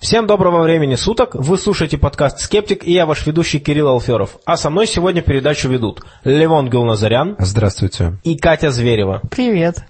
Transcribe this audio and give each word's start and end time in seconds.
Всем 0.00 0.26
доброго 0.26 0.62
времени 0.62 0.94
суток, 0.94 1.34
вы 1.34 1.58
слушаете 1.58 1.98
подкаст 1.98 2.40
«Скептик» 2.40 2.86
и 2.86 2.92
я 2.92 3.04
ваш 3.04 3.26
ведущий 3.26 3.58
Кирилл 3.60 3.88
Алферов. 3.88 4.38
А 4.46 4.56
со 4.56 4.70
мной 4.70 4.86
сегодня 4.86 5.20
передачу 5.20 5.68
ведут 5.68 6.00
Левон 6.24 6.70
Гулназарян 6.70 7.36
Здравствуйте. 7.38 8.14
и 8.24 8.38
Катя 8.38 8.70
Зверева. 8.70 9.20
Привет. 9.30 9.84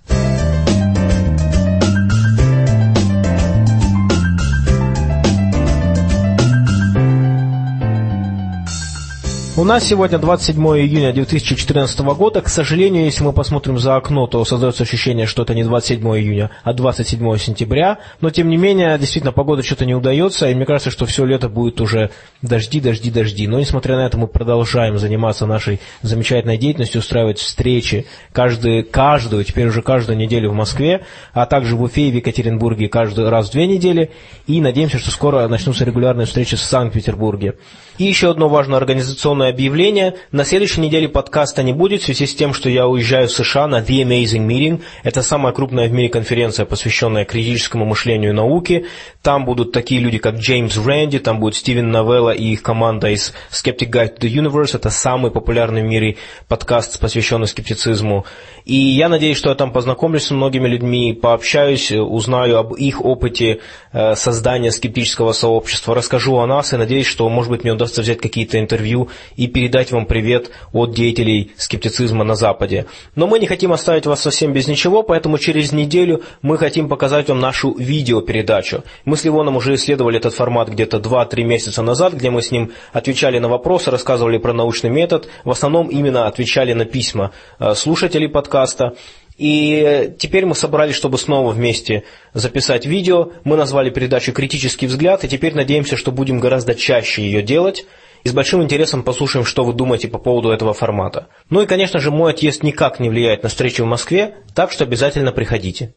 У 9.56 9.64
нас 9.64 9.84
сегодня 9.84 10.16
27 10.18 10.56
июня 10.78 11.12
2014 11.12 12.00
года. 12.00 12.40
К 12.40 12.48
сожалению, 12.48 13.04
если 13.04 13.24
мы 13.24 13.32
посмотрим 13.32 13.80
за 13.80 13.96
окно, 13.96 14.28
то 14.28 14.44
создается 14.44 14.84
ощущение, 14.84 15.26
что 15.26 15.42
это 15.42 15.54
не 15.54 15.64
27 15.64 16.00
июня, 16.18 16.50
а 16.62 16.72
27 16.72 17.36
сентября. 17.36 17.98
Но, 18.20 18.30
тем 18.30 18.48
не 18.48 18.56
менее, 18.56 18.96
действительно, 18.96 19.32
погода 19.32 19.64
что-то 19.64 19.86
не 19.86 19.94
удается, 19.94 20.48
и 20.48 20.54
мне 20.54 20.64
кажется, 20.64 20.92
что 20.92 21.04
все 21.04 21.24
лето 21.24 21.48
будет 21.48 21.80
уже 21.80 22.10
дожди, 22.42 22.80
дожди, 22.80 23.10
дожди. 23.10 23.48
Но, 23.48 23.58
несмотря 23.58 23.96
на 23.96 24.06
это, 24.06 24.16
мы 24.16 24.28
продолжаем 24.28 24.98
заниматься 24.98 25.46
нашей 25.46 25.80
замечательной 26.00 26.56
деятельностью, 26.56 27.00
устраивать 27.00 27.40
встречи 27.40 28.06
каждый, 28.32 28.84
каждую, 28.84 29.44
теперь 29.44 29.66
уже 29.66 29.82
каждую 29.82 30.16
неделю 30.16 30.52
в 30.52 30.54
Москве, 30.54 31.04
а 31.32 31.44
также 31.46 31.74
в 31.74 31.82
Уфе 31.82 32.02
и 32.02 32.12
в 32.12 32.14
Екатеринбурге 32.14 32.88
каждый 32.88 33.28
раз 33.28 33.48
в 33.48 33.52
две 33.52 33.66
недели. 33.66 34.12
И 34.46 34.60
надеемся, 34.60 34.98
что 34.98 35.10
скоро 35.10 35.48
начнутся 35.48 35.84
регулярные 35.84 36.26
встречи 36.26 36.54
в 36.54 36.60
Санкт-Петербурге. 36.60 37.56
И 38.00 38.04
еще 38.04 38.30
одно 38.30 38.48
важное 38.48 38.78
организационное 38.78 39.50
объявление. 39.50 40.14
На 40.32 40.46
следующей 40.46 40.80
неделе 40.80 41.06
подкаста 41.06 41.62
не 41.62 41.74
будет 41.74 42.00
в 42.00 42.06
связи 42.06 42.24
с 42.24 42.34
тем, 42.34 42.54
что 42.54 42.70
я 42.70 42.88
уезжаю 42.88 43.28
в 43.28 43.30
США 43.30 43.66
на 43.66 43.80
The 43.80 44.04
Amazing 44.04 44.46
Meeting. 44.46 44.80
Это 45.02 45.20
самая 45.20 45.52
крупная 45.52 45.86
в 45.86 45.92
мире 45.92 46.08
конференция, 46.08 46.64
посвященная 46.64 47.26
критическому 47.26 47.84
мышлению 47.84 48.30
и 48.30 48.32
науке. 48.32 48.86
Там 49.20 49.44
будут 49.44 49.72
такие 49.72 50.00
люди, 50.00 50.16
как 50.16 50.36
Джеймс 50.36 50.78
Рэнди, 50.78 51.18
там 51.18 51.40
будет 51.40 51.56
Стивен 51.56 51.90
Новелла 51.90 52.30
и 52.30 52.44
их 52.44 52.62
команда 52.62 53.10
из 53.10 53.34
Skeptic 53.50 53.90
Guide 53.90 54.18
to 54.18 54.20
the 54.20 54.32
Universe. 54.32 54.74
Это 54.74 54.88
самый 54.88 55.30
популярный 55.30 55.82
в 55.82 55.84
мире 55.84 56.16
подкаст, 56.48 56.98
посвященный 57.00 57.48
скептицизму. 57.48 58.24
И 58.64 58.76
я 58.76 59.10
надеюсь, 59.10 59.36
что 59.36 59.50
я 59.50 59.54
там 59.54 59.72
познакомлюсь 59.72 60.24
с 60.24 60.30
многими 60.30 60.66
людьми, 60.66 61.12
пообщаюсь, 61.12 61.92
узнаю 61.92 62.56
об 62.56 62.72
их 62.72 63.04
опыте 63.04 63.60
э, 63.92 64.14
создания 64.14 64.70
скептического 64.70 65.32
сообщества, 65.32 65.94
расскажу 65.94 66.38
о 66.38 66.46
нас 66.46 66.72
и 66.72 66.78
надеюсь, 66.78 67.06
что, 67.06 67.28
может 67.28 67.50
быть, 67.50 67.62
мне 67.62 67.74
удастся 67.74 67.89
удастся 67.90 68.02
взять 68.02 68.18
какие-то 68.18 68.58
интервью 68.58 69.08
и 69.36 69.46
передать 69.46 69.90
вам 69.92 70.06
привет 70.06 70.50
от 70.72 70.94
деятелей 70.94 71.50
скептицизма 71.56 72.24
на 72.24 72.34
Западе. 72.34 72.86
Но 73.16 73.26
мы 73.26 73.38
не 73.38 73.46
хотим 73.46 73.72
оставить 73.72 74.06
вас 74.06 74.20
совсем 74.20 74.52
без 74.52 74.68
ничего, 74.68 75.02
поэтому 75.02 75.38
через 75.38 75.72
неделю 75.72 76.22
мы 76.42 76.56
хотим 76.58 76.88
показать 76.88 77.28
вам 77.28 77.40
нашу 77.40 77.74
видеопередачу. 77.74 78.84
Мы 79.04 79.16
с 79.16 79.24
Ливоном 79.24 79.56
уже 79.56 79.74
исследовали 79.74 80.18
этот 80.18 80.34
формат 80.34 80.68
где-то 80.68 80.98
2-3 80.98 81.42
месяца 81.42 81.82
назад, 81.82 82.14
где 82.14 82.30
мы 82.30 82.42
с 82.42 82.52
ним 82.52 82.70
отвечали 82.92 83.38
на 83.40 83.48
вопросы, 83.48 83.90
рассказывали 83.90 84.38
про 84.38 84.52
научный 84.52 84.90
метод, 84.90 85.28
в 85.44 85.50
основном 85.50 85.88
именно 85.88 86.26
отвечали 86.26 86.74
на 86.74 86.84
письма 86.84 87.32
э, 87.58 87.74
слушателей 87.74 88.28
подкаста. 88.28 88.94
И 89.40 90.12
теперь 90.18 90.44
мы 90.44 90.54
собрались, 90.54 90.96
чтобы 90.96 91.16
снова 91.16 91.50
вместе 91.52 92.04
записать 92.34 92.84
видео. 92.84 93.30
Мы 93.42 93.56
назвали 93.56 93.88
передачу 93.88 94.32
«Критический 94.32 94.86
взгляд», 94.86 95.24
и 95.24 95.28
теперь 95.28 95.54
надеемся, 95.54 95.96
что 95.96 96.12
будем 96.12 96.40
гораздо 96.40 96.74
чаще 96.74 97.22
ее 97.22 97.40
делать. 97.40 97.86
И 98.22 98.28
с 98.28 98.34
большим 98.34 98.62
интересом 98.62 99.02
послушаем, 99.02 99.46
что 99.46 99.64
вы 99.64 99.72
думаете 99.72 100.08
по 100.08 100.18
поводу 100.18 100.50
этого 100.50 100.74
формата. 100.74 101.28
Ну 101.48 101.62
и, 101.62 101.66
конечно 101.66 102.00
же, 102.00 102.10
мой 102.10 102.32
отъезд 102.32 102.62
никак 102.62 103.00
не 103.00 103.08
влияет 103.08 103.42
на 103.42 103.48
встречу 103.48 103.84
в 103.84 103.86
Москве, 103.86 104.34
так 104.54 104.72
что 104.72 104.84
обязательно 104.84 105.32
приходите. 105.32 105.94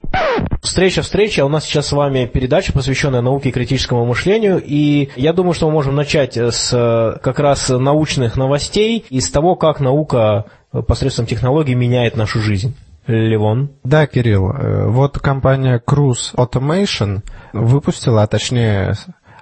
Встреча, 0.61 1.01
встреча. 1.01 1.43
У 1.43 1.49
нас 1.49 1.65
сейчас 1.65 1.87
с 1.87 1.91
вами 1.91 2.25
передача, 2.25 2.71
посвященная 2.71 3.19
науке 3.19 3.49
и 3.49 3.51
критическому 3.51 4.05
мышлению. 4.05 4.63
И 4.65 5.09
я 5.17 5.33
думаю, 5.33 5.53
что 5.53 5.67
мы 5.67 5.73
можем 5.73 5.95
начать 5.95 6.37
с 6.37 7.19
как 7.21 7.39
раз 7.39 7.67
научных 7.67 8.37
новостей 8.37 9.03
и 9.09 9.19
с 9.19 9.29
того, 9.29 9.57
как 9.57 9.81
наука 9.81 10.45
посредством 10.87 11.25
технологий 11.25 11.75
меняет 11.75 12.15
нашу 12.15 12.39
жизнь. 12.39 12.73
Левон. 13.07 13.71
Да, 13.83 14.07
Кирилл, 14.07 14.51
э, 14.51 14.87
вот 14.87 15.19
компания 15.19 15.81
Cruise 15.85 16.33
Automation 16.35 17.21
выпустила, 17.51 18.23
а 18.23 18.27
точнее 18.27 18.93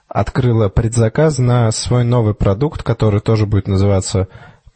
открыла 0.07 0.67
предзаказ 0.69 1.37
на 1.37 1.71
свой 1.71 2.03
новый 2.03 2.33
продукт, 2.33 2.83
который 2.83 3.19
тоже 3.19 3.45
будет 3.45 3.67
называться 3.67 4.27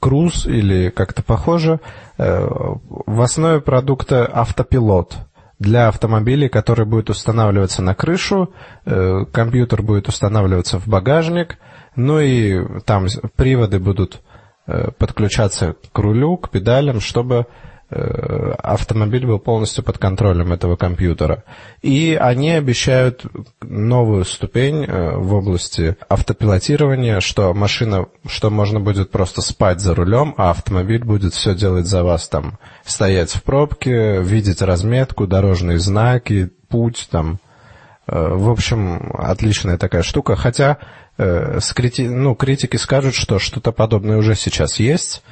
Cruise 0.01 0.47
или 0.47 0.90
как-то 0.90 1.24
похоже. 1.24 1.79
Э, 2.18 2.47
в 2.47 3.22
основе 3.22 3.59
продукта 3.59 4.25
автопилот 4.25 5.18
для 5.57 5.88
автомобилей, 5.88 6.47
который 6.47 6.85
будет 6.85 7.09
устанавливаться 7.09 7.81
на 7.81 7.95
крышу, 7.95 8.53
э, 8.85 9.25
компьютер 9.31 9.81
будет 9.81 10.07
устанавливаться 10.07 10.79
в 10.79 10.88
багажник, 10.88 11.57
ну 11.95 12.19
и 12.19 12.81
там 12.85 13.07
приводы 13.35 13.79
будут 13.79 14.22
подключаться 14.97 15.75
к 15.91 16.00
рулю, 16.00 16.38
к 16.38 16.50
педалям, 16.50 17.00
чтобы 17.00 17.45
автомобиль 17.90 19.28
был 19.28 19.38
полностью 19.38 19.84
под 19.84 20.00
контролем 20.00 20.51
этого 20.51 20.75
компьютера. 20.75 21.44
И 21.81 22.18
они 22.19 22.51
обещают 22.51 23.25
новую 23.62 24.25
ступень 24.25 24.85
э, 24.85 25.16
в 25.18 25.34
области 25.35 25.95
автопилотирования, 26.09 27.19
что 27.19 27.53
машина, 27.53 28.07
что 28.28 28.50
можно 28.50 28.79
будет 28.79 29.12
просто 29.12 29.41
спать 29.41 29.81
за 29.81 29.94
рулем, 29.94 30.34
а 30.38 30.50
автомобиль 30.50 31.03
будет 31.03 31.34
все 31.34 31.53
делать 31.53 31.85
за 31.85 32.03
вас, 32.03 32.28
там, 32.28 32.57
стоять 32.85 33.31
в 33.31 33.44
пробке, 33.44 34.22
видеть 34.22 34.63
разметку, 34.63 35.28
дорожные 35.28 35.78
знаки, 35.78 36.50
путь, 36.68 37.07
там, 37.12 37.40
э, 38.07 38.29
в 38.34 38.50
общем, 38.50 39.12
отличная 39.13 39.78
такая 39.78 40.01
штука. 40.01 40.35
Хотя 40.35 40.79
ну, 41.18 42.35
критики 42.35 42.75
скажут, 42.75 43.16
что 43.16 43.40
что-то 43.40 43.72
подобное 43.72 44.18
уже 44.18 44.35
сейчас 44.35 44.79
есть, 44.79 45.24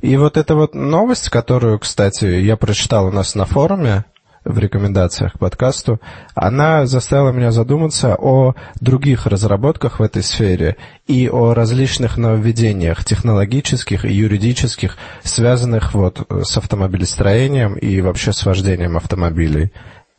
и 0.00 0.16
вот 0.16 0.36
эта 0.36 0.54
вот 0.54 0.74
новость, 0.74 1.28
которую, 1.28 1.78
кстати, 1.78 2.24
я 2.24 2.56
прочитал 2.56 3.06
у 3.06 3.10
нас 3.10 3.34
на 3.34 3.44
форуме, 3.44 4.04
в 4.44 4.58
рекомендациях 4.58 5.32
к 5.32 5.38
подкасту, 5.38 6.00
она 6.34 6.86
заставила 6.86 7.30
меня 7.30 7.50
задуматься 7.50 8.14
о 8.14 8.54
других 8.80 9.26
разработках 9.26 9.98
в 9.98 10.02
этой 10.02 10.22
сфере 10.22 10.76
и 11.06 11.28
о 11.28 11.54
различных 11.54 12.18
нововведениях 12.18 13.04
технологических 13.04 14.04
и 14.04 14.12
юридических, 14.12 14.96
связанных 15.22 15.94
вот 15.94 16.26
с 16.28 16.56
автомобилестроением 16.56 17.74
и 17.74 18.00
вообще 18.00 18.32
с 18.32 18.44
вождением 18.44 18.96
автомобилей. 18.96 19.72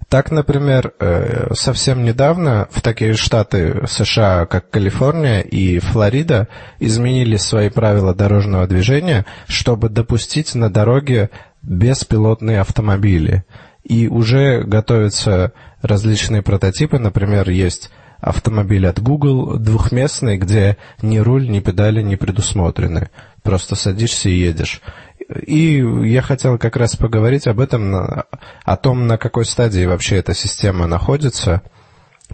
Так, 0.09 0.31
например, 0.31 0.93
э, 0.99 1.53
совсем 1.53 2.03
недавно 2.03 2.67
в 2.71 2.81
такие 2.81 3.15
штаты 3.15 3.85
США, 3.87 4.45
как 4.45 4.69
Калифорния 4.69 5.41
и 5.41 5.79
Флорида, 5.79 6.47
изменили 6.79 7.37
свои 7.37 7.69
правила 7.69 8.13
дорожного 8.13 8.67
движения, 8.67 9.25
чтобы 9.47 9.89
допустить 9.89 10.53
на 10.53 10.69
дороге 10.69 11.31
беспилотные 11.63 12.61
автомобили. 12.61 13.43
И 13.83 14.07
уже 14.07 14.63
готовятся 14.63 15.53
различные 15.81 16.43
прототипы, 16.43 16.99
например, 16.99 17.49
есть 17.49 17.89
автомобиль 18.19 18.87
от 18.87 19.01
Google 19.01 19.57
двухместный, 19.57 20.37
где 20.37 20.77
ни 21.01 21.17
руль, 21.17 21.49
ни 21.49 21.59
педали 21.59 22.01
не 22.01 22.15
предусмотрены. 22.15 23.09
Просто 23.43 23.75
садишься 23.75 24.29
и 24.29 24.39
едешь. 24.39 24.81
И 25.29 25.83
я 26.07 26.21
хотел 26.21 26.57
как 26.57 26.75
раз 26.75 26.95
поговорить 26.95 27.47
об 27.47 27.59
этом, 27.59 27.95
о 27.95 28.77
том, 28.77 29.07
на 29.07 29.17
какой 29.17 29.45
стадии 29.45 29.85
вообще 29.85 30.17
эта 30.17 30.33
система 30.33 30.87
находится, 30.87 31.63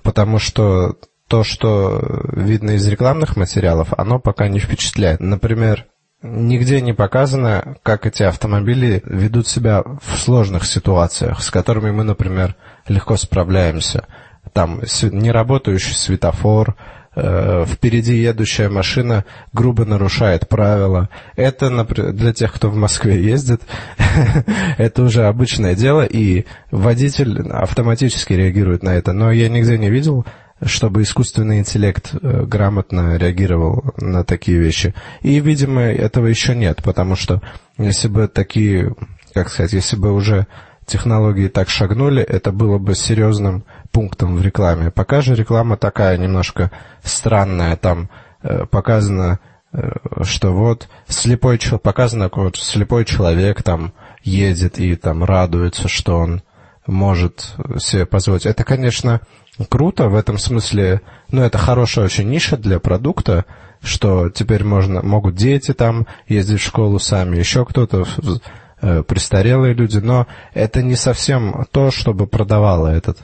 потому 0.03 0.39
что 0.39 0.97
то, 1.27 1.43
что 1.43 2.01
видно 2.33 2.71
из 2.71 2.85
рекламных 2.87 3.37
материалов, 3.37 3.93
оно 3.97 4.19
пока 4.19 4.49
не 4.49 4.59
впечатляет. 4.59 5.21
Например, 5.21 5.87
нигде 6.21 6.81
не 6.81 6.93
показано, 6.93 7.77
как 7.83 8.05
эти 8.05 8.23
автомобили 8.23 9.01
ведут 9.05 9.47
себя 9.47 9.81
в 9.81 10.17
сложных 10.17 10.65
ситуациях, 10.65 11.41
с 11.41 11.49
которыми 11.49 11.91
мы, 11.91 12.03
например, 12.03 12.55
легко 12.87 13.15
справляемся. 13.15 14.07
Там 14.53 14.81
неработающий 14.81 15.93
светофор, 15.93 16.75
впереди 17.13 18.15
едущая 18.15 18.69
машина 18.69 19.25
грубо 19.53 19.85
нарушает 19.85 20.47
правила. 20.47 21.09
Это 21.35 21.69
для 22.13 22.33
тех, 22.33 22.53
кто 22.53 22.69
в 22.69 22.75
Москве 22.75 23.21
ездит, 23.21 23.61
это 24.77 25.03
уже 25.03 25.25
обычное 25.25 25.75
дело, 25.75 26.05
и 26.05 26.45
водитель 26.71 27.41
автоматически 27.49 28.33
реагирует 28.33 28.83
на 28.83 28.95
это. 28.95 29.11
Но 29.11 29.31
я 29.31 29.49
нигде 29.49 29.77
не 29.77 29.89
видел, 29.89 30.25
чтобы 30.63 31.01
искусственный 31.01 31.59
интеллект 31.59 32.13
э, 32.13 32.45
грамотно 32.45 33.17
реагировал 33.17 33.93
на 33.97 34.23
такие 34.23 34.59
вещи. 34.59 34.93
И, 35.21 35.39
видимо, 35.39 35.81
этого 35.81 36.27
еще 36.27 36.55
нет, 36.55 36.81
потому 36.83 37.15
что 37.15 37.41
если 37.77 38.07
бы 38.07 38.27
такие, 38.27 38.95
как 39.33 39.49
сказать, 39.49 39.73
если 39.73 39.95
бы 39.95 40.13
уже 40.13 40.47
технологии 40.91 41.47
так 41.47 41.69
шагнули, 41.69 42.21
это 42.21 42.51
было 42.51 42.77
бы 42.77 42.95
серьезным 42.95 43.63
пунктом 43.91 44.35
в 44.35 44.41
рекламе. 44.41 44.91
Пока 44.91 45.21
же 45.21 45.35
реклама 45.35 45.77
такая 45.77 46.17
немножко 46.17 46.71
странная, 47.03 47.77
там 47.77 48.09
э, 48.43 48.65
показано, 48.65 49.39
э, 49.73 49.89
что 50.23 50.51
вот 50.51 50.89
слепой 51.07 51.59
показано, 51.81 52.29
вот 52.33 52.57
слепой 52.57 53.05
человек 53.05 53.63
там 53.63 53.93
едет 54.23 54.79
и 54.79 54.95
там 54.95 55.23
радуется, 55.23 55.87
что 55.87 56.17
он 56.17 56.41
может 56.85 57.55
себе 57.79 58.05
позволить. 58.05 58.45
Это, 58.45 58.63
конечно, 58.63 59.21
круто 59.69 60.09
в 60.09 60.15
этом 60.15 60.37
смысле, 60.37 61.01
ну, 61.29 61.41
это 61.41 61.57
хорошая 61.57 62.05
очень 62.05 62.29
ниша 62.29 62.57
для 62.57 62.79
продукта, 62.79 63.45
что 63.81 64.29
теперь 64.29 64.63
можно, 64.63 65.01
могут 65.01 65.35
дети 65.35 65.73
там 65.73 66.05
ездить 66.27 66.59
в 66.59 66.65
школу 66.65 66.99
сами, 66.99 67.37
еще 67.37 67.65
кто-то, 67.65 68.05
престарелые 68.81 69.73
люди, 69.73 69.97
но 69.97 70.27
это 70.53 70.81
не 70.81 70.95
совсем 70.95 71.65
то, 71.71 71.91
чтобы 71.91 72.27
продавало 72.27 72.87
этот 72.87 73.19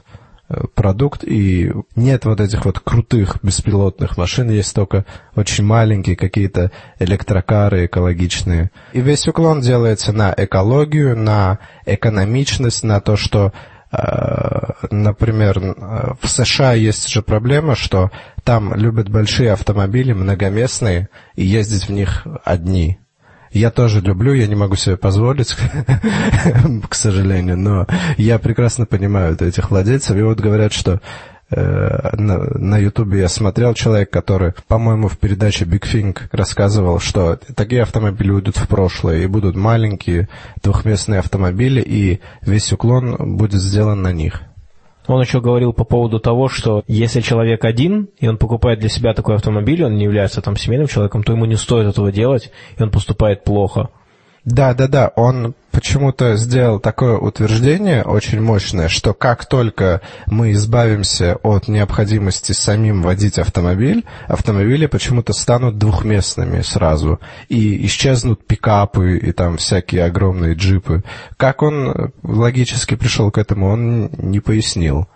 э, 0.49 0.65
продукт, 0.75 1.23
и 1.23 1.71
нет 1.95 2.25
вот 2.25 2.39
этих 2.39 2.65
вот 2.65 2.79
крутых 2.79 3.37
беспилотных 3.41 4.17
машин, 4.17 4.49
есть 4.49 4.75
только 4.75 5.05
очень 5.35 5.63
маленькие 5.63 6.15
какие-то 6.15 6.71
электрокары 6.99 7.85
экологичные. 7.85 8.71
И 8.93 9.01
весь 9.01 9.27
уклон 9.27 9.61
делается 9.61 10.13
на 10.13 10.33
экологию, 10.35 11.17
на 11.17 11.59
экономичность, 11.85 12.83
на 12.83 12.99
то, 13.01 13.15
что 13.15 13.53
Э, 13.91 14.73
например, 14.91 15.59
в 16.21 16.27
США 16.27 16.73
есть 16.73 17.09
же 17.09 17.21
проблема, 17.21 17.75
что 17.75 18.11
там 18.43 18.73
любят 18.73 19.09
большие 19.09 19.51
автомобили, 19.51 20.13
многоместные, 20.13 21.09
и 21.35 21.45
ездить 21.45 21.87
в 21.87 21.91
них 21.91 22.25
одни. 22.43 22.99
Я 23.57 23.71
тоже 23.71 24.01
люблю, 24.01 24.33
я 24.33 24.47
не 24.47 24.55
могу 24.55 24.75
себе 24.75 24.97
позволить, 24.97 25.55
к 26.89 26.95
сожалению, 26.95 27.57
но 27.57 27.87
я 28.17 28.39
прекрасно 28.39 28.85
понимаю 28.85 29.35
этих 29.39 29.71
владельцев. 29.71 30.15
И 30.15 30.21
вот 30.21 30.39
говорят, 30.39 30.73
что 30.73 31.01
Э, 31.49 32.15
на 32.17 32.77
Ютубе 32.77 33.19
я 33.21 33.29
смотрел 33.29 33.73
человек, 33.73 34.09
который, 34.09 34.53
по-моему, 34.67 35.07
в 35.07 35.17
передаче 35.17 35.63
Big 35.63 35.83
Thing 35.83 36.17
рассказывал, 36.31 36.99
что 36.99 37.39
такие 37.55 37.83
автомобили 37.83 38.31
уйдут 38.31 38.57
в 38.57 38.67
прошлое 38.67 39.19
и 39.19 39.27
будут 39.27 39.55
маленькие 39.55 40.27
двухместные 40.61 41.19
автомобили, 41.19 41.81
и 41.81 42.19
весь 42.41 42.73
уклон 42.73 43.37
будет 43.37 43.61
сделан 43.61 44.01
на 44.01 44.11
них. 44.11 44.41
Он 45.07 45.21
еще 45.21 45.39
говорил 45.39 45.73
по 45.73 45.85
поводу 45.85 46.19
того, 46.19 46.49
что 46.49 46.83
если 46.87 47.21
человек 47.21 47.63
один, 47.63 48.09
и 48.19 48.27
он 48.27 48.37
покупает 48.37 48.79
для 48.79 48.89
себя 48.89 49.13
такой 49.13 49.35
автомобиль, 49.35 49.83
он 49.83 49.95
не 49.95 50.03
является 50.03 50.41
там 50.41 50.57
семейным 50.57 50.87
человеком, 50.87 51.23
то 51.23 51.31
ему 51.31 51.45
не 51.45 51.55
стоит 51.55 51.87
этого 51.87 52.11
делать, 52.11 52.51
и 52.77 52.83
он 52.83 52.91
поступает 52.91 53.43
плохо. 53.43 53.89
Да, 54.47 54.73
да, 54.73 54.87
да, 54.87 55.11
он 55.17 55.55
почему-то 55.71 56.37
сделал 56.37 56.79
такое 56.79 57.17
утверждение 57.17 58.03
очень 58.03 58.39
мощное, 58.39 58.87
что 58.87 59.13
как 59.13 59.45
только 59.45 59.99
мы 60.25 60.53
избавимся 60.53 61.35
от 61.43 61.67
необходимости 61.67 62.53
самим 62.53 63.01
водить 63.01 63.39
автомобиль, 63.39 64.05
автомобили 64.29 64.85
почему-то 64.85 65.33
станут 65.33 65.77
двухместными 65.77 66.61
сразу, 66.61 67.19
и 67.49 67.85
исчезнут 67.87 68.47
пикапы 68.47 69.17
и 69.17 69.33
там 69.33 69.57
всякие 69.57 70.05
огромные 70.05 70.53
джипы. 70.55 71.03
Как 71.35 71.61
он 71.61 72.13
логически 72.23 72.95
пришел 72.95 73.31
к 73.31 73.37
этому, 73.37 73.67
он 73.69 74.09
не 74.17 74.39
пояснил. 74.39 75.07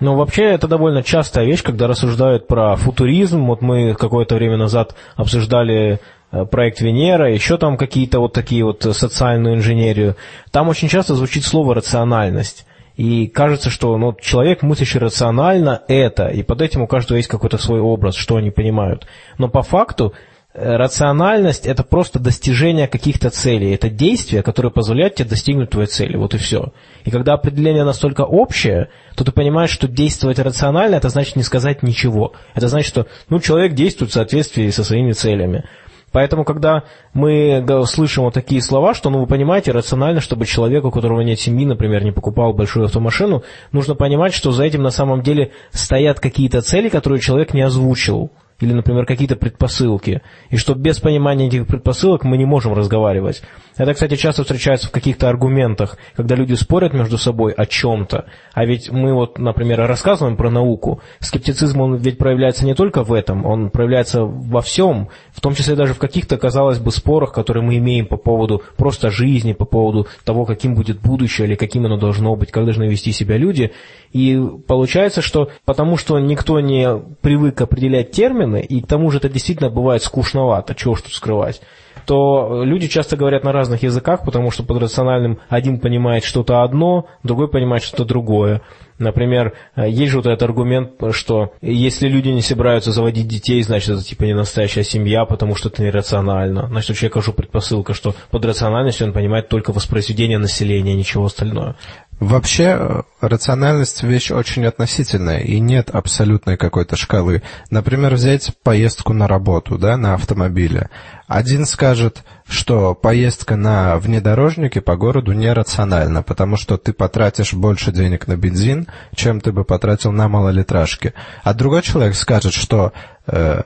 Ну, 0.00 0.14
вообще, 0.14 0.44
это 0.44 0.66
довольно 0.66 1.02
частая 1.02 1.44
вещь, 1.44 1.62
когда 1.62 1.88
рассуждают 1.88 2.46
про 2.46 2.76
футуризм. 2.76 3.44
Вот 3.46 3.62
мы 3.62 3.94
какое-то 3.94 4.36
время 4.36 4.56
назад 4.56 4.94
обсуждали 5.16 6.00
Э, 6.00 6.17
проект 6.30 6.80
Венера, 6.80 7.32
еще 7.32 7.56
там 7.56 7.76
какие-то 7.76 8.20
вот 8.20 8.32
такие 8.32 8.64
вот 8.64 8.84
э, 8.84 8.92
социальную 8.92 9.56
инженерию, 9.56 10.16
там 10.50 10.68
очень 10.68 10.88
часто 10.88 11.14
звучит 11.14 11.44
слово 11.44 11.74
рациональность. 11.74 12.66
И 12.96 13.28
кажется, 13.28 13.70
что 13.70 13.96
ну, 13.96 14.14
человек, 14.20 14.62
мыслящий 14.62 14.98
рационально, 14.98 15.82
это, 15.88 16.26
и 16.26 16.42
под 16.42 16.60
этим 16.60 16.82
у 16.82 16.86
каждого 16.88 17.16
есть 17.16 17.28
какой-то 17.28 17.56
свой 17.56 17.80
образ, 17.80 18.16
что 18.16 18.36
они 18.36 18.50
понимают. 18.50 19.06
Но 19.38 19.48
по 19.48 19.62
факту 19.62 20.12
э, 20.52 20.76
рациональность– 20.76 21.64
это 21.66 21.84
просто 21.84 22.18
достижение 22.18 22.88
каких-то 22.88 23.30
целей. 23.30 23.72
Это 23.72 23.88
действие, 23.88 24.42
которое 24.42 24.70
позволяет 24.70 25.14
тебе 25.14 25.28
достигнуть 25.28 25.70
твоей 25.70 25.86
цели. 25.86 26.16
Вот 26.16 26.34
и 26.34 26.38
все. 26.38 26.72
И 27.04 27.10
когда 27.10 27.34
определение 27.34 27.84
настолько 27.84 28.22
общее, 28.22 28.88
то 29.14 29.24
ты 29.24 29.30
понимаешь, 29.30 29.70
что 29.70 29.86
действовать 29.86 30.40
рационально– 30.40 30.94
это 30.96 31.08
значит 31.08 31.36
не 31.36 31.44
сказать 31.44 31.84
ничего. 31.84 32.32
Это 32.54 32.66
значит, 32.66 32.88
что 32.88 33.06
ну, 33.30 33.38
человек 33.38 33.74
действует 33.74 34.10
в 34.10 34.14
соответствии 34.14 34.68
со 34.70 34.82
своими 34.82 35.12
целями. 35.12 35.64
Поэтому, 36.12 36.44
когда 36.44 36.84
мы 37.12 37.64
слышим 37.86 38.24
вот 38.24 38.34
такие 38.34 38.62
слова, 38.62 38.94
что, 38.94 39.10
ну, 39.10 39.20
вы 39.20 39.26
понимаете, 39.26 39.72
рационально, 39.72 40.20
чтобы 40.20 40.46
человек, 40.46 40.84
у 40.84 40.90
которого 40.90 41.20
нет 41.20 41.38
семьи, 41.38 41.66
например, 41.66 42.04
не 42.04 42.12
покупал 42.12 42.52
большую 42.52 42.86
автомашину, 42.86 43.42
нужно 43.72 43.94
понимать, 43.94 44.34
что 44.34 44.52
за 44.52 44.64
этим 44.64 44.82
на 44.82 44.90
самом 44.90 45.22
деле 45.22 45.52
стоят 45.70 46.20
какие-то 46.20 46.62
цели, 46.62 46.88
которые 46.88 47.20
человек 47.20 47.54
не 47.54 47.62
озвучил 47.62 48.30
или, 48.60 48.72
например, 48.72 49.06
какие-то 49.06 49.36
предпосылки, 49.36 50.22
и 50.50 50.56
что 50.56 50.74
без 50.74 50.98
понимания 50.98 51.46
этих 51.46 51.66
предпосылок 51.66 52.24
мы 52.24 52.36
не 52.36 52.44
можем 52.44 52.74
разговаривать. 52.74 53.42
Это, 53.76 53.94
кстати, 53.94 54.16
часто 54.16 54.42
встречается 54.42 54.88
в 54.88 54.90
каких-то 54.90 55.28
аргументах, 55.28 55.96
когда 56.16 56.34
люди 56.34 56.54
спорят 56.54 56.92
между 56.92 57.18
собой 57.18 57.52
о 57.52 57.66
чем-то, 57.66 58.26
а 58.52 58.64
ведь 58.64 58.90
мы 58.90 59.14
вот, 59.14 59.38
например, 59.38 59.86
рассказываем 59.86 60.36
про 60.36 60.50
науку, 60.50 61.00
скептицизм, 61.20 61.80
он 61.80 61.96
ведь 61.96 62.18
проявляется 62.18 62.64
не 62.64 62.74
только 62.74 63.04
в 63.04 63.12
этом, 63.12 63.46
он 63.46 63.70
проявляется 63.70 64.24
во 64.24 64.60
всем, 64.60 65.08
в 65.30 65.40
том 65.40 65.54
числе 65.54 65.76
даже 65.76 65.94
в 65.94 65.98
каких-то, 65.98 66.36
казалось 66.36 66.78
бы, 66.78 66.90
спорах, 66.90 67.32
которые 67.32 67.62
мы 67.62 67.76
имеем 67.78 68.06
по 68.06 68.16
поводу 68.16 68.62
просто 68.76 69.10
жизни, 69.10 69.52
по 69.52 69.64
поводу 69.64 70.08
того, 70.24 70.44
каким 70.44 70.74
будет 70.74 71.00
будущее 71.00 71.46
или 71.46 71.54
каким 71.54 71.86
оно 71.86 71.96
должно 71.96 72.34
быть, 72.34 72.50
как 72.50 72.64
должны 72.64 72.84
вести 72.88 73.12
себя 73.12 73.36
люди, 73.36 73.72
и 74.12 74.40
получается, 74.66 75.22
что 75.22 75.50
потому 75.64 75.96
что 75.96 76.18
никто 76.18 76.60
не 76.60 76.88
привык 77.20 77.60
определять 77.60 78.10
термины, 78.10 78.60
и 78.60 78.80
к 78.80 78.86
тому 78.86 79.10
же 79.10 79.18
это 79.18 79.28
действительно 79.28 79.70
бывает 79.70 80.02
скучновато, 80.02 80.74
чего 80.74 80.94
ж 80.94 81.02
тут 81.02 81.12
скрывать, 81.12 81.60
то 82.06 82.62
люди 82.64 82.88
часто 82.88 83.16
говорят 83.16 83.44
на 83.44 83.52
разных 83.52 83.82
языках, 83.82 84.24
потому 84.24 84.50
что 84.50 84.62
под 84.62 84.82
рациональным 84.82 85.40
один 85.50 85.78
понимает 85.78 86.24
что-то 86.24 86.62
одно, 86.62 87.06
другой 87.22 87.48
понимает 87.48 87.82
что-то 87.82 88.06
другое. 88.06 88.62
Например, 88.98 89.52
есть 89.76 90.10
же 90.10 90.16
вот 90.16 90.26
этот 90.26 90.42
аргумент, 90.42 90.92
что 91.12 91.52
если 91.60 92.08
люди 92.08 92.30
не 92.30 92.40
собираются 92.40 92.90
заводить 92.92 93.28
детей, 93.28 93.62
значит, 93.62 93.90
это 93.90 94.02
типа 94.02 94.24
не 94.24 94.34
настоящая 94.34 94.84
семья, 94.84 95.24
потому 95.24 95.54
что 95.54 95.68
это 95.68 95.82
нерационально. 95.82 96.66
Значит, 96.66 96.90
у 96.90 96.94
человека 96.94 97.18
уже 97.18 97.32
предпосылка, 97.32 97.94
что 97.94 98.14
под 98.30 98.44
рациональностью 98.44 99.06
он 99.06 99.12
понимает 99.12 99.48
только 99.48 99.72
воспроизведение 99.72 100.38
населения, 100.38 100.94
ничего 100.94 101.26
остального. 101.26 101.76
Вообще, 102.20 102.76
э, 102.76 103.02
рациональность 103.20 104.02
вещь 104.02 104.32
очень 104.32 104.66
относительная, 104.66 105.38
и 105.38 105.60
нет 105.60 105.90
абсолютной 105.90 106.56
какой-то 106.56 106.96
шкалы. 106.96 107.42
Например, 107.70 108.14
взять 108.14 108.52
поездку 108.64 109.12
на 109.12 109.28
работу, 109.28 109.78
да, 109.78 109.96
на 109.96 110.14
автомобиле. 110.14 110.90
Один 111.28 111.64
скажет, 111.64 112.24
что 112.48 112.94
поездка 112.96 113.54
на 113.54 113.98
внедорожнике 113.98 114.80
по 114.80 114.96
городу 114.96 115.32
нерациональна, 115.32 116.24
потому 116.24 116.56
что 116.56 116.76
ты 116.76 116.92
потратишь 116.92 117.52
больше 117.52 117.92
денег 117.92 118.26
на 118.26 118.36
бензин, 118.36 118.88
чем 119.14 119.40
ты 119.40 119.52
бы 119.52 119.64
потратил 119.64 120.10
на 120.10 120.28
малолитражке. 120.28 121.14
А 121.44 121.54
другой 121.54 121.82
человек 121.82 122.16
скажет, 122.16 122.52
что 122.52 122.92
э, 123.28 123.62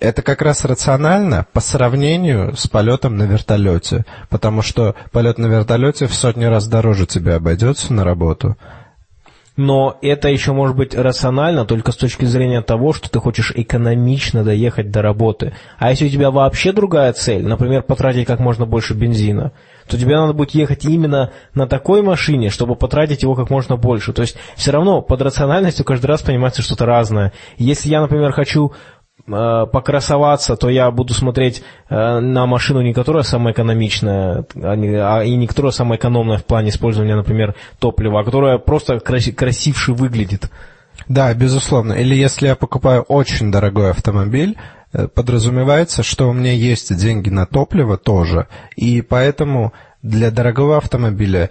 это 0.00 0.22
как 0.22 0.42
раз 0.42 0.64
рационально 0.64 1.46
по 1.52 1.60
сравнению 1.60 2.56
с 2.56 2.66
полетом 2.66 3.16
на 3.16 3.24
вертолете, 3.24 4.04
потому 4.30 4.62
что 4.62 4.94
полет 5.10 5.38
на 5.38 5.46
вертолете 5.46 6.06
в 6.06 6.14
сотни 6.14 6.44
раз 6.44 6.68
дороже 6.68 7.06
тебе 7.06 7.34
обойдется 7.34 7.92
на 7.92 8.04
работу. 8.04 8.56
Но 9.54 9.98
это 10.00 10.28
еще 10.28 10.52
может 10.52 10.74
быть 10.74 10.94
рационально 10.94 11.66
только 11.66 11.92
с 11.92 11.96
точки 11.96 12.24
зрения 12.24 12.62
того, 12.62 12.94
что 12.94 13.10
ты 13.10 13.18
хочешь 13.20 13.52
экономично 13.54 14.44
доехать 14.44 14.90
до 14.90 15.02
работы. 15.02 15.52
А 15.78 15.90
если 15.90 16.06
у 16.06 16.08
тебя 16.08 16.30
вообще 16.30 16.72
другая 16.72 17.12
цель, 17.12 17.46
например, 17.46 17.82
потратить 17.82 18.26
как 18.26 18.40
можно 18.40 18.64
больше 18.64 18.94
бензина, 18.94 19.52
то 19.88 19.98
тебе 19.98 20.16
надо 20.16 20.32
будет 20.32 20.52
ехать 20.52 20.86
именно 20.86 21.32
на 21.52 21.66
такой 21.66 22.00
машине, 22.00 22.48
чтобы 22.48 22.76
потратить 22.76 23.24
его 23.24 23.34
как 23.34 23.50
можно 23.50 23.76
больше. 23.76 24.14
То 24.14 24.22
есть 24.22 24.36
все 24.56 24.70
равно 24.70 25.02
под 25.02 25.20
рациональностью 25.20 25.84
каждый 25.84 26.06
раз 26.06 26.22
понимается 26.22 26.62
что-то 26.62 26.86
разное. 26.86 27.34
Если 27.58 27.90
я, 27.90 28.00
например, 28.00 28.32
хочу 28.32 28.72
покрасоваться, 29.26 30.56
то 30.56 30.68
я 30.68 30.90
буду 30.90 31.14
смотреть 31.14 31.62
э, 31.88 32.18
на 32.18 32.46
машину, 32.46 32.82
не 32.82 32.92
которая 32.92 33.22
самая 33.22 33.54
экономичная, 33.54 34.44
а, 34.56 35.18
а 35.18 35.24
и 35.24 35.36
не 35.36 35.46
которая 35.46 35.72
самая 35.72 35.98
экономная 35.98 36.38
в 36.38 36.44
плане 36.44 36.70
использования, 36.70 37.14
например, 37.14 37.54
топлива, 37.78 38.20
а 38.20 38.24
которая 38.24 38.58
просто 38.58 38.98
красивше 39.00 39.92
выглядит. 39.92 40.50
Да, 41.08 41.32
безусловно. 41.34 41.92
Или 41.92 42.14
если 42.14 42.48
я 42.48 42.56
покупаю 42.56 43.02
очень 43.02 43.52
дорогой 43.52 43.90
автомобиль, 43.90 44.56
э, 44.92 45.06
подразумевается, 45.06 46.02
что 46.02 46.28
у 46.28 46.32
меня 46.32 46.52
есть 46.52 46.94
деньги 46.96 47.30
на 47.30 47.46
топливо 47.46 47.96
тоже, 47.96 48.48
и 48.76 49.02
поэтому 49.02 49.72
для 50.02 50.32
дорогого 50.32 50.78
автомобиля 50.78 51.50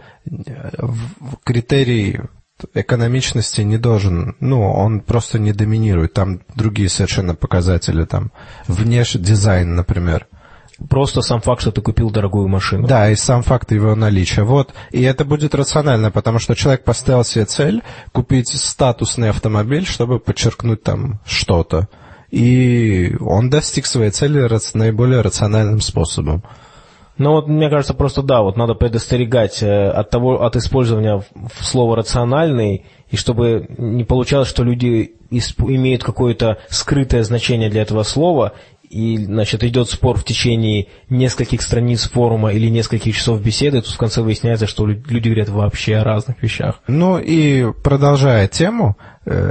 критерий 1.46 2.20
экономичности 2.74 3.62
не 3.62 3.78
должен, 3.78 4.36
ну, 4.40 4.72
он 4.72 5.02
просто 5.02 5.40
не 5.40 5.54
доминирует. 5.54 6.14
Там 6.14 6.42
другие 6.56 6.90
совершенно 6.90 7.36
показатели, 7.36 8.06
там, 8.06 8.32
внешний 8.68 9.22
дизайн, 9.22 9.76
например. 9.76 10.28
Просто 10.90 11.22
сам 11.22 11.42
факт, 11.42 11.62
что 11.62 11.72
ты 11.72 11.82
купил 11.82 12.10
дорогую 12.10 12.48
машину. 12.48 12.88
Да, 12.88 13.10
и 13.10 13.16
сам 13.16 13.44
факт 13.44 13.72
его 13.72 13.96
наличия. 13.96 14.44
Вот. 14.44 14.74
И 14.92 15.02
это 15.04 15.26
будет 15.26 15.54
рационально, 15.54 16.12
потому 16.12 16.40
что 16.40 16.56
человек 16.56 16.84
поставил 16.84 17.24
себе 17.24 17.46
цель 17.46 17.84
купить 18.12 18.50
статусный 18.50 19.30
автомобиль, 19.30 19.86
чтобы 19.86 20.20
подчеркнуть 20.20 20.84
там 20.84 21.20
что-то. 21.26 21.88
И 22.32 23.16
он 23.20 23.50
достиг 23.50 23.86
своей 23.86 24.10
цели 24.12 24.50
наиболее 24.74 25.22
рациональным 25.22 25.82
способом. 25.82 26.44
Ну 27.22 27.34
вот, 27.34 27.48
мне 27.48 27.70
кажется, 27.70 27.94
просто 27.94 28.24
да, 28.24 28.42
вот 28.42 28.58
надо 28.58 28.74
предостерегать 28.74 29.62
э, 29.62 29.90
от 29.90 30.10
того, 30.10 30.44
от 30.44 30.56
использования 30.56 31.22
слова 31.60 31.96
рациональный 31.96 32.86
и 33.12 33.16
чтобы 33.16 33.68
не 33.78 34.04
получалось, 34.04 34.48
что 34.48 34.64
люди 34.64 35.14
имеют 35.30 36.04
какое-то 36.04 36.58
скрытое 36.70 37.22
значение 37.22 37.70
для 37.70 37.84
этого 37.84 38.02
слова, 38.02 38.54
и, 38.90 39.18
значит, 39.18 39.64
идет 39.64 39.90
спор 39.90 40.18
в 40.18 40.24
течение 40.24 40.88
нескольких 41.10 41.62
страниц 41.62 42.10
форума 42.10 42.52
или 42.52 42.68
нескольких 42.68 43.16
часов 43.16 43.42
беседы, 43.42 43.82
тут 43.82 43.94
в 43.94 43.98
конце 43.98 44.22
выясняется, 44.22 44.68
что 44.68 44.86
люди 44.86 45.30
говорят 45.30 45.50
вообще 45.50 45.98
о 45.98 46.04
разных 46.04 46.42
вещах. 46.42 46.82
Ну 46.88 47.20
и 47.20 47.72
продолжая 47.84 48.48
тему, 48.48 48.98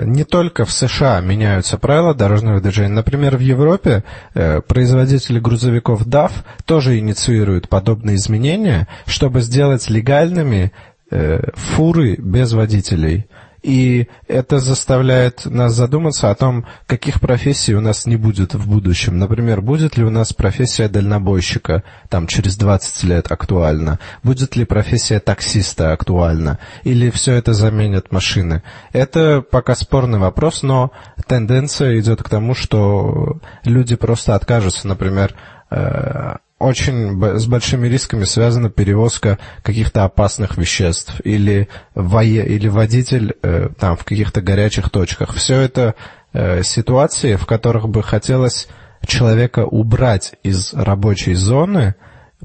не 0.04 0.24
только 0.24 0.64
в 0.64 0.72
США 0.72 1.20
меняются 1.20 1.78
правила 1.78 2.14
дорожного 2.14 2.60
движения. 2.60 2.94
Например, 2.94 3.36
в 3.36 3.40
Европе 3.40 4.04
э, 4.34 4.60
производители 4.60 5.38
грузовиков 5.38 6.06
DAF 6.06 6.32
тоже 6.64 6.98
инициируют 6.98 7.68
подобные 7.68 8.16
изменения, 8.16 8.88
чтобы 9.06 9.40
сделать 9.40 9.88
легальными 9.88 10.72
э, 11.10 11.50
фуры 11.54 12.16
без 12.16 12.52
водителей. 12.52 13.26
И 13.62 14.08
это 14.26 14.58
заставляет 14.58 15.44
нас 15.44 15.74
задуматься 15.74 16.30
о 16.30 16.34
том, 16.34 16.66
каких 16.86 17.20
профессий 17.20 17.74
у 17.74 17.80
нас 17.80 18.06
не 18.06 18.16
будет 18.16 18.54
в 18.54 18.68
будущем. 18.68 19.18
Например, 19.18 19.60
будет 19.60 19.96
ли 19.98 20.04
у 20.04 20.10
нас 20.10 20.32
профессия 20.32 20.88
дальнобойщика 20.88 21.82
там 22.08 22.26
через 22.26 22.56
20 22.56 23.04
лет 23.04 23.30
актуальна? 23.30 23.98
Будет 24.22 24.56
ли 24.56 24.64
профессия 24.64 25.20
таксиста 25.20 25.92
актуальна? 25.92 26.58
Или 26.84 27.10
все 27.10 27.34
это 27.34 27.52
заменят 27.52 28.12
машины? 28.12 28.62
Это 28.92 29.42
пока 29.42 29.74
спорный 29.74 30.18
вопрос, 30.18 30.62
но 30.62 30.92
тенденция 31.26 31.98
идет 32.00 32.22
к 32.22 32.28
тому, 32.28 32.54
что 32.54 33.40
люди 33.64 33.94
просто 33.96 34.34
откажутся, 34.34 34.88
например, 34.88 35.34
э, 35.70 36.36
очень 36.60 37.20
с 37.38 37.46
большими 37.46 37.88
рисками 37.88 38.24
связана 38.24 38.70
перевозка 38.70 39.38
каких-то 39.62 40.04
опасных 40.04 40.58
веществ 40.58 41.20
или, 41.24 41.68
вое, 41.94 42.44
или 42.44 42.68
водитель 42.68 43.34
э, 43.42 43.70
там 43.78 43.96
в 43.96 44.04
каких-то 44.04 44.42
горячих 44.42 44.90
точках. 44.90 45.34
Все 45.34 45.56
это 45.56 45.94
э, 46.32 46.62
ситуации, 46.62 47.36
в 47.36 47.46
которых 47.46 47.88
бы 47.88 48.02
хотелось 48.02 48.68
человека 49.06 49.64
убрать 49.64 50.34
из 50.42 50.74
рабочей 50.74 51.32
зоны, 51.32 51.94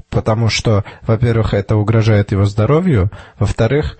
потому 0.08 0.48
что, 0.48 0.84
во-первых, 1.02 1.52
это 1.52 1.76
угрожает 1.76 2.32
его 2.32 2.46
здоровью, 2.46 3.10
во-вторых, 3.38 3.98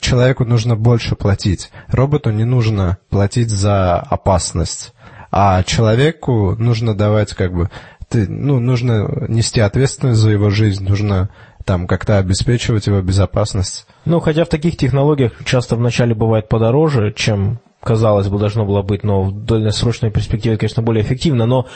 человеку 0.00 0.44
нужно 0.44 0.74
больше 0.74 1.16
платить. 1.16 1.70
Роботу 1.88 2.30
не 2.30 2.44
нужно 2.44 2.98
платить 3.10 3.50
за 3.50 3.98
опасность, 3.98 4.94
а 5.30 5.62
человеку 5.62 6.54
нужно 6.56 6.94
давать 6.94 7.34
как 7.34 7.52
бы 7.52 7.70
ты, 8.12 8.28
ну, 8.28 8.60
нужно 8.60 9.26
нести 9.28 9.60
ответственность 9.60 10.20
за 10.20 10.30
его 10.30 10.50
жизнь, 10.50 10.86
нужно 10.86 11.30
там 11.64 11.86
как-то 11.86 12.18
обеспечивать 12.18 12.86
его 12.86 13.00
безопасность. 13.00 13.86
Ну, 14.04 14.20
хотя 14.20 14.44
в 14.44 14.48
таких 14.48 14.76
технологиях 14.76 15.32
часто 15.44 15.76
вначале 15.76 16.14
бывает 16.14 16.48
подороже, 16.48 17.14
чем, 17.16 17.58
казалось 17.82 18.28
бы, 18.28 18.38
должно 18.38 18.66
было 18.66 18.82
быть, 18.82 19.02
но 19.02 19.22
в 19.22 19.44
дальносрочной 19.44 20.10
перспективе, 20.10 20.58
конечно, 20.58 20.82
более 20.82 21.02
эффективно, 21.02 21.46
но 21.46 21.66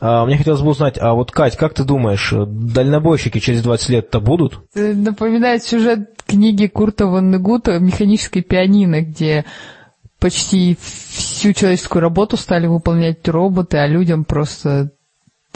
а, 0.00 0.24
мне 0.24 0.38
хотелось 0.38 0.62
бы 0.62 0.70
узнать, 0.70 0.96
а 0.98 1.12
вот, 1.12 1.30
Кать, 1.30 1.56
как 1.56 1.74
ты 1.74 1.84
думаешь, 1.84 2.32
дальнобойщики 2.34 3.38
через 3.38 3.62
20 3.62 3.88
лет-то 3.90 4.20
будут? 4.20 4.60
Напоминает 4.74 5.62
сюжет 5.62 6.22
книги 6.26 6.68
Курта 6.68 7.06
Ваннегута 7.06 7.78
«Механическое 7.78 8.40
пианино», 8.40 9.02
где 9.02 9.44
почти 10.18 10.78
всю 10.80 11.52
человеческую 11.52 12.00
работу 12.00 12.38
стали 12.38 12.66
выполнять 12.66 13.28
роботы, 13.28 13.76
а 13.76 13.86
людям 13.86 14.24
просто 14.24 14.92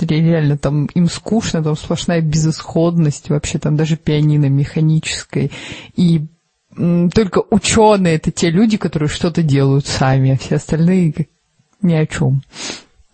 реально 0.05 0.59
там 0.59 0.87
им 0.87 1.09
скучно, 1.09 1.63
там 1.63 1.77
сплошная 1.77 2.21
безысходность, 2.21 3.31
вообще 3.31 3.59
там 3.59 3.77
даже 3.77 3.97
пианино 3.97 4.47
механическое. 4.49 5.51
И 5.97 6.27
только 6.77 7.43
ученые 7.51 8.17
это 8.17 8.31
те 8.31 8.51
люди, 8.51 8.77
которые 8.77 9.09
что-то 9.09 9.43
делают 9.43 9.87
сами, 9.87 10.33
а 10.33 10.37
все 10.37 10.57
остальные 10.57 11.29
ни 11.81 11.95
о 11.95 12.07
чем. 12.07 12.43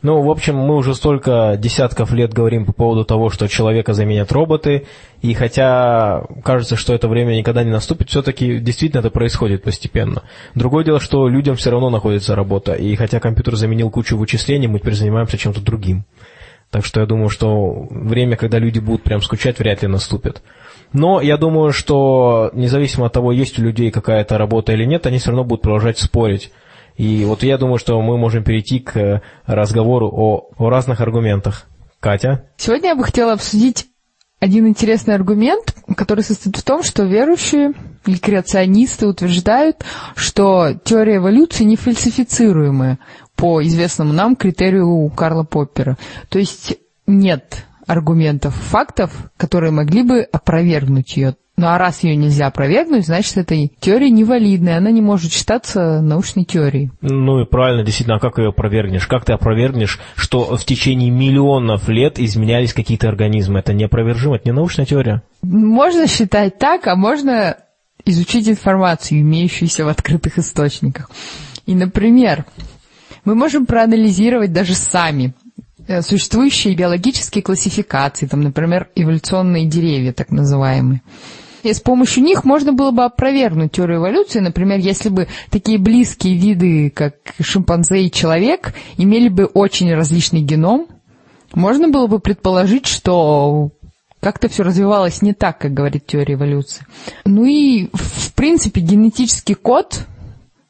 Ну, 0.02 0.20
в 0.20 0.30
общем, 0.30 0.56
мы 0.56 0.76
уже 0.76 0.96
столько 0.96 1.56
десятков 1.56 2.10
лет 2.12 2.34
говорим 2.34 2.66
по 2.66 2.72
поводу 2.72 3.04
того, 3.04 3.30
что 3.30 3.46
человека 3.46 3.92
заменят 3.92 4.32
роботы, 4.32 4.86
и 5.20 5.32
хотя 5.32 6.24
кажется, 6.42 6.74
что 6.74 6.92
это 6.92 7.06
время 7.06 7.36
никогда 7.36 7.62
не 7.62 7.70
наступит, 7.70 8.08
все-таки 8.08 8.58
действительно 8.58 8.98
это 8.98 9.10
происходит 9.10 9.62
постепенно. 9.62 10.24
Другое 10.56 10.84
дело, 10.84 10.98
что 10.98 11.28
людям 11.28 11.54
все 11.54 11.70
равно 11.70 11.88
находится 11.88 12.34
работа, 12.34 12.72
и 12.72 12.96
хотя 12.96 13.20
компьютер 13.20 13.54
заменил 13.54 13.90
кучу 13.90 14.16
вычислений, 14.16 14.66
мы 14.66 14.80
теперь 14.80 14.94
занимаемся 14.94 15.38
чем-то 15.38 15.60
другим. 15.60 16.04
Так 16.72 16.86
что 16.86 17.00
я 17.00 17.06
думаю, 17.06 17.28
что 17.28 17.86
время, 17.90 18.36
когда 18.36 18.58
люди 18.58 18.78
будут 18.78 19.02
прям 19.02 19.20
скучать, 19.20 19.58
вряд 19.58 19.82
ли 19.82 19.88
наступит. 19.88 20.42
Но 20.94 21.20
я 21.20 21.36
думаю, 21.36 21.70
что 21.70 22.50
независимо 22.54 23.06
от 23.06 23.12
того, 23.12 23.30
есть 23.30 23.58
у 23.58 23.62
людей 23.62 23.90
какая-то 23.90 24.38
работа 24.38 24.72
или 24.72 24.86
нет, 24.86 25.06
они 25.06 25.18
все 25.18 25.28
равно 25.28 25.44
будут 25.44 25.62
продолжать 25.62 25.98
спорить. 25.98 26.50
И 26.96 27.26
вот 27.26 27.42
я 27.42 27.58
думаю, 27.58 27.76
что 27.76 28.00
мы 28.00 28.16
можем 28.16 28.42
перейти 28.42 28.78
к 28.78 29.20
разговору 29.44 30.08
о, 30.10 30.48
о 30.56 30.70
разных 30.70 31.02
аргументах. 31.02 31.66
Катя? 32.00 32.46
Сегодня 32.56 32.88
я 32.88 32.96
бы 32.96 33.04
хотела 33.04 33.34
обсудить 33.34 33.86
один 34.40 34.66
интересный 34.66 35.14
аргумент, 35.14 35.74
который 35.94 36.24
состоит 36.24 36.56
в 36.56 36.62
том, 36.64 36.82
что 36.82 37.04
верующие 37.04 37.74
или 38.06 38.16
креационисты 38.16 39.06
утверждают, 39.06 39.84
что 40.16 40.72
теория 40.84 41.16
эволюции 41.16 41.64
не 41.64 41.76
фальсифицируемая 41.76 42.98
по 43.42 43.60
известному 43.64 44.12
нам 44.12 44.36
критерию 44.36 45.10
Карла 45.16 45.42
Поппера. 45.42 45.98
То 46.28 46.38
есть 46.38 46.76
нет 47.08 47.66
аргументов, 47.88 48.54
фактов, 48.54 49.32
которые 49.36 49.72
могли 49.72 50.04
бы 50.04 50.20
опровергнуть 50.20 51.16
ее. 51.16 51.34
Ну 51.56 51.66
а 51.66 51.76
раз 51.76 52.04
ее 52.04 52.14
нельзя 52.14 52.46
опровергнуть, 52.46 53.04
значит, 53.04 53.36
эта 53.36 53.56
теория 53.80 54.10
невалидная, 54.10 54.78
она 54.78 54.92
не 54.92 55.00
может 55.00 55.32
считаться 55.32 56.00
научной 56.00 56.44
теорией. 56.44 56.92
Ну 57.00 57.40
и 57.40 57.44
правильно, 57.44 57.82
действительно, 57.82 58.18
а 58.18 58.20
как 58.20 58.38
ее 58.38 58.50
опровергнешь? 58.50 59.08
Как 59.08 59.24
ты 59.24 59.32
опровергнешь, 59.32 59.98
что 60.14 60.56
в 60.56 60.64
течение 60.64 61.10
миллионов 61.10 61.88
лет 61.88 62.20
изменялись 62.20 62.72
какие-то 62.72 63.08
организмы? 63.08 63.58
Это 63.58 63.72
неопровержимо, 63.72 64.36
это 64.36 64.50
не 64.50 64.52
научная 64.52 64.86
теория. 64.86 65.24
Можно 65.42 66.06
считать 66.06 66.60
так, 66.60 66.86
а 66.86 66.94
можно 66.94 67.56
изучить 68.04 68.48
информацию, 68.48 69.20
имеющуюся 69.22 69.84
в 69.84 69.88
открытых 69.88 70.38
источниках. 70.38 71.10
И, 71.66 71.74
например, 71.74 72.44
мы 73.24 73.34
можем 73.34 73.66
проанализировать 73.66 74.52
даже 74.52 74.74
сами 74.74 75.34
Э, 75.88 76.00
существующие 76.00 76.74
биологические 76.74 77.42
классификации, 77.42 78.26
там, 78.26 78.40
например, 78.42 78.88
эволюционные 78.94 79.66
деревья, 79.66 80.12
так 80.12 80.30
называемые. 80.30 81.02
И 81.64 81.72
с 81.72 81.80
помощью 81.80 82.24
них 82.24 82.44
можно 82.44 82.72
было 82.72 82.90
бы 82.90 83.04
опровергнуть 83.04 83.72
теорию 83.72 83.98
эволюции. 83.98 84.40
Например, 84.40 84.78
если 84.78 85.08
бы 85.08 85.28
такие 85.50 85.78
близкие 85.78 86.36
виды, 86.36 86.90
как 86.90 87.14
шимпанзе 87.40 88.02
и 88.02 88.10
человек, 88.10 88.74
имели 88.96 89.28
бы 89.28 89.44
очень 89.46 89.92
различный 89.94 90.40
геном, 90.40 90.86
можно 91.52 91.88
было 91.88 92.06
бы 92.06 92.18
предположить, 92.18 92.86
что 92.86 93.70
как-то 94.20 94.48
все 94.48 94.62
развивалось 94.62 95.22
не 95.22 95.34
так, 95.34 95.58
как 95.58 95.72
говорит 95.74 96.06
теория 96.06 96.34
эволюции. 96.34 96.84
Ну 97.24 97.44
и, 97.44 97.88
в 97.92 98.32
принципе, 98.34 98.80
генетический 98.80 99.54
код 99.54 100.06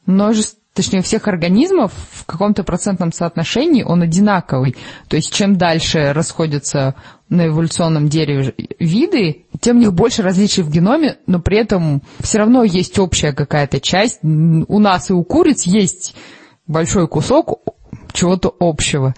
множество 0.04 0.61
точнее, 0.74 1.02
всех 1.02 1.28
организмов 1.28 1.92
в 2.12 2.24
каком-то 2.24 2.64
процентном 2.64 3.12
соотношении 3.12 3.82
он 3.82 4.02
одинаковый. 4.02 4.76
То 5.08 5.16
есть, 5.16 5.32
чем 5.32 5.56
дальше 5.56 6.12
расходятся 6.12 6.94
на 7.28 7.48
эволюционном 7.48 8.08
дереве 8.08 8.54
виды, 8.78 9.46
тем 9.60 9.76
у 9.76 9.80
них 9.80 9.92
больше 9.92 10.22
различий 10.22 10.62
в 10.62 10.70
геноме, 10.70 11.16
но 11.26 11.40
при 11.40 11.58
этом 11.58 12.02
все 12.20 12.38
равно 12.38 12.62
есть 12.62 12.98
общая 12.98 13.32
какая-то 13.32 13.80
часть. 13.80 14.20
У 14.22 14.78
нас 14.78 15.10
и 15.10 15.12
у 15.12 15.24
куриц 15.24 15.62
есть 15.64 16.14
большой 16.66 17.08
кусок 17.08 17.60
чего-то 18.12 18.54
общего. 18.58 19.14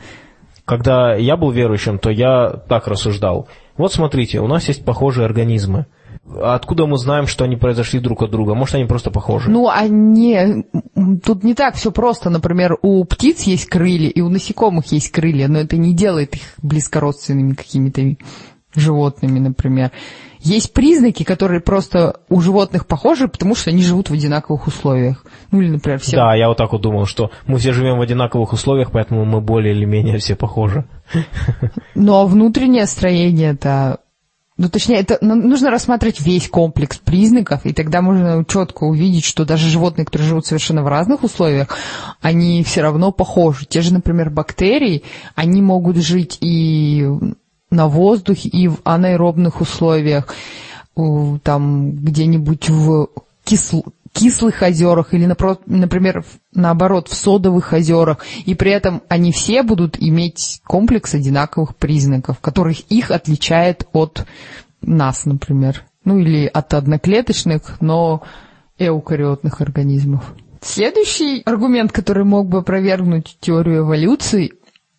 Когда 0.65 1.15
я 1.15 1.37
был 1.37 1.51
верующим, 1.51 1.99
то 1.99 2.11
я 2.11 2.51
так 2.69 2.87
рассуждал. 2.87 3.49
Вот 3.77 3.93
смотрите, 3.93 4.41
у 4.41 4.47
нас 4.47 4.69
есть 4.69 4.85
похожие 4.85 5.27
организмы. 5.27 5.87
Откуда 6.43 6.87
мы 6.87 6.97
знаем, 6.97 7.27
что 7.27 7.45
они 7.45 7.57
произошли 7.57 8.01
друг 8.01 8.23
от 8.23 8.31
друга? 8.31 8.55
Может, 8.55 8.77
они 8.77 8.87
просто 8.87 9.11
похожи? 9.11 9.51
Ну, 9.51 9.69
они... 9.69 10.65
Тут 11.23 11.45
не 11.45 11.55
так 11.55 11.75
все 11.75 11.93
просто. 11.93 12.31
Например, 12.31 12.79
у 12.83 13.05
птиц 13.05 13.43
есть 13.43 13.67
крылья, 13.67 14.09
и 14.09 14.21
у 14.23 14.31
насекомых 14.31 14.87
есть 14.93 15.11
крылья, 15.11 15.49
но 15.49 15.59
это 15.59 15.77
не 15.77 15.95
делает 15.95 16.35
их 16.35 16.43
близкородственными 16.63 17.53
какими-то 17.53 18.17
животными, 18.75 19.39
например. 19.39 19.93
Есть 20.41 20.75
признаки, 20.75 21.23
которые 21.23 21.61
просто 21.61 22.21
у 22.29 22.41
животных 22.41 22.87
похожи, 22.87 23.29
потому 23.29 23.55
что 23.55 23.71
они 23.71 23.83
живут 23.83 24.11
в 24.11 24.13
одинаковых 24.13 24.67
условиях. 24.67 25.25
Ну 25.51 25.61
или, 25.63 25.71
например, 25.71 25.99
все. 26.01 26.17
Да, 26.17 26.35
я 26.35 26.49
вот 26.49 26.59
так 26.59 26.73
вот 26.73 26.83
думал, 26.83 27.07
что 27.07 27.31
мы 27.47 27.59
все 27.59 27.73
живем 27.73 27.99
в 27.99 28.03
одинаковых 28.03 28.53
условиях, 28.53 28.91
поэтому 28.91 29.25
мы 29.25 29.41
более 29.41 29.75
или 29.75 29.87
менее 29.87 30.19
все 30.19 30.37
похожи. 30.37 30.85
Но 31.95 32.27
внутреннее 32.27 32.87
строение 32.87 33.53
это 33.53 34.01
ну, 34.57 34.69
точнее, 34.69 35.01
это 35.01 35.19
ну, 35.21 35.35
нужно 35.35 35.71
рассматривать 35.71 36.21
весь 36.21 36.49
комплекс 36.49 36.97
признаков, 36.99 37.67
и 37.67 37.73
тогда 37.73 38.01
можно 38.03 38.45
четко 38.45 38.85
увидеть, 38.85 39.25
что 39.25 39.45
даже 39.45 39.69
животные, 39.69 40.05
которые 40.05 40.29
живут 40.29 40.47
совершенно 40.47 40.85
в 40.85 40.87
разных 40.87 41.25
условиях, 41.25 41.77
они 42.21 42.63
все 42.63 42.83
равно 42.83 43.11
похожи. 43.11 43.67
Те 43.67 43.81
же, 43.81 43.93
например, 43.93 44.31
бактерии, 44.31 45.03
они 45.35 45.61
могут 45.61 45.97
жить 45.97 46.39
и 46.41 47.05
на 47.71 47.89
воздухе, 47.89 48.49
и 48.49 48.69
в 48.69 48.79
анаэробных 48.85 49.61
условиях, 49.61 50.33
там 50.95 51.91
где-нибудь 51.91 52.69
в 52.69 53.09
кисло 53.43 53.83
кислых 54.15 54.63
озерах 54.63 55.13
или, 55.13 55.27
например, 55.27 56.25
наоборот, 56.55 57.09
в 57.09 57.15
содовых 57.15 57.73
озерах, 57.73 58.25
и 58.47 58.55
при 58.55 58.71
этом 58.71 59.03
они 59.09 59.33
все 59.33 59.63
будут 59.63 60.01
иметь 60.01 60.61
комплекс 60.65 61.15
одинаковых 61.15 61.77
признаков, 61.77 62.39
которых 62.39 62.81
их 62.89 63.11
отличает 63.11 63.87
от 63.93 64.25
нас, 64.81 65.27
например. 65.27 65.85
Ну 66.05 66.19
или 66.19 66.47
от 66.47 66.75
одноклеточных, 66.75 67.81
но 67.81 68.23
эукариотных 68.79 69.61
организмов. 69.61 70.35
Следующий 70.61 71.43
аргумент, 71.45 71.93
который 71.93 72.25
мог 72.25 72.49
бы 72.49 72.59
опровергнуть 72.59 73.37
теорию 73.41 73.81
эволюции, 73.81 74.53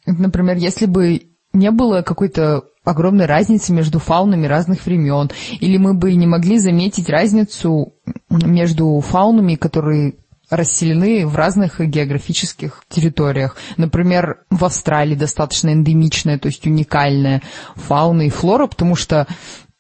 например, 0.06 0.58
если 0.58 0.86
бы 0.86 1.35
не 1.56 1.72
было 1.72 2.02
какой-то 2.02 2.66
огромной 2.84 3.26
разницы 3.26 3.74
между 3.74 4.00
фаунами 4.00 4.46
разных 4.46 4.86
времен, 4.86 5.32
или 5.60 5.78
мы 5.78 5.94
бы 5.94 6.14
не 6.14 6.28
могли 6.28 6.60
заметить 6.60 7.10
разницу 7.10 7.94
между 8.30 9.00
фаунами, 9.00 9.56
которые 9.56 10.16
расселены 10.50 11.26
в 11.26 11.36
разных 11.36 11.80
географических 11.80 12.84
территориях. 12.88 13.56
Например, 13.78 14.44
в 14.52 14.64
Австралии 14.64 15.16
достаточно 15.16 15.70
эндемичная, 15.70 16.38
то 16.38 16.48
есть 16.48 16.68
уникальная 16.68 17.42
фауна 17.76 18.24
и 18.24 18.30
флора, 18.30 18.68
потому 18.68 18.96
что 18.96 19.28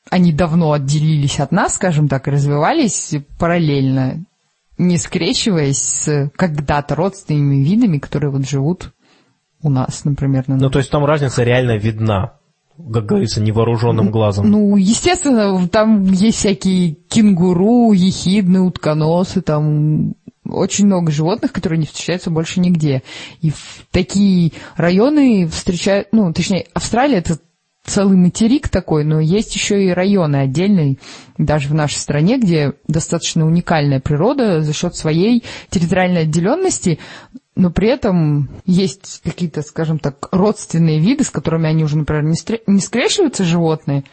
они 0.09 0.33
давно 0.33 0.71
отделились 0.71 1.39
от 1.39 1.51
нас, 1.51 1.75
скажем 1.75 2.07
так, 2.07 2.27
и 2.27 2.31
развивались 2.31 3.13
параллельно, 3.37 4.25
не 4.77 4.97
скрещиваясь 4.97 5.77
с 5.77 6.31
когда-то 6.35 6.95
родственными 6.95 7.63
видами, 7.63 7.99
которые 7.99 8.31
вот 8.31 8.47
живут 8.47 8.94
у 9.65 9.69
нас, 9.69 10.05
например. 10.05 10.45
На 10.47 10.57
ну, 10.57 10.69
то 10.69 10.79
есть 10.79 10.91
там 10.91 11.05
разница 11.05 11.43
реально 11.43 11.77
видна, 11.77 12.33
как 12.77 13.05
говорится, 13.05 13.41
невооруженным 13.41 14.11
глазом. 14.11 14.49
Ну, 14.49 14.75
естественно, 14.77 15.67
там 15.67 16.03
есть 16.11 16.37
всякие 16.37 16.95
кенгуру, 17.09 17.91
ехидны, 17.91 18.61
утконосы, 18.61 19.41
там 19.41 20.13
очень 20.47 20.85
много 20.85 21.11
животных, 21.11 21.51
которые 21.51 21.79
не 21.79 21.85
встречаются 21.85 22.29
больше 22.29 22.59
нигде. 22.59 23.01
И 23.41 23.49
в 23.49 23.85
такие 23.91 24.51
районы 24.75 25.47
встречают, 25.47 26.09
ну, 26.11 26.31
точнее, 26.33 26.67
Австралия 26.73 27.17
это 27.17 27.39
целый 27.85 28.17
материк 28.17 28.69
такой, 28.69 29.03
но 29.03 29.19
есть 29.19 29.55
еще 29.55 29.83
и 29.83 29.91
районы 29.91 30.37
отдельные, 30.37 30.97
даже 31.37 31.69
в 31.69 31.73
нашей 31.73 31.97
стране, 31.97 32.37
где 32.37 32.73
достаточно 32.87 33.45
уникальная 33.45 33.99
природа 33.99 34.61
за 34.61 34.73
счет 34.73 34.95
своей 34.95 35.43
территориальной 35.69 36.23
отделенности, 36.23 36.99
но 37.55 37.71
при 37.71 37.87
этом 37.87 38.49
есть 38.65 39.21
какие-то, 39.23 39.61
скажем 39.61 39.97
так, 39.97 40.27
родственные 40.31 40.99
виды, 40.99 41.23
с 41.23 41.29
которыми 41.29 41.69
они 41.69 41.83
уже, 41.83 41.97
например, 41.97 42.25
не, 42.67 42.79
скрещиваются 42.79 43.45
животные. 43.45 44.03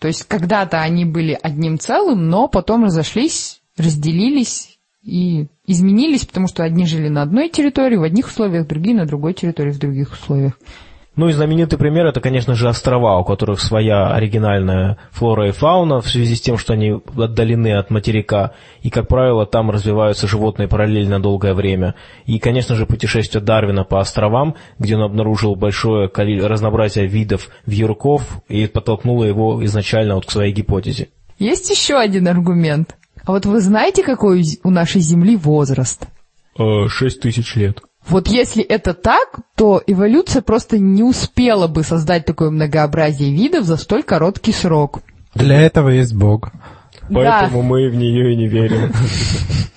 То 0.00 0.08
есть 0.08 0.24
когда-то 0.24 0.80
они 0.80 1.04
были 1.04 1.38
одним 1.40 1.78
целым, 1.78 2.28
но 2.28 2.48
потом 2.48 2.84
разошлись, 2.84 3.62
разделились 3.76 4.78
и 5.02 5.46
изменились, 5.66 6.26
потому 6.26 6.48
что 6.48 6.64
одни 6.64 6.84
жили 6.84 7.08
на 7.08 7.22
одной 7.22 7.48
территории 7.48 7.96
в 7.96 8.02
одних 8.02 8.26
условиях, 8.26 8.66
другие 8.66 8.96
на 8.96 9.06
другой 9.06 9.34
территории 9.34 9.72
в 9.72 9.78
других 9.78 10.12
условиях. 10.12 10.58
Ну 11.16 11.28
и 11.28 11.32
знаменитый 11.32 11.78
пример 11.78 12.06
это, 12.06 12.20
конечно 12.20 12.54
же, 12.54 12.68
острова, 12.68 13.18
у 13.18 13.24
которых 13.24 13.60
своя 13.60 14.12
оригинальная 14.12 14.98
флора 15.12 15.48
и 15.48 15.52
фауна 15.52 16.00
в 16.00 16.08
связи 16.08 16.34
с 16.34 16.40
тем, 16.40 16.58
что 16.58 16.72
они 16.72 17.00
отдалены 17.16 17.74
от 17.74 17.90
материка, 17.90 18.52
и, 18.82 18.90
как 18.90 19.06
правило, 19.06 19.46
там 19.46 19.70
развиваются 19.70 20.26
животные 20.26 20.66
параллельно 20.66 21.20
долгое 21.20 21.54
время. 21.54 21.94
И, 22.26 22.40
конечно 22.40 22.74
же, 22.74 22.86
путешествие 22.86 23.42
Дарвина 23.42 23.84
по 23.84 24.00
островам, 24.00 24.56
где 24.78 24.96
он 24.96 25.02
обнаружил 25.02 25.54
большое 25.54 26.10
разнообразие 26.12 27.06
видов 27.06 27.48
вьюрков 27.64 28.40
и 28.48 28.66
подтолкнуло 28.66 29.24
его 29.24 29.64
изначально 29.64 30.16
вот 30.16 30.26
к 30.26 30.32
своей 30.32 30.52
гипотезе. 30.52 31.08
Есть 31.38 31.70
еще 31.70 31.96
один 31.96 32.26
аргумент. 32.26 32.96
А 33.24 33.32
вот 33.32 33.46
вы 33.46 33.60
знаете, 33.60 34.02
какой 34.02 34.44
у 34.64 34.70
нашей 34.70 35.00
Земли 35.00 35.36
возраст? 35.36 36.06
Э, 36.58 36.88
шесть 36.88 37.20
тысяч 37.20 37.54
лет. 37.56 37.80
Вот 38.08 38.28
если 38.28 38.62
это 38.62 38.92
так, 38.92 39.40
то 39.56 39.82
эволюция 39.86 40.42
просто 40.42 40.78
не 40.78 41.02
успела 41.02 41.68
бы 41.68 41.82
создать 41.82 42.26
такое 42.26 42.50
многообразие 42.50 43.32
видов 43.32 43.64
за 43.64 43.76
столь 43.76 44.02
короткий 44.02 44.52
срок. 44.52 45.00
Для 45.34 45.60
этого 45.60 45.88
есть 45.88 46.14
Бог. 46.14 46.50
Поэтому 47.12 47.62
да. 47.62 47.68
мы 47.68 47.88
в 47.88 47.94
нее 47.94 48.32
и 48.32 48.36
не 48.36 48.46
верим. 48.46 48.92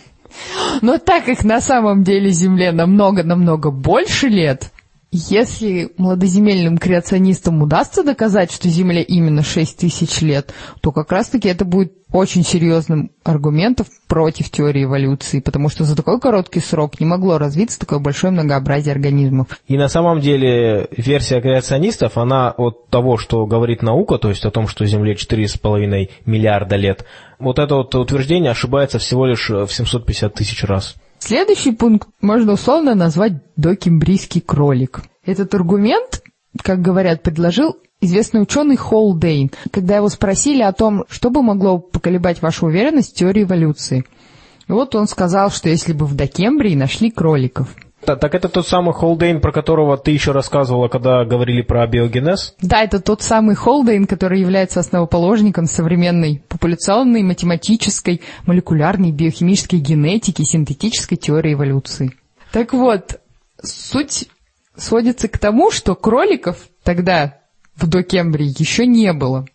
Но 0.82 0.98
так 0.98 1.26
как 1.26 1.44
на 1.44 1.62
самом 1.62 2.04
деле 2.04 2.30
Земле 2.30 2.72
намного-намного 2.72 3.72
больше 3.72 4.28
лет, 4.28 4.72
если 5.12 5.92
молодоземельным 5.98 6.78
креационистам 6.78 7.62
удастся 7.62 8.04
доказать, 8.04 8.52
что 8.52 8.68
Земле 8.68 9.04
именно 9.04 9.42
6 9.42 9.78
тысяч 9.78 10.22
лет, 10.22 10.54
то 10.82 10.92
как 10.92 11.12
раз-таки 11.12 11.48
это 11.48 11.64
будет 11.64 11.94
очень 12.12 12.44
серьезным 12.44 13.12
аргументом 13.24 13.86
против 14.08 14.50
теории 14.50 14.84
эволюции, 14.84 15.40
потому 15.40 15.70
что 15.70 15.84
за 15.84 15.96
такой 15.96 16.20
короткий 16.20 16.60
срок 16.60 17.00
не 17.00 17.06
могло 17.06 17.38
развиться 17.38 17.80
такое 17.80 18.00
большое 18.00 18.32
многообразие 18.32 18.94
организмов. 18.94 19.48
И 19.68 19.78
на 19.78 19.88
самом 19.88 20.20
деле 20.20 20.88
версия 20.96 21.42
креационистов, 21.42 22.18
она 22.18 22.52
от 22.52 22.90
того, 22.90 23.18
что 23.18 23.46
говорит 23.46 23.82
наука, 23.82 24.18
то 24.18 24.30
есть 24.30 24.46
о 24.46 24.52
том, 24.52 24.68
что 24.68 24.86
Земле 24.86 25.14
4,5 25.14 26.10
миллиарда 26.26 26.76
лет, 26.76 27.06
вот 27.40 27.60
это 27.60 27.76
вот 27.76 27.94
утверждение 27.96 28.52
ошибается 28.52 29.00
всего 29.00 29.26
лишь 29.26 29.50
в 29.50 29.68
750 29.68 30.34
тысяч 30.34 30.64
раз. 30.64 30.96
Следующий 31.20 31.72
пункт 31.72 32.10
можно 32.22 32.54
условно 32.54 32.96
назвать 32.96 33.34
докембрийский 33.56 34.42
кролик. 34.42 35.02
Этот 35.26 35.54
аргумент, 35.56 36.24
как 36.62 36.82
говорят, 36.82 37.24
предложил 37.24 37.78
известный 38.02 38.42
ученый 38.42 38.76
Холдейн, 38.76 39.52
когда 39.72 39.98
его 39.98 40.10
спросили 40.10 40.62
о 40.62 40.74
том, 40.74 41.06
что 41.10 41.30
бы 41.30 41.42
могло 41.42 41.80
поколебать 41.80 42.42
вашу 42.42 42.68
уверенность 42.68 43.14
в 43.14 43.16
теории 43.16 43.44
эволюции. 43.44 44.06
И 44.68 44.72
вот 44.72 44.96
он 44.96 45.08
сказал, 45.08 45.50
что 45.50 45.70
если 45.70 45.94
бы 45.94 46.06
в 46.06 46.16
Докембрии 46.16 46.76
нашли 46.76 47.10
кроликов– 47.10 47.76
так, 48.16 48.34
это 48.36 48.50
тот 48.50 48.68
самый 48.68 48.94
Холдейн, 48.94 49.42
про 49.42 49.52
которого 49.52 49.98
ты 49.98 50.12
еще 50.12 50.32
рассказывала, 50.32 50.88
когда 50.88 51.26
говорили 51.26 51.62
про 51.62 51.86
биогенез? 51.88 52.56
Да, 52.62 52.84
это 52.84 53.00
тот 53.00 53.22
самый 53.22 53.56
Холдейн, 53.56 54.08
который 54.08 54.40
является 54.40 54.80
основоположником 54.80 55.66
современной 55.66 56.42
популяционной, 56.48 57.24
математической, 57.24 58.22
молекулярной, 58.46 59.12
биохимической 59.12 59.80
генетики, 59.80 60.44
синтетической 60.44 61.18
теории 61.18 61.54
эволюции. 61.54 62.14
Так 62.52 62.74
вот, 62.74 63.20
суть 63.62 64.30
сводится 64.76 65.28
к 65.28 65.38
тому, 65.38 65.72
что 65.72 65.96
кроликов 65.96 66.70
тогда 66.84 67.40
в 67.76 67.88
докембрии 67.88 68.54
еще 68.58 68.86
не 68.86 69.14
было. 69.14 69.46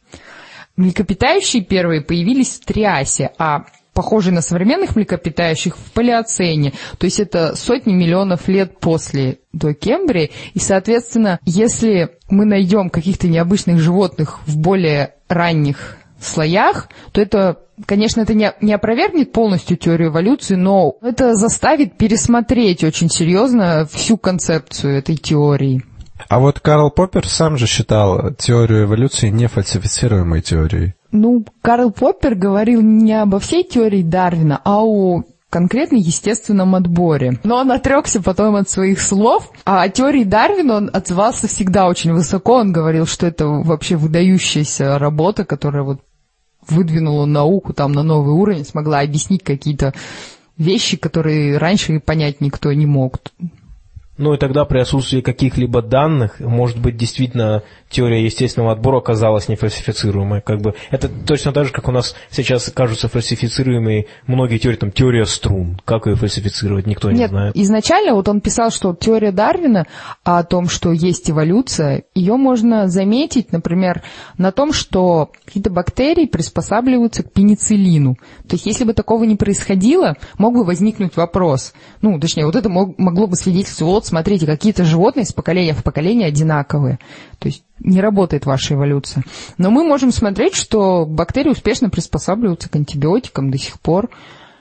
Млекопитающие 0.76 1.62
первые 1.62 2.00
появились 2.00 2.58
в 2.58 2.64
Триасе, 2.64 3.30
а 3.38 3.64
похожие 3.94 4.32
на 4.32 4.40
современных 4.40 4.96
млекопитающих 4.96 5.76
в 5.76 5.92
палеоцене, 5.92 6.72
то 6.98 7.04
есть 7.04 7.20
это 7.20 7.54
сотни 7.56 7.92
миллионов 7.92 8.48
лет 8.48 8.78
после 8.80 9.38
до 9.52 9.74
Кембрии, 9.74 10.30
и, 10.54 10.58
соответственно, 10.58 11.38
если 11.44 12.16
мы 12.30 12.44
найдем 12.44 12.90
каких-то 12.90 13.28
необычных 13.28 13.78
животных 13.78 14.40
в 14.46 14.56
более 14.56 15.14
ранних 15.28 15.98
слоях, 16.20 16.88
то 17.12 17.20
это, 17.20 17.58
конечно, 17.86 18.20
это 18.20 18.34
не, 18.34 18.52
не 18.60 18.72
опровергнет 18.72 19.32
полностью 19.32 19.76
теорию 19.76 20.10
эволюции, 20.10 20.54
но 20.54 20.96
это 21.02 21.34
заставит 21.34 21.96
пересмотреть 21.96 22.84
очень 22.84 23.10
серьезно 23.10 23.86
всю 23.90 24.16
концепцию 24.16 24.98
этой 24.98 25.16
теории. 25.16 25.82
А 26.28 26.38
вот 26.38 26.60
Карл 26.60 26.90
Поппер 26.90 27.26
сам 27.26 27.56
же 27.56 27.66
считал 27.66 28.32
теорию 28.34 28.84
эволюции 28.84 29.28
нефальсифицируемой 29.28 30.42
теорией. 30.42 30.94
Ну, 31.10 31.44
Карл 31.60 31.90
Поппер 31.90 32.34
говорил 32.34 32.80
не 32.80 33.12
обо 33.12 33.38
всей 33.38 33.64
теории 33.64 34.02
Дарвина, 34.02 34.60
а 34.64 34.82
о 34.82 35.22
конкретно 35.50 35.96
естественном 35.96 36.74
отборе. 36.74 37.38
Но 37.44 37.56
он 37.58 37.70
отрекся 37.70 38.22
потом 38.22 38.56
от 38.56 38.70
своих 38.70 39.00
слов, 39.02 39.50
а 39.66 39.82
о 39.82 39.88
теории 39.90 40.24
Дарвина 40.24 40.76
он 40.76 40.90
отзывался 40.90 41.46
всегда 41.46 41.86
очень 41.86 42.14
высоко. 42.14 42.54
Он 42.54 42.72
говорил, 42.72 43.06
что 43.06 43.26
это 43.26 43.46
вообще 43.46 43.96
выдающаяся 43.96 44.98
работа, 44.98 45.44
которая 45.44 45.82
вот 45.82 46.00
выдвинула 46.66 47.26
науку 47.26 47.74
там 47.74 47.92
на 47.92 48.02
новый 48.02 48.32
уровень, 48.32 48.64
смогла 48.64 49.00
объяснить 49.00 49.42
какие-то 49.42 49.92
вещи, 50.56 50.96
которые 50.96 51.58
раньше 51.58 52.00
понять 52.00 52.40
никто 52.40 52.72
не 52.72 52.86
мог. 52.86 53.18
Ну 54.18 54.34
и 54.34 54.36
тогда 54.36 54.66
при 54.66 54.78
отсутствии 54.78 55.22
каких-либо 55.22 55.80
данных, 55.80 56.38
может 56.38 56.78
быть, 56.78 56.98
действительно 56.98 57.62
теория 57.88 58.22
естественного 58.22 58.72
отбора 58.72 58.98
оказалась 58.98 59.48
нефальсифицируемой. 59.48 60.42
Как 60.42 60.60
бы, 60.60 60.74
это 60.90 61.08
точно 61.08 61.52
так 61.52 61.66
же, 61.66 61.72
как 61.72 61.88
у 61.88 61.92
нас 61.92 62.14
сейчас 62.30 62.70
кажутся 62.74 63.08
фальсифицируемые 63.08 64.06
многие 64.26 64.58
теории, 64.58 64.76
там, 64.76 64.92
теория 64.92 65.24
струн. 65.24 65.80
Как 65.86 66.06
ее 66.06 66.16
фальсифицировать, 66.16 66.86
никто 66.86 67.10
Нет, 67.10 67.20
не 67.20 67.26
знает. 67.28 67.56
изначально 67.56 68.14
вот 68.14 68.28
он 68.28 68.42
писал, 68.42 68.70
что 68.70 68.94
теория 68.94 69.32
Дарвина 69.32 69.86
о 70.24 70.42
том, 70.44 70.68
что 70.68 70.92
есть 70.92 71.30
эволюция, 71.30 72.04
ее 72.14 72.36
можно 72.36 72.88
заметить, 72.88 73.50
например, 73.50 74.02
на 74.36 74.52
том, 74.52 74.74
что 74.74 75.30
какие-то 75.46 75.70
бактерии 75.70 76.26
приспосабливаются 76.26 77.22
к 77.22 77.32
пенициллину. 77.32 78.16
То 78.46 78.56
есть, 78.56 78.66
если 78.66 78.84
бы 78.84 78.92
такого 78.92 79.24
не 79.24 79.36
происходило, 79.36 80.16
мог 80.36 80.54
бы 80.54 80.64
возникнуть 80.64 81.16
вопрос. 81.16 81.72
Ну, 82.02 82.20
точнее, 82.20 82.44
вот 82.44 82.56
это 82.56 82.68
мог, 82.68 82.98
могло 82.98 83.26
бы 83.26 83.36
свидетельствовать, 83.36 84.02
смотрите, 84.12 84.44
какие-то 84.44 84.84
животные 84.84 85.24
с 85.24 85.32
поколения 85.32 85.72
в 85.72 85.82
поколение 85.82 86.28
одинаковые. 86.28 86.98
То 87.38 87.48
есть 87.48 87.64
не 87.80 88.02
работает 88.02 88.44
ваша 88.44 88.74
эволюция. 88.74 89.24
Но 89.56 89.70
мы 89.70 89.84
можем 89.84 90.12
смотреть, 90.12 90.54
что 90.54 91.06
бактерии 91.06 91.48
успешно 91.48 91.88
приспосабливаются 91.88 92.68
к 92.68 92.76
антибиотикам 92.76 93.50
до 93.50 93.56
сих 93.56 93.80
пор. 93.80 94.10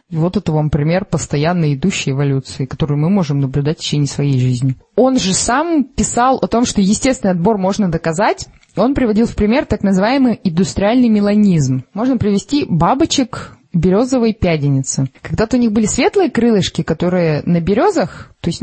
Вот 0.09 0.37
это 0.37 0.53
вам 0.53 0.69
пример 0.69 1.03
постоянно 1.03 1.73
идущей 1.73 2.13
эволюции, 2.13 2.65
которую 2.65 2.97
мы 2.97 3.09
можем 3.09 3.41
наблюдать 3.41 3.79
в 3.79 3.81
течение 3.81 4.07
своей 4.07 4.39
жизни. 4.39 4.75
Он 4.95 5.19
же 5.19 5.33
сам 5.33 5.83
писал 5.83 6.37
о 6.37 6.47
том, 6.47 6.65
что 6.65 6.79
естественный 6.79 7.33
отбор 7.33 7.57
можно 7.57 7.91
доказать. 7.91 8.47
Он 8.77 8.93
приводил 8.93 9.25
в 9.25 9.35
пример 9.35 9.65
так 9.65 9.83
называемый 9.83 10.39
индустриальный 10.45 11.09
меланизм. 11.09 11.83
Можно 11.93 12.17
привести 12.17 12.65
бабочек 12.65 13.57
березовой 13.73 14.33
пяденицы. 14.33 15.09
Когда-то 15.21 15.57
у 15.57 15.59
них 15.59 15.71
были 15.71 15.85
светлые 15.85 16.29
крылышки, 16.29 16.81
которые 16.83 17.41
на 17.45 17.61
березах, 17.61 18.31
то 18.41 18.49
есть 18.49 18.61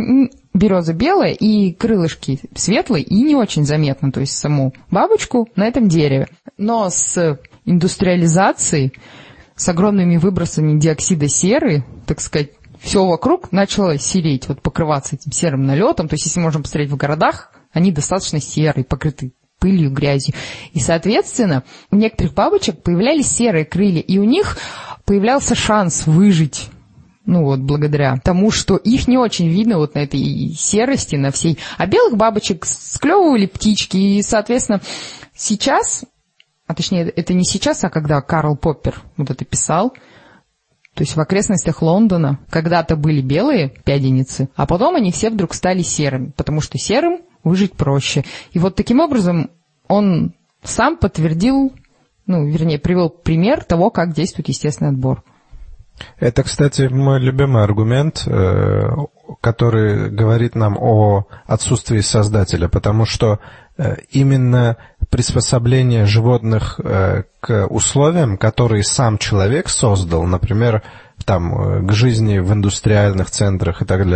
береза 0.55 0.93
белая 0.93 1.33
и 1.33 1.73
крылышки 1.73 2.41
светлые 2.55 3.05
и 3.05 3.23
не 3.23 3.35
очень 3.35 3.65
заметно, 3.65 4.13
то 4.13 4.21
есть 4.21 4.37
саму 4.37 4.75
бабочку 4.91 5.49
на 5.57 5.67
этом 5.67 5.89
дереве. 5.89 6.29
Но 6.57 6.91
с 6.91 7.39
индустриализацией 7.65 8.93
с 9.57 9.69
огромными 9.69 10.17
выбросами 10.17 10.79
диоксида 10.79 11.29
серы, 11.29 11.85
так 12.07 12.21
сказать, 12.21 12.51
все 12.81 13.05
вокруг 13.05 13.51
начало 13.51 13.99
сереть, 13.99 14.49
вот 14.49 14.63
покрываться 14.63 15.17
этим 15.17 15.33
серым 15.33 15.67
налетом. 15.67 16.09
То 16.09 16.15
есть, 16.15 16.27
если 16.27 16.41
можем 16.41 16.63
посмотреть 16.63 16.91
в 16.91 16.97
городах, 16.97 17.51
они 17.73 17.91
достаточно 17.91 18.41
серые, 18.41 18.85
покрыты 18.85 19.33
пылью, 19.59 19.91
грязью. 19.91 20.35
И, 20.73 20.81
соответственно, 20.81 21.65
у 21.91 21.97
некоторых 21.97 22.35
бабочек 22.35 22.83
появлялись 22.83 23.29
серые 23.29 23.65
крылья, 23.65 24.01
и 24.01 24.19
у 24.19 24.25
них 24.25 24.59
появлялся 25.05 25.55
шанс 25.55 26.07
выжить 26.07 26.69
ну 27.27 27.45
вот, 27.45 27.61
благодаря 27.61 28.17
тому, 28.25 28.51
что 28.51 28.79
их 28.79 29.07
не 29.07 29.19
очень 29.19 29.49
видно 29.49 29.77
вот 29.77 29.95
на 29.95 29.99
этой 29.99 30.55
серости, 30.59 31.17
на 31.17 31.31
всей. 31.31 31.59
А 31.77 31.85
белых 31.87 32.17
бабочек 32.17 32.65
склевывали 32.65 33.45
птички, 33.45 33.99
и, 33.99 34.23
соответственно, 34.23 34.81
сейчас 35.35 36.05
а 36.69 36.75
точнее, 36.75 37.09
это 37.09 37.33
не 37.33 37.45
сейчас, 37.45 37.83
а 37.83 37.89
когда 37.89 38.21
Карл 38.21 38.55
Поппер 38.55 39.03
вот 39.17 39.31
это 39.31 39.45
писал, 39.47 39.91
то 40.95 41.03
есть 41.03 41.17
в 41.17 41.21
окрестностях 41.21 41.81
Лондона 41.81 42.41
когда-то 42.51 42.95
были 42.95 43.23
белые 43.23 43.71
пяденицы, 43.85 44.51
а 44.55 44.67
потом 44.67 44.95
они 44.95 45.11
все 45.11 45.31
вдруг 45.31 45.55
стали 45.55 45.81
серыми, 45.81 46.33
потому 46.37 46.61
что 46.61 46.77
серым 46.77 47.23
выжить 47.45 47.75
проще. 47.75 48.25
И 48.53 48.59
вот 48.59 48.75
таким 48.75 49.01
образом 49.01 49.51
он 49.87 50.35
сам 50.63 50.97
подтвердил, 50.97 51.73
ну, 52.27 52.47
вернее, 52.47 52.79
привел 52.79 53.09
пример 53.09 53.65
того, 53.65 53.91
как 53.91 54.13
действует 54.13 54.49
естественный 54.49 54.91
отбор. 54.91 55.23
Это, 56.19 56.43
кстати, 56.43 56.83
мой 56.83 57.21
любимый 57.21 57.63
аргумент, 57.63 58.25
э, 58.27 58.89
который 59.41 60.11
говорит 60.11 60.55
нам 60.55 60.77
о 60.79 61.27
отсутствии 61.47 62.01
создателя, 62.01 62.69
потому 62.69 63.05
что 63.05 63.41
э, 63.77 63.97
именно 64.11 64.77
приспособление 65.11 66.07
животных 66.07 66.81
э, 66.83 67.25
к 67.41 67.67
условиям, 67.69 68.37
которые 68.37 68.85
сам 68.85 69.19
человек 69.19 69.69
создал, 69.69 70.25
например, 70.25 70.83
там, 71.29 71.87
к 71.87 71.93
жизни 71.93 72.39
в 72.39 72.55
индустриальных 72.55 73.31
центрах 73.31 73.83
и 73.83 73.85
так 73.85 74.07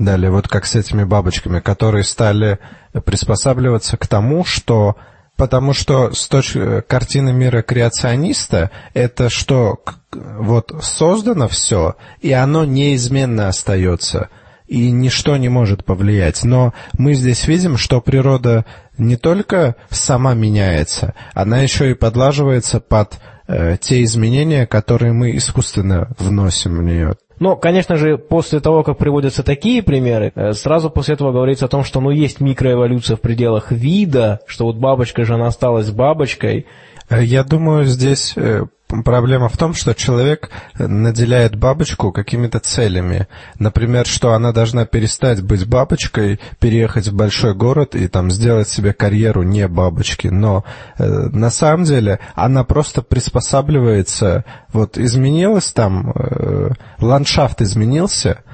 далее, 0.00 0.30
вот 0.32 0.48
как 0.48 0.66
с 0.66 0.74
этими 0.74 1.04
бабочками, 1.04 1.60
которые 1.60 2.02
стали 2.02 2.58
приспосабливаться 3.04 3.96
к 3.96 4.08
тому, 4.08 4.44
что 4.44 4.96
Потому 5.36 5.74
что 5.74 6.12
с 6.14 6.28
точки 6.28 6.80
картины 6.80 7.30
мира 7.30 7.60
креациониста, 7.60 8.70
это 8.94 9.28
что 9.28 9.80
вот 10.10 10.72
создано 10.80 11.46
все, 11.46 11.96
и 12.22 12.32
оно 12.32 12.64
неизменно 12.64 13.48
остается, 13.48 14.30
и 14.66 14.90
ничто 14.90 15.36
не 15.36 15.50
может 15.50 15.84
повлиять. 15.84 16.42
Но 16.42 16.72
мы 16.96 17.12
здесь 17.12 17.46
видим, 17.46 17.76
что 17.76 18.00
природа 18.00 18.64
не 18.96 19.16
только 19.16 19.76
сама 19.90 20.32
меняется, 20.32 21.12
она 21.34 21.58
еще 21.58 21.90
и 21.90 21.94
подлаживается 21.94 22.80
под 22.80 23.12
э, 23.12 23.35
те 23.80 24.02
изменения, 24.02 24.66
которые 24.66 25.12
мы 25.12 25.36
искусственно 25.36 26.08
вносим 26.18 26.78
в 26.78 26.82
нее. 26.82 27.16
Но, 27.38 27.56
конечно 27.56 27.96
же, 27.96 28.16
после 28.16 28.60
того, 28.60 28.82
как 28.82 28.96
приводятся 28.96 29.42
такие 29.42 29.82
примеры, 29.82 30.32
э, 30.34 30.52
сразу 30.52 30.88
после 30.90 31.14
этого 31.14 31.32
говорится 31.32 31.66
о 31.66 31.68
том, 31.68 31.84
что 31.84 32.00
ну, 32.00 32.10
есть 32.10 32.40
микроэволюция 32.40 33.16
в 33.16 33.20
пределах 33.20 33.72
вида, 33.72 34.40
что 34.46 34.64
вот 34.64 34.76
бабочка 34.76 35.24
же 35.24 35.34
она 35.34 35.48
осталась 35.48 35.90
бабочкой. 35.90 36.66
Э, 37.10 37.22
я 37.22 37.44
думаю, 37.44 37.84
здесь 37.84 38.32
э, 38.36 38.64
Проблема 38.88 39.48
в 39.48 39.56
том, 39.56 39.74
что 39.74 39.94
человек 39.94 40.50
наделяет 40.78 41.56
бабочку 41.56 42.12
какими-то 42.12 42.60
целями. 42.60 43.26
Например, 43.58 44.06
что 44.06 44.32
она 44.32 44.52
должна 44.52 44.86
перестать 44.86 45.42
быть 45.42 45.66
бабочкой, 45.66 46.38
переехать 46.60 47.08
в 47.08 47.14
большой 47.14 47.54
город 47.54 47.96
и 47.96 48.06
там 48.06 48.30
сделать 48.30 48.68
себе 48.68 48.92
карьеру 48.92 49.42
не 49.42 49.66
бабочки. 49.66 50.28
Но 50.28 50.64
э, 50.98 51.04
на 51.04 51.50
самом 51.50 51.82
деле 51.82 52.20
она 52.36 52.62
просто 52.62 53.02
приспосабливается. 53.02 54.44
Вот 54.72 54.98
изменилась 54.98 55.72
там, 55.72 56.12
э, 56.14 56.70
ландшафт 57.00 57.62
изменился. 57.62 58.44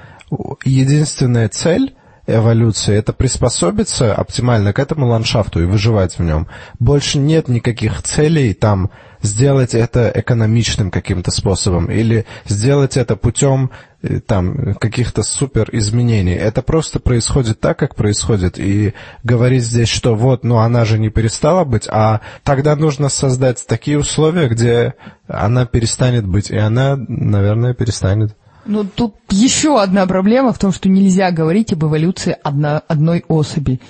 Единственная 0.64 1.50
цель 1.50 1.94
эволюции, 2.26 2.96
это 2.96 3.12
приспособиться 3.12 4.14
оптимально 4.14 4.72
к 4.72 4.78
этому 4.78 5.08
ландшафту 5.08 5.60
и 5.60 5.66
выживать 5.66 6.18
в 6.18 6.22
нем. 6.22 6.48
Больше 6.78 7.18
нет 7.18 7.48
никаких 7.48 8.02
целей 8.02 8.54
там 8.54 8.90
сделать 9.22 9.74
это 9.74 10.12
экономичным 10.14 10.90
каким-то 10.90 11.30
способом 11.30 11.90
или 11.90 12.26
сделать 12.46 12.96
это 12.96 13.16
путем 13.16 13.70
э, 14.02 14.20
там 14.20 14.74
каких-то 14.74 15.22
супер 15.22 15.68
изменений. 15.72 16.34
Это 16.34 16.62
просто 16.62 17.00
происходит 17.00 17.60
так, 17.60 17.78
как 17.78 17.94
происходит. 17.94 18.58
И 18.58 18.94
говорить 19.22 19.64
здесь, 19.64 19.88
что 19.88 20.14
вот, 20.14 20.44
ну 20.44 20.58
она 20.58 20.84
же 20.84 20.98
не 20.98 21.08
перестала 21.08 21.64
быть, 21.64 21.88
а 21.88 22.20
тогда 22.42 22.76
нужно 22.76 23.08
создать 23.08 23.64
такие 23.66 23.98
условия, 23.98 24.48
где 24.48 24.94
она 25.28 25.66
перестанет 25.66 26.26
быть. 26.26 26.50
И 26.50 26.56
она, 26.56 26.96
наверное, 26.96 27.74
перестанет. 27.74 28.36
Ну, 28.64 28.84
тут 28.84 29.16
еще 29.30 29.80
одна 29.80 30.06
проблема 30.06 30.52
в 30.52 30.58
том, 30.58 30.72
что 30.72 30.88
нельзя 30.88 31.30
говорить 31.32 31.72
об 31.72 31.84
эволюции 31.84 32.36
одно, 32.42 32.82
одной 32.86 33.24
особи. 33.26 33.80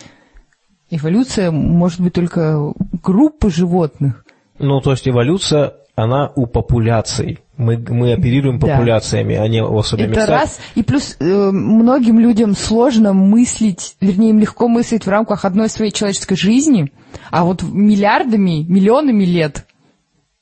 Эволюция 0.91 1.51
может 1.51 2.01
быть 2.01 2.15
только 2.15 2.73
группы 3.03 3.51
животных. 3.51 4.22
Ну, 4.63 4.81
то 4.81 4.93
есть 4.93 5.07
эволюция, 5.09 5.75
она 5.95 6.33
у 6.35 6.47
популяций. 6.47 7.41
Мы, 7.57 7.77
мы 7.77 8.13
оперируем 8.13 8.59
популяциями, 8.59 9.35
да. 9.35 9.43
а 9.43 9.49
не 9.49 9.63
особями. 9.63 10.13
Это 10.13 10.27
раз. 10.27 10.61
И 10.75 10.83
плюс 10.83 11.17
э, 11.21 11.51
многим 11.51 12.19
людям 12.19 12.57
сложно 12.57 13.13
мыслить, 13.13 13.97
вернее, 14.01 14.31
им 14.31 14.39
легко 14.39 14.69
мыслить 14.69 15.05
в 15.05 15.11
рамках 15.11 15.45
одной 15.45 15.69
своей 15.69 15.93
человеческой 15.93 16.37
жизни, 16.37 16.93
а 17.31 17.45
вот 17.45 17.63
миллиардами, 17.63 18.65
миллионами 18.67 19.25
лет 19.25 19.67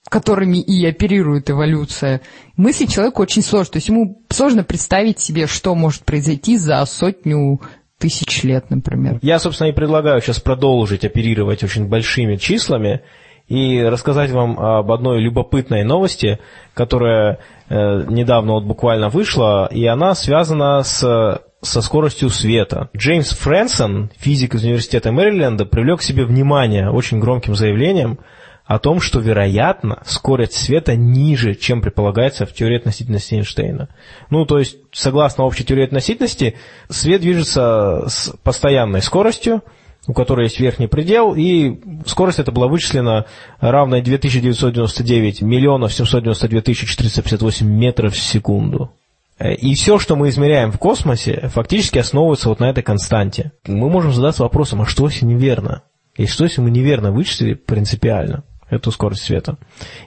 которыми 0.09 0.59
и 0.59 0.85
оперирует 0.87 1.51
эволюция, 1.51 2.21
мысли 2.57 2.87
человеку 2.87 3.23
очень 3.23 3.43
сложно. 3.43 3.73
То 3.73 3.77
есть 3.77 3.89
ему 3.89 4.23
сложно 4.29 4.65
представить 4.65 5.21
себе, 5.21 5.47
что 5.47 5.75
может 5.77 6.03
произойти 6.03 6.57
за 6.57 6.85
сотню 6.85 7.61
тысяч 7.97 8.43
лет, 8.43 8.71
например. 8.71 9.21
Я, 9.23 9.39
собственно, 9.39 9.69
и 9.69 9.73
предлагаю 9.73 10.21
сейчас 10.21 10.41
продолжить 10.41 11.05
оперировать 11.05 11.63
очень 11.63 11.87
большими 11.87 12.37
числами 12.37 13.03
и 13.51 13.83
рассказать 13.83 14.31
вам 14.31 14.59
об 14.59 14.91
одной 14.91 15.21
любопытной 15.21 15.85
новости, 15.85 16.39
которая 16.73 17.41
э, 17.69 18.05
недавно 18.09 18.53
вот 18.53 18.65
буквально 18.65 19.11
вышла, 19.11 19.69
и 19.71 19.85
она 19.85 20.15
связана 20.15 20.83
с 20.83 21.43
со 21.63 21.83
скоростью 21.83 22.31
света. 22.31 22.89
Джеймс 22.97 23.33
Фрэнсон, 23.33 24.11
физик 24.17 24.55
из 24.55 24.65
университета 24.65 25.13
Мэриленда, 25.13 25.67
привлек 25.67 26.01
к 26.01 26.03
себе 26.03 26.25
внимание 26.25 26.91
очень 26.91 27.21
громким 27.21 27.55
заявлением– 27.55 28.19
о 28.71 28.79
том, 28.79 29.01
что, 29.01 29.19
вероятно, 29.19 29.99
скорость 30.07 30.53
света 30.53 30.95
ниже, 30.95 31.57
чем 31.57 31.83
предполагается 31.83 32.47
в 32.47 32.53
теории 32.53 32.77
относительности 32.77 33.35
Эйнштейна. 33.35 33.89
Ну, 34.31 34.47
то 34.47 34.61
есть, 34.61 34.77
согласно 34.93 35.43
общей 35.43 35.65
теории 35.65 35.87
относительности, 35.87 36.57
свет 36.89 37.21
движется 37.21 38.05
с 38.07 38.33
постоянной 38.45 39.03
скоростью, 39.03 39.65
у 40.07 40.13
которой 40.13 40.45
есть 40.45 40.61
верхний 40.61 40.87
предел, 40.87 41.35
и 41.35 41.81
скорость 42.07 42.39
эта 42.39 42.53
была 42.53 42.69
вычислена 42.69 43.27
равной 43.61 44.03
2999 44.03 45.43
миллионов 45.43 45.93
792 45.93 46.61
тысячи 46.63 46.87
458 46.87 47.67
метров 47.67 48.15
в 48.15 48.19
секунду. 48.19 48.93
И 49.41 49.75
все, 49.75 49.99
что 49.99 50.17
мы 50.17 50.29
измеряем 50.29 50.71
в 50.71 50.79
космосе, 50.79 51.51
фактически 51.55 51.99
основывается 51.99 52.51
вот 52.51 52.61
на 52.61 52.69
этой 52.69 52.83
константе. 52.83 53.53
Мы 53.67 53.89
можем 53.89 54.13
задаться 54.13 54.43
вопросом, 54.43 54.83
а 54.83 54.87
что 54.87 55.07
если 55.07 55.25
неверно? 55.25 55.83
И 56.17 56.27
что 56.27 56.45
если 56.45 56.61
мы 56.61 56.71
неверно 56.71 57.11
вычислили 57.11 57.55
принципиально? 57.55 58.45
эту 58.71 58.91
скорость 58.93 59.25
света. 59.25 59.59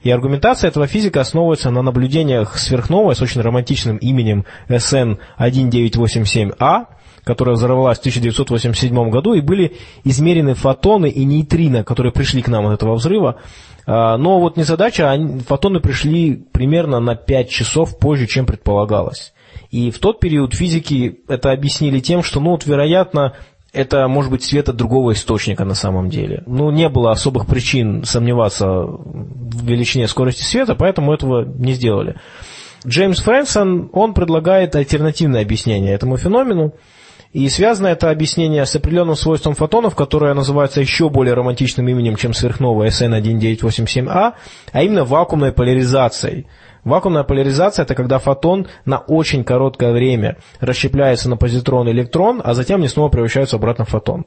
И 0.04 0.10
аргументация 0.10 0.70
этого 0.70 0.88
физика 0.88 1.20
основывается 1.22 1.70
на 1.70 1.82
наблюдениях 1.82 2.58
сверхновой 2.58 3.16
с 3.16 3.22
очень 3.22 3.42
романтичным 3.42 3.98
именем 3.98 4.46
SN1987A, 4.70 6.86
которая 7.24 7.56
взорвалась 7.56 7.98
в 7.98 8.02
1987 8.02 9.10
году, 9.10 9.34
и 9.34 9.42
были 9.42 9.76
измерены 10.04 10.54
фотоны 10.54 11.10
и 11.10 11.24
нейтрино, 11.24 11.84
которые 11.84 12.12
пришли 12.12 12.42
к 12.42 12.48
нам 12.48 12.68
от 12.68 12.74
этого 12.74 12.96
взрыва. 12.96 13.38
А, 13.86 14.18
но 14.18 14.40
вот 14.40 14.58
незадача, 14.58 15.18
фотоны 15.48 15.80
пришли 15.80 16.36
примерно 16.36 17.00
на 17.00 17.16
5 17.16 17.50
часов 17.50 17.98
позже, 17.98 18.28
чем 18.28 18.46
предполагалось. 18.46 19.34
И 19.72 19.92
в 19.92 20.00
тот 20.00 20.20
период 20.20 20.54
физики 20.54 21.20
это 21.28 21.52
объяснили 21.52 22.00
тем, 22.00 22.24
что, 22.24 22.40
ну 22.40 22.52
вот, 22.52 22.66
вероятно, 22.66 23.34
это 23.74 24.08
может 24.08 24.32
быть 24.32 24.44
свет 24.44 24.70
от 24.70 24.76
другого 24.76 25.14
источника 25.14 25.66
на 25.66 25.74
самом 25.74 26.10
деле. 26.10 26.44
Ну, 26.46 26.70
не 26.70 26.88
было 26.90 27.12
особых 27.12 27.48
причин 27.48 28.04
сомневаться 28.04 28.68
в 28.68 29.66
величине 29.66 30.08
скорости 30.08 30.44
света, 30.44 30.76
поэтому 30.76 31.12
этого 31.12 31.44
не 31.44 31.74
сделали. 31.74 32.16
Джеймс 32.86 33.20
Фрэнсон, 33.22 33.90
он 33.94 34.14
предлагает 34.14 34.76
альтернативное 34.76 35.42
объяснение 35.42 35.94
этому 35.94 36.18
феномену, 36.18 36.74
и 37.34 37.50
связано 37.50 37.88
это 37.88 38.12
объяснение 38.12 38.66
с 38.66 38.76
определенным 38.76 39.16
свойством 39.16 39.56
фотонов, 39.56 39.96
которое 39.96 40.36
называется 40.36 40.80
еще 40.82 41.10
более 41.10 41.34
романтичным 41.34 41.88
именем, 41.90 42.16
чем 42.16 42.34
сверхновая 42.34 42.90
SN1987A, 42.90 44.34
а 44.72 44.84
именно 44.84 45.04
вакуумной 45.04 45.52
поляризацией. 45.52 46.46
Вакуумная 46.84 47.24
поляризация– 47.24 47.84
это 47.86 47.96
когда 47.96 48.20
фотон 48.20 48.68
на 48.86 49.00
очень 49.00 49.44
короткое 49.44 49.92
время 49.94 50.38
расщепляется 50.60 51.30
на 51.30 51.38
позитрон 51.38 51.88
и 51.88 51.92
электрон, 51.92 52.40
а 52.44 52.54
затем 52.54 52.80
они 52.80 52.88
снова 52.88 53.10
превращаются 53.10 53.56
обратно 53.56 53.86
в 53.86 53.90
фотон. 53.90 54.26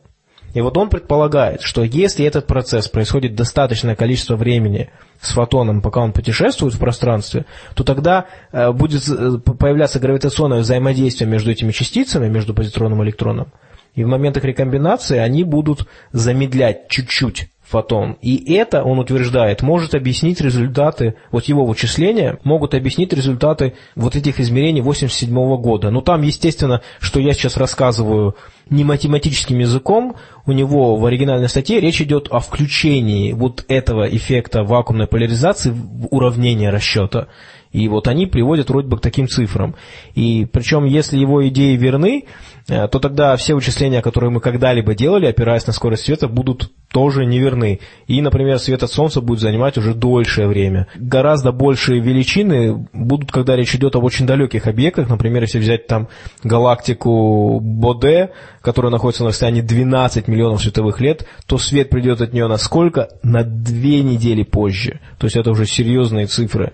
И 0.57 0.61
вот 0.63 0.75
он 0.79 0.89
предполагает, 0.89 1.61
что 1.61 1.83
если 1.85 2.25
этот 2.25 2.47
процесс 2.47 2.89
происходит 2.89 3.35
достаточное 3.35 3.95
количество 3.95 4.37
времени 4.37 4.89
с 5.21 5.33
фотоном, 5.33 5.83
пока 5.83 6.01
он 6.01 6.15
путешествует 6.15 6.73
в 6.73 6.79
пространстве, 6.79 7.45
то 7.75 7.85
тогда 7.85 8.25
э, 8.53 8.73
будет 8.73 9.07
э, 9.07 9.37
появляться 9.37 10.01
гравитационное 10.01 10.61
взаимодействие 10.61 11.29
между 11.29 11.51
этими 11.51 11.73
частицами, 11.73 12.29
между 12.29 12.55
позитроном 12.55 13.03
и 13.03 13.05
электроном. 13.05 13.53
И 13.95 14.03
в 14.03 14.07
моментах 14.07 14.45
рекомбинации 14.45 15.19
они 15.19 15.45
будут 15.45 15.87
замедлять 16.13 16.89
чуть-чуть 16.89 17.51
фотон. 17.69 18.17
И 18.23 18.55
это, 18.55 18.85
он 18.85 18.99
утверждает, 18.99 19.63
может 19.63 19.95
объяснить 19.95 20.41
результаты, 20.41 21.17
вот 21.31 21.45
его 21.45 21.65
вычисления 21.65 22.39
могут 22.45 22.75
объяснить 22.75 23.13
результаты 23.13 23.75
вот 23.97 24.15
этих 24.15 24.41
измерений 24.41 24.81
87 24.81 25.35
года. 25.57 25.91
Но 25.91 26.01
там, 26.01 26.23
естественно, 26.23 26.83
что 27.01 27.21
я 27.21 27.33
сейчас 27.33 27.57
рассказываю 27.57 28.37
не 28.71 28.85
математическим 28.85 29.59
языком, 29.59 30.17
у 30.45 30.53
него 30.53 30.97
в 30.97 31.05
оригинальной 31.07 31.49
статье 31.49 31.81
речь 31.81 32.01
идет 32.01 32.29
о 32.31 32.41
включении 32.41 33.33
вот 33.33 33.65
этого 33.69 34.05
эффекта 34.05 34.63
вакуумной 34.63 35.07
поляризации 35.07 35.71
в 35.71 36.07
уравнение 36.11 36.71
расчета. 36.71 37.29
И 37.73 37.89
вот 37.89 38.09
они 38.09 38.27
приводят 38.27 38.71
вроде 38.71 38.89
бы 38.89 38.99
к 38.99 39.01
таким 39.01 39.29
цифрам. 39.29 39.75
И 40.15 40.47
причем, 40.51 40.85
если 40.85 41.19
его 41.19 41.47
идеи 41.49 41.77
верны, 41.77 42.25
э, 42.69 42.89
то 42.89 42.99
тогда 42.99 43.37
все 43.37 43.55
вычисления, 43.55 44.03
которые 44.03 44.31
мы 44.31 44.41
когда-либо 44.41 44.95
делали, 44.95 45.27
опираясь 45.27 45.67
на 45.67 45.73
скорость 45.73 46.05
света, 46.05 46.29
будут 46.29 46.71
тоже 46.93 47.27
неверны. 47.27 47.81
И, 48.07 48.23
например, 48.23 48.59
свет 48.59 48.83
от 48.83 48.91
Солнца 48.91 49.21
будет 49.21 49.41
занимать 49.41 49.77
уже 49.77 49.93
дольшее 49.93 50.47
время. 50.49 50.87
Гораздо 50.95 51.53
большие 51.53 52.01
величины 52.01 52.89
будут, 52.93 53.33
когда 53.33 53.57
речь 53.57 53.75
идет 53.75 53.97
об 53.97 54.05
очень 54.05 54.27
далеких 54.27 54.67
объектах. 54.67 55.09
Например, 55.09 55.43
если 55.43 55.59
взять 55.59 55.87
там 55.87 56.09
галактику 56.43 57.61
Боде, 57.61 58.31
которая 58.63 58.91
находится 58.91 59.25
на 59.25 59.31
расстоянии 59.31 59.61
12 59.61 60.29
миллионов 60.29 60.63
световых 60.63 61.01
лет, 61.01 61.27
то 61.47 61.59
свет 61.59 61.91
придет 61.91 62.21
от 62.21 62.33
нее 62.33 62.47
на 62.47 62.57
сколько? 62.57 63.09
На 63.23 63.43
две 63.45 64.03
недели 64.03 64.43
позже. 64.43 65.01
То 65.19 65.27
есть 65.27 65.37
это 65.37 65.51
уже 65.51 65.67
серьезные 65.67 66.27
цифры. 66.27 66.73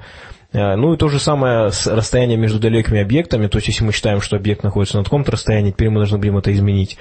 Э, 0.53 0.77
ну 0.77 0.95
и 0.95 0.97
то 0.97 1.09
же 1.09 1.19
самое 1.19 1.71
с 1.71 1.87
расстоянием 1.87 2.41
между 2.41 2.59
далекими 2.59 3.01
объектами, 3.01 3.47
то 3.47 3.59
есть 3.59 3.69
если 3.69 3.85
мы 3.85 3.93
считаем, 3.93 4.21
что 4.21 4.37
объект 4.37 4.62
находится 4.62 4.99
на 4.99 5.05
таком-то 5.05 5.33
расстоянии, 5.33 5.71
теперь 5.71 5.91
мы 5.91 5.97
должны 5.97 6.19
будем 6.19 6.38
это 6.38 6.53
изменить. 6.53 6.99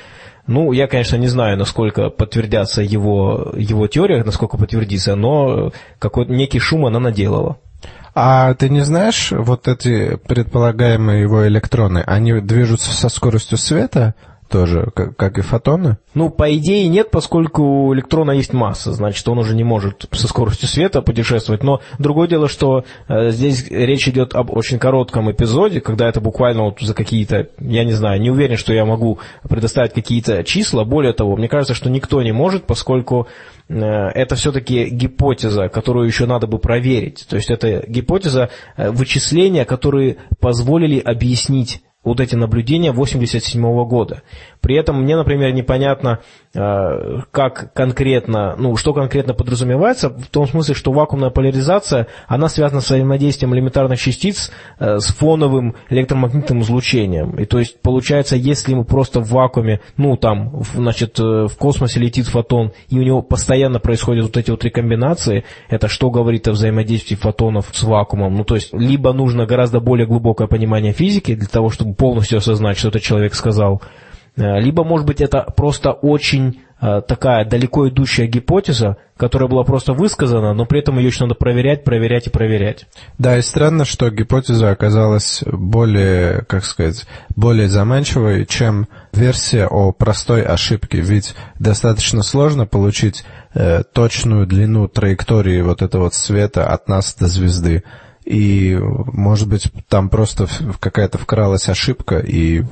Ну, 0.47 0.71
я, 0.71 0.87
конечно, 0.87 1.17
не 1.17 1.27
знаю, 1.27 1.57
насколько 1.57 2.09
подтвердятся 2.09 2.81
его, 2.81 3.53
его 3.55 3.87
теория, 3.87 4.23
насколько 4.23 4.57
подтвердится, 4.57 5.15
но 5.15 5.71
какой-то 5.99 6.31
некий 6.31 6.59
шум 6.59 6.85
она 6.85 6.99
наделала. 6.99 7.57
А 8.13 8.53
ты 8.55 8.69
не 8.69 8.81
знаешь, 8.81 9.31
вот 9.31 9.67
эти 9.67 10.17
предполагаемые 10.27 11.21
его 11.21 11.47
электроны, 11.47 12.03
они 12.05 12.41
движутся 12.41 12.91
со 12.91 13.07
скоростью 13.07 13.57
света? 13.57 14.15
Тоже, 14.51 14.91
как, 14.93 15.15
как 15.15 15.37
и 15.37 15.41
фотоны? 15.41 15.97
Ну, 16.13 16.29
по 16.29 16.53
идее 16.55 16.87
нет, 16.87 17.09
поскольку 17.09 17.63
у 17.63 17.93
электрона 17.95 18.31
есть 18.31 18.53
масса, 18.53 18.91
значит, 18.91 19.27
он 19.27 19.39
уже 19.39 19.55
не 19.55 19.63
может 19.63 20.05
со 20.11 20.27
скоростью 20.27 20.67
света 20.67 21.01
путешествовать. 21.01 21.63
Но 21.63 21.81
другое 21.97 22.27
дело, 22.27 22.47
что 22.47 22.83
э, 23.07 23.31
здесь 23.31 23.67
речь 23.69 24.07
идет 24.07 24.35
об 24.35 24.51
очень 24.51 24.77
коротком 24.77 25.31
эпизоде, 25.31 25.79
когда 25.79 26.07
это 26.09 26.19
буквально 26.19 26.63
вот 26.63 26.81
за 26.81 26.93
какие-то, 26.93 27.47
я 27.59 27.85
не 27.85 27.93
знаю, 27.93 28.21
не 28.21 28.29
уверен, 28.29 28.57
что 28.57 28.73
я 28.73 28.85
могу 28.85 29.19
предоставить 29.47 29.93
какие-то 29.93 30.43
числа. 30.43 30.83
Более 30.83 31.13
того, 31.13 31.37
мне 31.37 31.47
кажется, 31.47 31.73
что 31.73 31.89
никто 31.89 32.21
не 32.21 32.33
может, 32.33 32.65
поскольку 32.65 33.27
э, 33.69 33.75
это 33.75 34.35
все-таки 34.35 34.89
гипотеза, 34.89 35.69
которую 35.69 36.07
еще 36.07 36.25
надо 36.25 36.47
бы 36.47 36.59
проверить. 36.59 37.25
То 37.29 37.37
есть 37.37 37.49
это 37.49 37.85
гипотеза 37.87 38.49
э, 38.75 38.91
вычисления, 38.91 39.63
которые 39.63 40.17
позволили 40.39 40.99
объяснить 40.99 41.81
вот 42.03 42.19
эти 42.19 42.35
наблюдения 42.35 42.91
87 42.91 43.61
года. 43.85 44.23
При 44.61 44.75
этом 44.75 45.01
мне, 45.01 45.15
например, 45.15 45.51
непонятно, 45.53 46.19
э, 46.53 46.59
как 47.31 47.73
конкретно, 47.73 48.55
ну, 48.57 48.75
что 48.75 48.93
конкретно 48.93 49.33
подразумевается, 49.33 50.09
в 50.09 50.27
том 50.27 50.47
смысле, 50.47 50.75
что 50.75 50.91
вакуумная 50.91 51.31
поляризация, 51.31 52.07
она 52.27 52.47
связана 52.47 52.81
с 52.81 52.85
взаимодействием 52.85 53.55
элементарных 53.55 53.99
частиц 53.99 54.51
э, 54.79 54.99
с 54.99 55.07
фоновым 55.07 55.75
электромагнитным 55.89 56.61
излучением. 56.61 57.39
И 57.39 57.45
то 57.45 57.57
есть, 57.57 57.81
получается, 57.81 58.35
если 58.35 58.75
мы 58.75 58.85
просто 58.85 59.19
в 59.19 59.31
вакууме, 59.31 59.81
ну, 59.97 60.15
там, 60.15 60.61
значит, 60.75 61.19
э, 61.19 61.47
в 61.47 61.57
космосе 61.57 61.99
летит 61.99 62.27
фотон, 62.27 62.71
и 62.89 62.99
у 62.99 63.01
него 63.01 63.23
постоянно 63.23 63.79
происходят 63.79 64.25
вот 64.25 64.37
эти 64.37 64.51
вот 64.51 64.63
рекомбинации, 64.63 65.43
это 65.69 65.87
что 65.87 66.11
говорит 66.11 66.47
о 66.47 66.51
взаимодействии 66.51 67.15
фотонов 67.15 67.69
с 67.71 67.81
вакуумом? 67.81 68.35
Ну, 68.35 68.43
то 68.43 68.53
есть, 68.53 68.73
либо 68.73 69.11
нужно 69.11 69.47
гораздо 69.47 69.79
более 69.79 70.05
глубокое 70.05 70.47
понимание 70.47 70.93
физики 70.93 71.33
для 71.33 71.47
того, 71.47 71.71
чтобы 71.71 71.95
полностью 71.95 72.37
осознать, 72.37 72.77
что 72.77 72.89
этот 72.89 73.01
человек 73.01 73.33
сказал, 73.33 73.81
либо, 74.35 74.83
может 74.83 75.05
быть, 75.05 75.21
это 75.21 75.41
просто 75.55 75.91
очень 75.91 76.61
э, 76.81 77.01
такая 77.05 77.45
далеко 77.45 77.89
идущая 77.89 78.27
гипотеза, 78.27 78.97
которая 79.17 79.49
была 79.49 79.63
просто 79.63 79.93
высказана, 79.93 80.53
но 80.53 80.65
при 80.65 80.79
этом 80.79 80.97
ее 80.97 81.07
еще 81.07 81.25
надо 81.25 81.35
проверять, 81.35 81.83
проверять 81.83 82.27
и 82.27 82.29
проверять. 82.29 82.87
Да, 83.17 83.37
и 83.37 83.41
странно, 83.41 83.83
что 83.85 84.09
гипотеза 84.09 84.71
оказалась 84.71 85.43
более, 85.45 86.43
как 86.47 86.63
сказать, 86.63 87.05
более 87.35 87.67
заманчивой, 87.67 88.45
чем 88.45 88.87
версия 89.11 89.67
о 89.67 89.91
простой 89.91 90.43
ошибке. 90.43 91.01
Ведь 91.01 91.35
достаточно 91.59 92.23
сложно 92.23 92.65
получить 92.65 93.25
э, 93.53 93.83
точную 93.83 94.47
длину 94.47 94.87
траектории 94.87 95.61
вот 95.61 95.81
этого 95.81 96.03
вот 96.03 96.13
света 96.13 96.67
от 96.67 96.87
нас 96.87 97.13
до 97.15 97.27
звезды. 97.27 97.83
И, 98.23 98.77
может 98.79 99.49
быть, 99.49 99.71
там 99.89 100.09
просто 100.09 100.47
какая-то 100.79 101.17
вкралась 101.17 101.67
ошибка, 101.69 102.19
и 102.19 102.63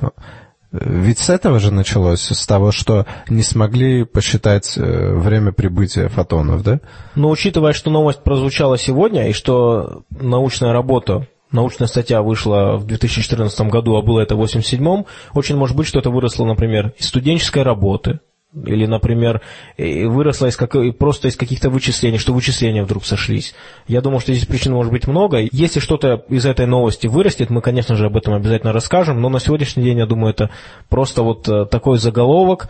ведь 0.72 1.18
с 1.18 1.30
этого 1.30 1.58
же 1.58 1.72
началось, 1.72 2.20
с 2.20 2.46
того, 2.46 2.70
что 2.70 3.06
не 3.28 3.42
смогли 3.42 4.04
посчитать 4.04 4.76
э, 4.76 5.14
время 5.14 5.52
прибытия 5.52 6.08
фотонов, 6.08 6.62
да? 6.62 6.80
Но 7.16 7.30
учитывая, 7.30 7.72
что 7.72 7.90
новость 7.90 8.22
прозвучала 8.22 8.78
сегодня, 8.78 9.28
и 9.28 9.32
что 9.32 10.04
научная 10.10 10.72
работа, 10.72 11.26
научная 11.50 11.88
статья 11.88 12.22
вышла 12.22 12.76
в 12.76 12.86
2014 12.86 13.60
году, 13.62 13.96
а 13.96 14.02
было 14.02 14.20
это 14.20 14.36
в 14.36 14.38
1987, 14.38 15.04
очень 15.34 15.56
может 15.56 15.76
быть, 15.76 15.88
что 15.88 15.98
это 15.98 16.10
выросло, 16.10 16.44
например, 16.44 16.92
из 16.98 17.08
студенческой 17.08 17.64
работы, 17.64 18.20
или, 18.52 18.86
например, 18.86 19.40
выросла 19.78 20.46
из 20.46 20.56
как... 20.56 20.74
просто 20.98 21.28
из 21.28 21.36
каких-то 21.36 21.70
вычислений, 21.70 22.18
что 22.18 22.32
вычисления 22.32 22.82
вдруг 22.82 23.04
сошлись. 23.04 23.54
Я 23.86 24.00
думаю, 24.00 24.20
что 24.20 24.32
здесь 24.32 24.46
причин 24.46 24.72
может 24.72 24.92
быть 24.92 25.06
много. 25.06 25.38
Если 25.52 25.78
что-то 25.78 26.24
из 26.28 26.46
этой 26.46 26.66
новости 26.66 27.06
вырастет, 27.06 27.50
мы, 27.50 27.60
конечно 27.62 27.94
же, 27.94 28.06
об 28.06 28.16
этом 28.16 28.34
обязательно 28.34 28.72
расскажем, 28.72 29.20
но 29.20 29.28
на 29.28 29.38
сегодняшний 29.38 29.84
день, 29.84 29.98
я 29.98 30.06
думаю, 30.06 30.32
это 30.32 30.50
просто 30.88 31.22
вот 31.22 31.48
э, 31.48 31.66
такой 31.66 31.98
заголовок, 31.98 32.68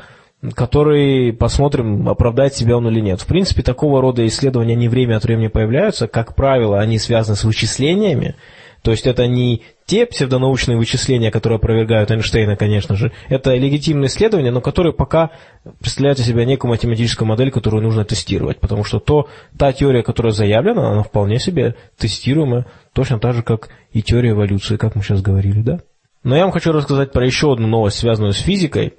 который, 0.54 1.32
посмотрим, 1.32 2.08
оправдает 2.08 2.54
себя 2.54 2.76
он 2.76 2.88
или 2.88 3.00
нет. 3.00 3.20
В 3.20 3.26
принципе, 3.26 3.62
такого 3.62 4.00
рода 4.00 4.26
исследования 4.26 4.74
не 4.74 4.88
время 4.88 5.16
от 5.16 5.24
времени 5.24 5.48
появляются. 5.48 6.08
Как 6.08 6.34
правило, 6.34 6.78
они 6.78 6.98
связаны 6.98 7.36
с 7.36 7.44
вычислениями, 7.44 8.36
то 8.82 8.92
есть 8.92 9.06
это 9.06 9.26
не 9.26 9.62
те 9.84 10.06
псевдонаучные 10.06 10.78
вычисления, 10.78 11.30
которые 11.30 11.56
опровергают 11.56 12.10
Эйнштейна, 12.10 12.56
конечно 12.56 12.96
же. 12.96 13.12
Это 13.28 13.54
легитимные 13.54 14.06
исследования, 14.06 14.50
но 14.50 14.60
которые 14.60 14.92
пока 14.94 15.30
представляют 15.80 16.18
из 16.18 16.26
себя 16.26 16.44
некую 16.46 16.70
математическую 16.70 17.28
модель, 17.28 17.50
которую 17.50 17.82
нужно 17.82 18.04
тестировать. 18.04 18.58
Потому 18.58 18.84
что 18.84 18.98
то, 19.00 19.28
та 19.58 19.72
теория, 19.72 20.02
которая 20.02 20.32
заявлена, 20.32 20.92
она 20.92 21.02
вполне 21.02 21.38
себе 21.38 21.74
тестируемая, 21.98 22.66
точно 22.94 23.18
так 23.18 23.34
же, 23.34 23.42
как 23.42 23.68
и 23.92 24.02
теория 24.02 24.30
эволюции, 24.30 24.76
как 24.76 24.94
мы 24.94 25.02
сейчас 25.02 25.20
говорили, 25.20 25.60
да? 25.60 25.80
Но 26.22 26.36
я 26.36 26.44
вам 26.44 26.52
хочу 26.52 26.72
рассказать 26.72 27.12
про 27.12 27.24
еще 27.26 27.52
одну 27.52 27.66
новость, 27.66 27.98
связанную 27.98 28.32
с 28.32 28.38
физикой. 28.38 28.94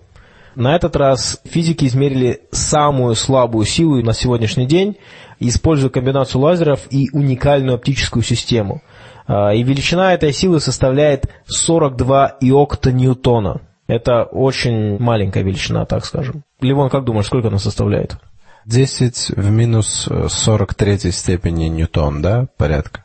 На 0.56 0.76
этот 0.76 0.96
раз 0.96 1.39
физики 1.46 1.86
измерили 1.86 2.41
самую 2.52 3.15
слабую 3.15 3.65
силу 3.65 4.04
на 4.04 4.13
сегодняшний 4.13 4.65
день, 4.65 4.98
используя 5.39 5.89
комбинацию 5.89 6.41
лазеров 6.41 6.82
и 6.91 7.10
уникальную 7.13 7.76
оптическую 7.76 8.22
систему– 8.22 8.84
и 9.27 9.63
величина 9.63 10.13
этой 10.13 10.34
силы 10.34 10.60
составляет 10.60 11.29
42 11.45 12.38
иокта 12.41 12.91
ньютона. 12.91 13.62
Это 13.88 14.23
очень 14.23 14.97
маленькая 14.99 15.43
величина, 15.43 15.86
так 15.86 16.05
скажем. 16.05 16.43
Ливон, 16.62 16.89
как 16.89 17.03
думаешь, 17.03 17.27
сколько 17.27 17.49
она 17.49 17.60
составляет? 17.60 18.17
10 18.65 19.31
в 19.36 19.49
минус 19.51 20.07
43 20.27 21.12
степени 21.12 21.65
ньютон, 21.65 22.21
да, 22.21 22.47
порядка? 22.57 23.03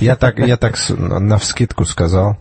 Я 0.00 0.16
так, 0.16 0.38
я 0.38 0.56
так 0.56 0.76
на 0.88 1.38
вскидку 1.38 1.84
сказал. 1.84 2.38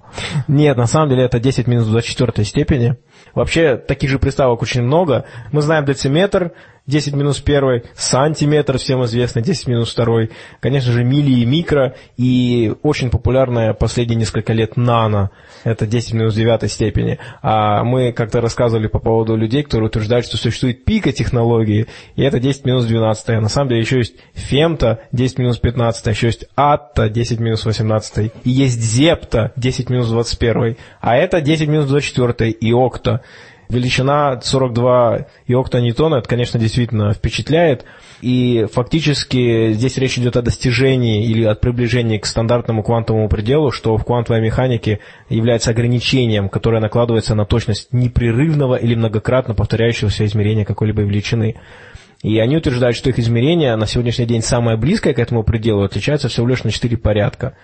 Нет, 0.48 0.78
на 0.78 0.88
самом 0.88 1.10
деле 1.10 1.24
это 1.24 1.40
10 1.40 1.68
минус 1.68 1.88
24 1.88 2.46
степени. 2.46 2.98
Вообще, 3.34 3.76
таких 3.76 4.10
же 4.10 4.20
приставок 4.20 4.62
очень 4.62 4.84
много. 4.84 5.26
Мы 5.52 5.62
знаем 5.62 5.86
дециметр, 5.86 6.54
10 6.88 7.14
минус 7.14 7.42
1, 7.46 7.84
сантиметр, 7.96 8.78
всем 8.78 9.04
известно, 9.06 9.42
10 9.42 9.68
минус 9.68 9.94
2, 9.94 10.28
конечно 10.60 10.92
же, 10.92 11.04
мили 11.04 11.42
и 11.42 11.46
микро, 11.46 11.96
и 12.18 12.74
очень 12.82 13.10
популярная 13.10 13.74
последние 13.74 14.18
несколько 14.18 14.54
лет 14.54 14.78
нано, 14.78 15.30
это 15.64 15.86
10 15.86 16.14
минус 16.14 16.34
9 16.34 16.72
степени. 16.72 17.20
А 17.42 17.84
мы 17.84 18.12
как-то 18.12 18.42
рассказывали 18.42 18.88
по 18.88 19.00
поводу 19.00 19.36
людей, 19.36 19.64
которые 19.64 19.88
утверждают, 19.88 20.26
что 20.26 20.38
существует 20.38 20.84
пика 20.84 21.12
технологии, 21.12 21.88
и 22.16 22.24
это 22.24 22.40
10 22.40 22.66
минус 22.66 22.86
12. 22.86 23.30
А 23.30 23.42
на 23.42 23.50
самом 23.50 23.70
деле 23.70 23.82
еще 23.82 23.98
есть 23.98 24.16
фемта 24.34 25.02
10 25.12 25.38
минус 25.38 25.60
15, 25.60 26.08
еще 26.08 26.28
есть 26.28 26.46
атта 26.56 27.10
10 27.10 27.40
минус 27.40 27.64
18, 27.64 28.32
и 28.44 28.50
есть 28.50 28.82
зепта 28.82 29.52
10 29.56 29.90
минус 29.90 30.10
21, 30.10 30.78
а 31.00 31.16
это 31.16 31.42
10 31.42 31.68
минус 31.68 31.88
24 31.88 32.52
и 32.52 32.74
окта 32.74 33.22
величина 33.72 34.40
42 34.42 35.28
иоктоньютона, 35.48 36.16
это, 36.16 36.30
конечно, 36.30 36.60
действительно 36.60 37.14
впечатляет. 37.14 37.86
И 38.22 38.68
фактически 38.72 39.74
здесь 39.74 39.98
речь 39.98 40.18
идет 40.18 40.38
о 40.38 40.42
достижении 40.42 41.26
или 41.26 41.44
от 41.44 41.60
приближения 41.62 42.20
к 42.20 42.26
стандартному 42.26 42.84
квантовому 42.84 43.30
пределу, 43.30 43.72
что 43.72 43.98
в 43.98 44.06
квантовой 44.06 44.42
механике 44.42 45.00
является 45.30 45.72
ограничением, 45.72 46.50
которое 46.50 46.82
накладывается 46.82 47.34
на 47.34 47.46
точность 47.46 47.88
непрерывного 47.92 48.76
или 48.76 48.94
многократно 48.94 49.56
повторяющегося 49.56 50.26
измерения 50.26 50.66
какой-либо 50.66 51.02
величины. 51.02 51.56
И 52.22 52.38
они 52.38 52.58
утверждают, 52.58 52.96
что 52.96 53.10
их 53.10 53.18
измерение 53.18 53.76
на 53.76 53.88
сегодняшний 53.88 54.26
день 54.26 54.44
самое 54.44 54.78
близкое 54.78 55.14
к 55.14 55.20
этому 55.20 55.44
пределу 55.44 55.84
отличается 55.84 56.28
всего 56.28 56.48
лишь 56.48 56.64
на 56.64 56.72
4 56.72 56.96
порядка. 56.98 57.56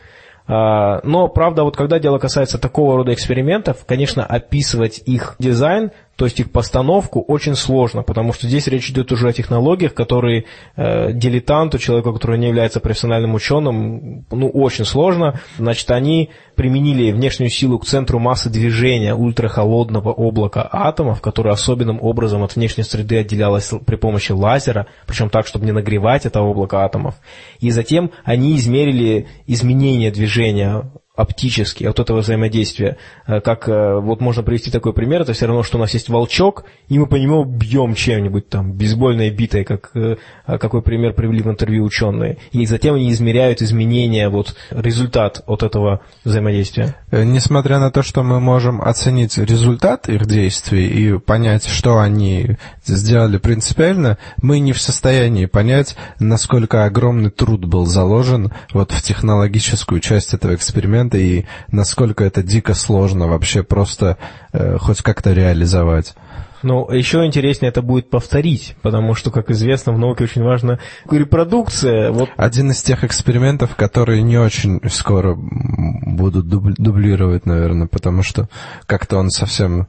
А, 0.47 1.01
но, 1.03 1.27
правда, 1.27 1.63
вот 1.63 1.75
когда 1.75 1.99
дело 1.99 2.19
касается 2.19 2.57
такого 2.57 2.95
рода 2.95 3.13
экспериментов, 3.13 3.85
конечно, 3.85 4.25
описывать 4.25 5.01
их 5.05 5.35
дизайн 5.39 5.91
то 6.17 6.25
есть 6.25 6.39
их 6.39 6.51
постановку 6.51 7.21
очень 7.21 7.55
сложно, 7.55 8.01
потому 8.01 8.33
что 8.33 8.47
здесь 8.47 8.67
речь 8.67 8.89
идет 8.89 9.11
уже 9.11 9.29
о 9.29 9.33
технологиях, 9.33 9.93
которые 9.93 10.45
э, 10.75 11.13
дилетанту, 11.13 11.77
человеку, 11.77 12.11
который 12.11 12.39
не 12.39 12.47
является 12.47 12.79
профессиональным 12.79 13.35
ученым, 13.35 14.25
ну, 14.31 14.49
очень 14.49 14.83
сложно. 14.83 15.39
Значит, 15.59 15.91
они 15.91 16.31
применили 16.55 17.11
внешнюю 17.11 17.51
силу 17.51 17.77
к 17.77 17.85
центру 17.85 18.17
массы 18.17 18.49
движения 18.49 19.13
ультрахолодного 19.13 20.11
облака 20.11 20.67
атомов, 20.71 21.21
которое 21.21 21.51
особенным 21.51 21.99
образом 22.01 22.41
от 22.41 22.55
внешней 22.55 22.83
среды 22.83 23.19
отделялось 23.19 23.71
при 23.85 23.95
помощи 23.95 24.31
лазера, 24.31 24.87
причем 25.05 25.29
так, 25.29 25.45
чтобы 25.45 25.67
не 25.67 25.71
нагревать 25.71 26.25
это 26.25 26.41
облако 26.41 26.83
атомов. 26.83 27.13
И 27.59 27.69
затем 27.69 28.09
они 28.23 28.55
измерили 28.55 29.27
изменение 29.45 30.09
движения 30.09 30.89
оптически 31.17 31.83
от 31.83 31.99
этого 31.99 32.21
взаимодействия. 32.21 32.97
Э, 33.25 33.41
как 33.41 33.67
э, 33.67 33.99
вот 33.99 34.21
можно 34.21 34.43
привести 34.43 34.71
такой 34.71 34.93
пример, 34.93 35.21
это 35.23 35.33
все 35.33 35.47
равно, 35.47 35.63
что 35.63 35.77
у 35.77 35.81
нас 35.81 35.93
есть 35.93 36.09
волчок, 36.09 36.65
и 36.87 36.97
мы 36.97 37.07
по 37.07 37.15
нему 37.15 37.43
бьем 37.43 37.95
чем-нибудь 37.95 38.47
там, 38.47 38.71
бейсбольной 38.71 39.31
битой, 39.31 39.63
как, 39.65 39.89
э, 39.95 40.15
какой 40.45 40.81
пример 40.83 41.13
привели 41.13 41.41
в 41.41 41.49
интервью 41.49 41.83
ученые. 41.83 42.37
И 42.51 42.65
затем 42.67 42.95
они 42.95 43.11
измеряют 43.11 43.61
изменения, 43.61 44.29
вот 44.29 44.55
результат 44.69 45.43
от 45.47 45.63
этого 45.63 46.01
взаимодействия. 46.23 46.95
Несмотря 47.11 47.79
на 47.79 47.89
то, 47.89 48.03
что 48.03 48.21
мы 48.21 48.39
можем 48.39 48.79
оценить 48.81 49.37
результат 49.39 50.07
их 50.09 50.27
действий 50.27 50.87
и 50.87 51.17
понять, 51.17 51.65
что 51.65 51.97
они 51.97 52.57
сделали 52.85 53.37
принципиально, 53.37 54.19
мы 54.41 54.59
не 54.59 54.73
в 54.73 54.81
состоянии 54.81 55.47
понять, 55.47 55.95
насколько 56.19 56.85
огромный 56.85 57.31
труд 57.31 57.65
был 57.65 57.87
заложен 57.87 58.51
вот 58.71 58.91
в 58.91 59.01
технологическую 59.01 59.99
часть 59.99 60.35
этого 60.35 60.53
эксперимента, 60.53 61.06
инструмента 61.07 61.17
и 61.17 61.45
насколько 61.71 62.23
это 62.23 62.43
дико 62.43 62.73
сложно 62.73 63.27
вообще 63.27 63.63
просто 63.63 64.17
э, 64.53 64.77
хоть 64.77 65.01
как-то 65.01 65.33
реализовать. 65.33 66.15
Но 66.63 66.91
еще 66.91 67.23
интереснее 67.23 67.69
это 67.69 67.83
будет 67.83 68.09
повторить, 68.09 68.75
потому 68.81 69.13
что, 69.13 69.29
как 69.29 69.51
известно, 69.51 69.93
в 69.93 69.99
науке 69.99 70.23
очень 70.23 70.41
важна 70.41 70.79
репродукция. 71.09 72.11
Вот. 72.11 72.29
Один 72.35 72.71
из 72.71 72.81
тех 72.81 73.03
экспериментов, 73.03 73.75
которые 73.75 74.23
не 74.23 74.37
очень 74.37 74.79
скоро 74.89 75.35
будут 75.37 76.47
дублировать, 76.47 77.45
наверное, 77.45 77.87
потому 77.87 78.23
что 78.23 78.49
как-то 78.87 79.17
он 79.17 79.29
совсем 79.29 79.87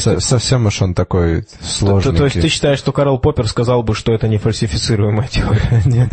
то 0.00 0.12
есть, 0.12 0.26
совсем 0.26 0.66
уж 0.66 0.82
он 0.82 0.94
такой 0.94 1.44
сложный. 1.60 2.12
То, 2.12 2.18
то 2.18 2.24
есть 2.24 2.40
ты 2.40 2.48
считаешь, 2.48 2.78
что 2.78 2.92
Карл 2.92 3.18
Поппер 3.18 3.46
сказал 3.46 3.82
бы, 3.82 3.94
что 3.94 4.12
это 4.12 4.28
не 4.28 4.38
фальсифицируемая 4.38 5.28
теория? 5.28 5.82
Нет. 5.84 6.12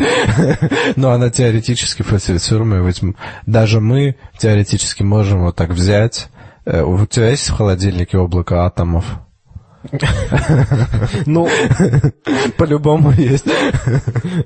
Но 0.96 1.12
она 1.12 1.30
теоретически 1.30 2.02
фальсифицируемая, 2.02 2.82
ведь 2.82 3.02
даже 3.46 3.80
мы 3.80 4.15
теоретически 4.38 5.04
можем 5.04 5.44
вот 5.44 5.56
так 5.56 5.70
взять. 5.70 6.30
Э, 6.65 6.84
у 6.84 7.06
тебя 7.06 7.30
есть 7.30 7.50
в 7.50 7.56
холодильнике 7.56 8.18
облако 8.18 8.65
атомов? 8.65 9.06
Ну, 11.26 11.48
по-любому 12.58 13.12
есть. 13.12 13.48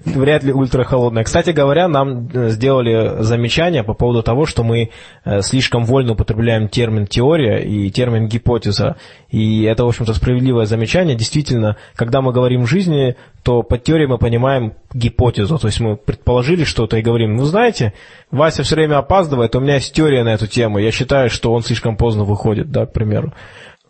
Вряд 0.06 0.43
ли 0.43 0.54
ультрахолодная. 0.54 1.24
Кстати 1.24 1.50
говоря, 1.52 1.88
нам 1.88 2.28
э, 2.28 2.50
сделали 2.50 3.22
замечание 3.24 3.84
по 3.84 3.93
поводу 3.93 4.24
того, 4.24 4.46
что 4.46 4.63
мы 4.63 4.91
э, 5.26 5.41
слишком 5.41 5.86
вольно 5.86 6.13
употребляем 6.13 6.67
термин 6.67 7.08
теория 7.08 7.60
и 7.60 7.89
термин 7.89 8.28
гипотеза. 8.28 8.98
И 9.30 9.63
это, 9.63 9.86
в 9.86 9.88
общем-то, 9.88 10.13
справедливое 10.13 10.65
замечание. 10.65 11.15
Действительно, 11.15 11.78
когда 11.96 12.22
мы 12.22 12.32
говорим 12.32 12.63
в 12.63 12.67
жизни, 12.67 13.15
то 13.43 13.62
под 13.62 13.84
теорией 13.84 14.08
мы 14.08 14.17
понимаем 14.17 14.74
гипотезу. 14.93 15.58
То 15.58 15.67
есть 15.67 15.80
мы 15.80 15.98
предположили 15.98 16.63
что-то 16.63 16.98
и 16.98 17.02
говорим, 17.02 17.36
ну 17.36 17.43
знаете, 17.46 17.93
Вася 18.32 18.63
все 18.63 18.76
время 18.76 18.98
опаздывает, 18.98 19.56
у 19.56 19.60
меня 19.60 19.76
есть 19.76 19.93
теория 19.93 20.24
на 20.24 20.34
эту 20.34 20.48
тему, 20.48 20.80
я 20.80 20.91
считаю, 20.91 21.30
что 21.30 21.52
он 21.54 21.62
слишком 21.63 21.98
поздно 21.98 22.24
выходит, 22.24 22.72
да, 22.72 22.86
к 22.86 22.93
примеру. 22.93 23.34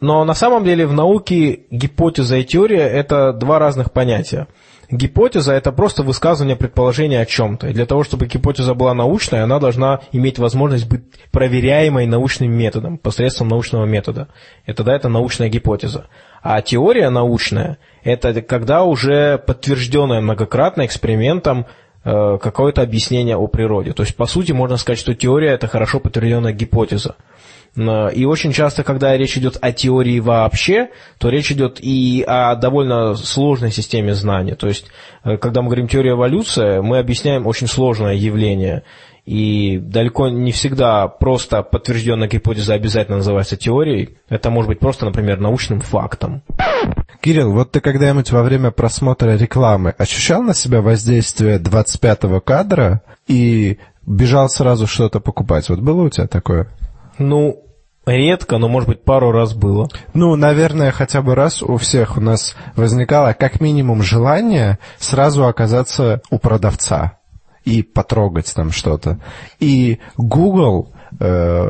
Но 0.03 0.25
на 0.25 0.33
самом 0.33 0.65
деле 0.65 0.85
в 0.85 0.91
науке 0.91 1.61
гипотеза 1.71 2.35
и 2.35 2.43
теория– 2.43 2.81
это 2.89 3.31
два 3.31 3.57
разных 3.57 3.93
понятия. 3.93 4.49
Гипотеза– 4.91 5.53
это 5.53 5.71
просто 5.71 6.03
высказывание 6.03 6.57
предположения 6.57 7.21
о 7.21 7.25
чем-то. 7.25 7.69
И 7.69 7.73
для 7.73 7.85
того, 7.85 8.03
чтобы 8.03 8.25
гипотеза 8.25 8.73
была 8.73 8.93
научной, 8.93 9.41
она 9.41 9.59
должна 9.59 10.01
иметь 10.11 10.39
возможность 10.39 10.89
быть 10.89 11.03
проверяемой 11.31 12.05
научным 12.05 12.51
методом, 12.51 12.97
посредством 12.97 13.47
научного 13.47 13.85
метода. 13.85 14.27
И 14.65 14.73
тогда 14.73 14.93
это 14.93 15.07
научная 15.07 15.47
гипотеза. 15.47 16.07
А 16.41 16.61
теория 16.61 17.09
научная– 17.09 17.77
это 18.03 18.41
когда 18.41 18.83
уже 18.83 19.37
подтвержденное 19.37 20.19
многократно 20.19 20.85
экспериментом 20.85 21.65
э, 22.03 22.39
какое-то 22.41 22.81
объяснение 22.81 23.37
о 23.37 23.47
природе. 23.47 23.93
То 23.93 24.03
есть, 24.03 24.17
по 24.17 24.25
сути, 24.25 24.51
можно 24.51 24.75
сказать, 24.75 24.99
что 24.99 25.15
теория– 25.15 25.51
это 25.53 25.69
хорошо 25.69 26.01
подтвержденная 26.01 26.51
гипотеза. 26.51 27.15
И 27.75 28.25
очень 28.25 28.51
часто, 28.51 28.83
когда 28.83 29.17
речь 29.17 29.35
идет 29.35 29.57
о 29.59 29.71
теории 29.71 30.19
вообще, 30.19 30.89
то 31.17 31.29
речь 31.29 31.51
идет 31.51 31.79
и 31.81 32.23
о 32.27 32.55
довольно 32.55 33.15
сложной 33.15 33.71
системе 33.71 34.13
знаний. 34.13 34.53
То 34.53 34.67
есть, 34.67 34.85
э, 35.23 35.37
когда 35.37 35.63
мы 35.63 35.69
говорим 35.69 35.87
теория 35.87 36.11
эволюции, 36.11 36.81
мы 36.81 36.99
объясняем 36.99 37.47
очень 37.47 37.65
сложное 37.65 38.13
явление. 38.13 38.83
И 39.25 39.79
далеко 39.81 40.27
не 40.27 40.51
всегда 40.51 41.07
просто 41.07 41.63
подтвержденная 41.63 42.27
гипотеза 42.27 42.73
обязательно 42.73 43.17
называется 43.17 43.55
теорией. 43.55 44.17
Это 44.29 44.49
может 44.51 44.67
быть 44.67 44.79
просто, 44.79 45.05
например, 45.05 45.39
научным 45.39 45.79
фактом. 45.79 46.43
Кирилл, 47.21 47.53
вот 47.53 47.71
ты 47.71 47.79
когда-нибудь 47.79 48.31
во 48.31 48.43
время 48.43 48.71
просмотра 48.71 49.35
рекламы 49.37 49.95
ощущал 49.97 50.43
на 50.43 50.53
себя 50.53 50.81
воздействие 50.81 51.57
25-го 51.57 52.41
кадра 52.41 53.01
и 53.27 53.79
бежал 54.05 54.49
сразу 54.49 54.87
что-то 54.87 55.21
покупать? 55.21 55.69
Вот 55.69 55.79
было 55.79 56.03
у 56.03 56.09
тебя 56.09 56.27
такое? 56.27 56.67
Ну, 57.17 57.63
Редко, 58.05 58.57
но, 58.57 58.67
может 58.67 58.89
быть, 58.89 59.03
пару 59.03 59.31
раз 59.31 59.53
было. 59.53 59.87
Ну, 60.13 60.35
наверное, 60.35 60.91
хотя 60.91 61.21
бы 61.21 61.35
раз 61.35 61.63
у 61.63 61.77
всех 61.77 62.17
у 62.17 62.21
нас 62.21 62.53
возникало 62.75 63.31
как 63.31 63.61
минимум 63.61 64.03
желание 64.03 64.77
сразу 64.97 65.47
оказаться 65.47 66.21
у 66.29 66.37
продавца 66.37 67.19
и 67.63 67.81
потрогать 67.81 68.53
там 68.53 68.71
что-то. 68.71 69.19
И 69.61 69.99
Google 70.17 70.91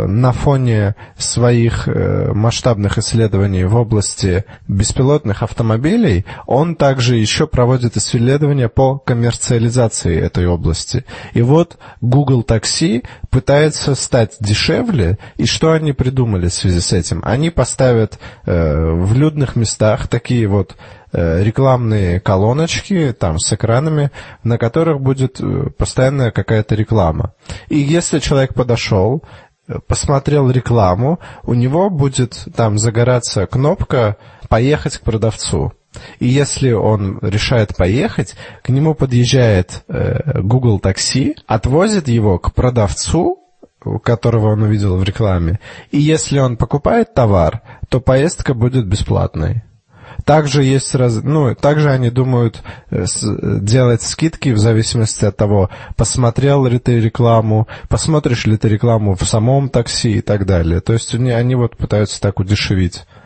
на 0.07 0.31
фоне 0.31 0.95
своих 1.17 1.87
э, 1.87 2.31
масштабных 2.33 2.97
исследований 2.97 3.63
в 3.65 3.75
области 3.75 4.45
беспилотных 4.67 5.43
автомобилей, 5.43 6.25
он 6.45 6.75
также 6.75 7.17
еще 7.17 7.47
проводит 7.47 7.97
исследования 7.97 8.69
по 8.69 8.97
коммерциализации 8.97 10.19
этой 10.19 10.47
области. 10.47 11.05
И 11.33 11.41
вот 11.41 11.77
Google 12.01 12.43
Taxi 12.43 13.03
пытается 13.29 13.95
стать 13.95 14.35
дешевле, 14.39 15.17
и 15.37 15.45
что 15.45 15.71
они 15.71 15.93
придумали 15.93 16.47
в 16.47 16.53
связи 16.53 16.79
с 16.79 16.93
этим? 16.93 17.21
Они 17.23 17.49
поставят 17.49 18.19
э, 18.45 18.91
в 18.91 19.13
людных 19.13 19.55
местах 19.55 20.07
такие 20.07 20.47
вот 20.47 20.75
Э, 20.75 21.02
рекламные 21.13 22.19
колоночки 22.19 23.15
там 23.17 23.39
с 23.39 23.53
экранами, 23.53 24.11
на 24.43 24.57
которых 24.57 24.99
будет 24.99 25.39
э, 25.39 25.69
постоянно 25.77 26.31
какая-то 26.31 26.75
реклама. 26.75 27.33
И 27.69 27.77
если 27.77 28.19
человек 28.19 28.53
подошел, 28.53 29.23
э, 29.67 29.79
посмотрел 29.87 30.49
рекламу, 30.49 31.19
у 31.43 31.53
него 31.53 31.89
будет 31.89 32.47
там 32.55 32.77
загораться 32.77 33.45
кнопка 33.45 34.17
«Поехать 34.49 34.97
к 34.97 35.01
продавцу». 35.01 35.73
И 36.19 36.27
если 36.27 36.71
он 36.71 37.19
решает 37.21 37.75
поехать, 37.75 38.35
к 38.63 38.69
нему 38.69 38.95
подъезжает 38.95 39.83
э, 39.87 40.41
Google 40.41 40.79
такси, 40.79 41.35
отвозит 41.45 42.07
его 42.07 42.39
к 42.39 42.53
продавцу, 42.53 43.39
которого 44.03 44.53
он 44.53 44.63
увидел 44.63 44.97
в 44.97 45.03
рекламе. 45.03 45.59
И 45.91 45.99
если 45.99 46.39
он 46.39 46.57
покупает 46.57 47.13
товар, 47.13 47.61
то 47.89 47.99
поездка 47.99 48.53
будет 48.53 48.87
бесплатной. 48.87 49.63
Также 50.25 50.63
есть 50.63 50.93
раз, 50.95 51.21
ну, 51.23 51.53
также 51.55 51.91
они 51.91 52.09
думают 52.09 52.63
э, 52.89 53.05
с, 53.05 53.23
делать 53.59 54.01
скидки 54.01 54.49
в 54.49 54.57
зависимости 54.57 55.25
от 55.25 55.37
того, 55.37 55.69
посмотрел 55.95 56.65
ли 56.65 56.79
ты 56.79 56.99
рекламу, 56.99 57.67
посмотришь 57.89 58.45
ли 58.45 58.57
ты 58.57 58.69
рекламу 58.69 59.15
в 59.15 59.25
самом 59.25 59.69
такси 59.69 60.17
и 60.17 60.21
так 60.21 60.45
далее. 60.45 60.81
То 60.81 60.93
есть 60.93 61.13
они, 61.15 61.31
они 61.31 61.55
вот 61.55 61.77
пытаются 61.77 62.21
так 62.21 62.39
удешевить 62.39 63.05
э, 63.05 63.22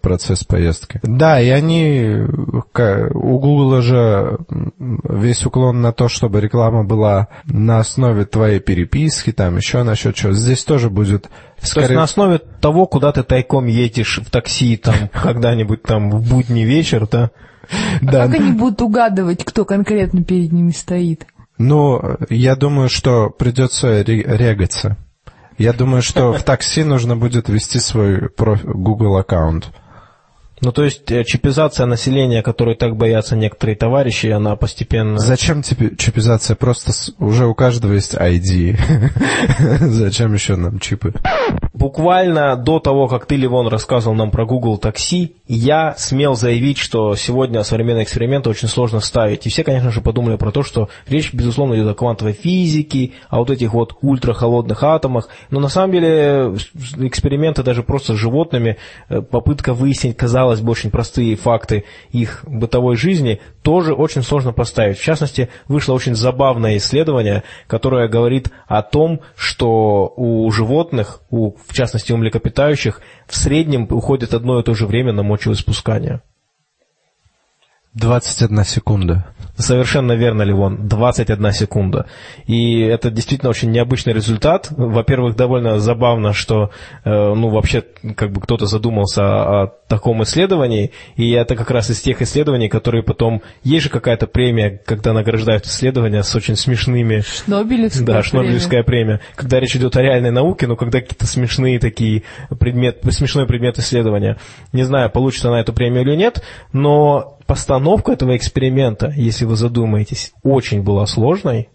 процесс 0.00 0.44
поездки. 0.44 1.00
Да, 1.02 1.40
и 1.40 1.48
они, 1.48 2.24
у 2.24 3.38
Google 3.38 3.82
же 3.82 4.38
весь 4.78 5.44
уклон 5.44 5.82
на 5.82 5.92
то, 5.92 6.08
чтобы 6.08 6.40
реклама 6.40 6.84
была 6.84 7.28
на 7.44 7.80
основе 7.80 8.24
твоей 8.24 8.60
переписки, 8.60 9.32
там 9.32 9.56
еще 9.56 9.82
насчет 9.82 10.14
чего. 10.14 10.32
Здесь 10.32 10.64
тоже 10.64 10.90
будет 10.90 11.28
Скорее... 11.60 11.86
То 11.88 11.92
есть 11.92 11.96
на 11.96 12.02
основе 12.04 12.38
того, 12.38 12.86
куда 12.86 13.12
ты 13.12 13.22
тайком 13.22 13.66
едешь 13.66 14.20
в 14.24 14.30
такси 14.30 14.76
там 14.76 14.94
когда-нибудь 15.12 15.82
там 15.82 16.10
в 16.10 16.28
будний 16.28 16.64
вечер, 16.64 17.06
да? 17.08 17.30
А 18.02 18.04
да. 18.04 18.26
как 18.26 18.36
они 18.36 18.52
будут 18.52 18.80
угадывать, 18.82 19.44
кто 19.44 19.64
конкретно 19.64 20.22
перед 20.22 20.52
ними 20.52 20.70
стоит? 20.70 21.26
Ну, 21.58 22.00
я 22.28 22.54
думаю, 22.54 22.88
что 22.88 23.30
придется 23.30 24.02
регаться. 24.02 24.96
Я 25.58 25.72
думаю, 25.72 26.02
что 26.02 26.32
в 26.32 26.42
такси 26.42 26.84
нужно 26.84 27.16
будет 27.16 27.48
вести 27.48 27.78
свой 27.78 28.28
Google 28.36 29.16
аккаунт. 29.16 29.70
Ну, 30.62 30.72
то 30.72 30.84
есть 30.84 31.10
э, 31.12 31.22
чипизация 31.24 31.84
населения, 31.84 32.42
которой 32.42 32.76
так 32.76 32.96
боятся 32.96 33.36
некоторые 33.36 33.76
товарищи, 33.76 34.28
она 34.28 34.56
постепенно... 34.56 35.18
Зачем 35.18 35.62
тебе 35.62 35.94
чипизация? 35.96 36.56
Просто 36.56 36.92
уже 37.18 37.46
у 37.46 37.54
каждого 37.54 37.92
есть 37.92 38.14
ID. 38.14 38.78
Зачем 39.80 40.32
еще 40.32 40.56
нам 40.56 40.78
чипы? 40.78 41.12
Буквально 41.74 42.56
до 42.56 42.80
того, 42.80 43.06
как 43.06 43.26
ты, 43.26 43.36
Ливон, 43.36 43.68
рассказывал 43.68 44.16
нам 44.16 44.30
про 44.30 44.46
Google 44.46 44.78
такси, 44.78 45.36
я 45.46 45.94
смел 45.98 46.34
заявить, 46.34 46.78
что 46.78 47.14
сегодня 47.16 47.62
современные 47.62 48.04
эксперименты 48.04 48.48
очень 48.48 48.68
сложно 48.68 49.00
ставить. 49.00 49.46
И 49.46 49.50
все, 49.50 49.62
конечно 49.62 49.90
же, 49.90 50.00
подумали 50.00 50.36
про 50.36 50.52
то, 50.52 50.62
что 50.62 50.88
речь, 51.06 51.34
безусловно, 51.34 51.74
идет 51.74 51.88
о 51.88 51.94
квантовой 51.94 52.32
физике, 52.32 53.12
о 53.28 53.40
вот 53.40 53.50
этих 53.50 53.74
вот 53.74 53.94
ультрахолодных 54.00 54.82
атомах. 54.82 55.28
Но 55.50 55.60
на 55.60 55.68
самом 55.68 55.92
деле 55.92 56.54
эксперименты 56.96 57.62
даже 57.62 57.82
просто 57.82 58.14
с 58.14 58.16
животными, 58.16 58.78
э, 59.10 59.20
попытка 59.20 59.74
выяснить, 59.74 60.16
казалось 60.16 60.45
казалось 60.46 60.60
бы, 60.60 60.70
очень 60.70 60.90
простые 60.90 61.34
факты 61.34 61.84
их 62.12 62.44
бытовой 62.46 62.96
жизни, 62.96 63.40
тоже 63.62 63.94
очень 63.94 64.22
сложно 64.22 64.52
поставить. 64.52 64.98
В 64.98 65.02
частности, 65.02 65.48
вышло 65.66 65.94
очень 65.94 66.14
забавное 66.14 66.76
исследование, 66.76 67.42
которое 67.66 68.08
говорит 68.08 68.50
о 68.68 68.82
том, 68.82 69.20
что 69.36 70.12
у 70.16 70.48
животных, 70.52 71.20
у, 71.30 71.56
в 71.66 71.74
частности 71.74 72.12
у 72.12 72.16
млекопитающих, 72.16 73.00
в 73.26 73.36
среднем 73.36 73.88
уходит 73.90 74.34
одно 74.34 74.60
и 74.60 74.62
то 74.62 74.74
же 74.74 74.86
время 74.86 75.12
на 75.12 75.24
мочеиспускание. 75.24 76.20
21 77.96 78.64
секунда. 78.64 79.24
Совершенно 79.56 80.12
верно, 80.12 80.42
Ливон, 80.42 80.86
21 80.86 81.52
секунда. 81.52 82.06
И 82.46 82.80
это 82.80 83.10
действительно 83.10 83.48
очень 83.48 83.70
необычный 83.70 84.12
результат. 84.12 84.68
Во-первых, 84.70 85.34
довольно 85.34 85.80
забавно, 85.80 86.34
что 86.34 86.70
э, 87.04 87.10
ну, 87.10 87.48
вообще 87.48 87.82
как 88.14 88.32
бы 88.32 88.42
кто-то 88.42 88.66
задумался 88.66 89.22
о, 89.22 89.62
о 89.62 89.66
таком 89.88 90.22
исследовании, 90.22 90.92
и 91.16 91.30
это 91.32 91.56
как 91.56 91.70
раз 91.70 91.90
из 91.90 92.00
тех 92.00 92.20
исследований, 92.22 92.68
которые 92.68 93.02
потом... 93.02 93.42
Есть 93.62 93.84
же 93.84 93.90
какая-то 93.90 94.26
премия, 94.26 94.80
когда 94.84 95.12
награждают 95.12 95.66
исследования 95.66 96.22
с 96.22 96.34
очень 96.34 96.56
смешными... 96.56 97.20
Шнобелевская 97.20 98.06
Да, 98.06 98.22
Шнобелевская 98.22 98.82
премия. 98.82 99.18
премия. 99.18 99.20
Когда 99.34 99.60
речь 99.60 99.76
идет 99.76 99.96
о 99.96 100.02
реальной 100.02 100.30
науке, 100.30 100.66
но 100.66 100.76
когда 100.76 101.00
какие-то 101.00 101.26
смешные 101.26 101.78
такие 101.78 102.22
предмет, 102.58 103.00
смешной 103.10 103.46
предмет 103.46 103.78
исследования. 103.78 104.38
Не 104.72 104.82
знаю, 104.82 105.10
получится 105.10 105.50
на 105.50 105.60
эту 105.60 105.72
премию 105.72 106.02
или 106.02 106.16
нет, 106.16 106.42
но 106.72 107.38
постановка 107.46 108.12
этого 108.12 108.36
эксперимента, 108.36 109.12
если 109.16 109.44
вы 109.44 109.56
задумаетесь, 109.56 110.32
очень 110.42 110.82
была 110.82 111.06
сложной. 111.06 111.68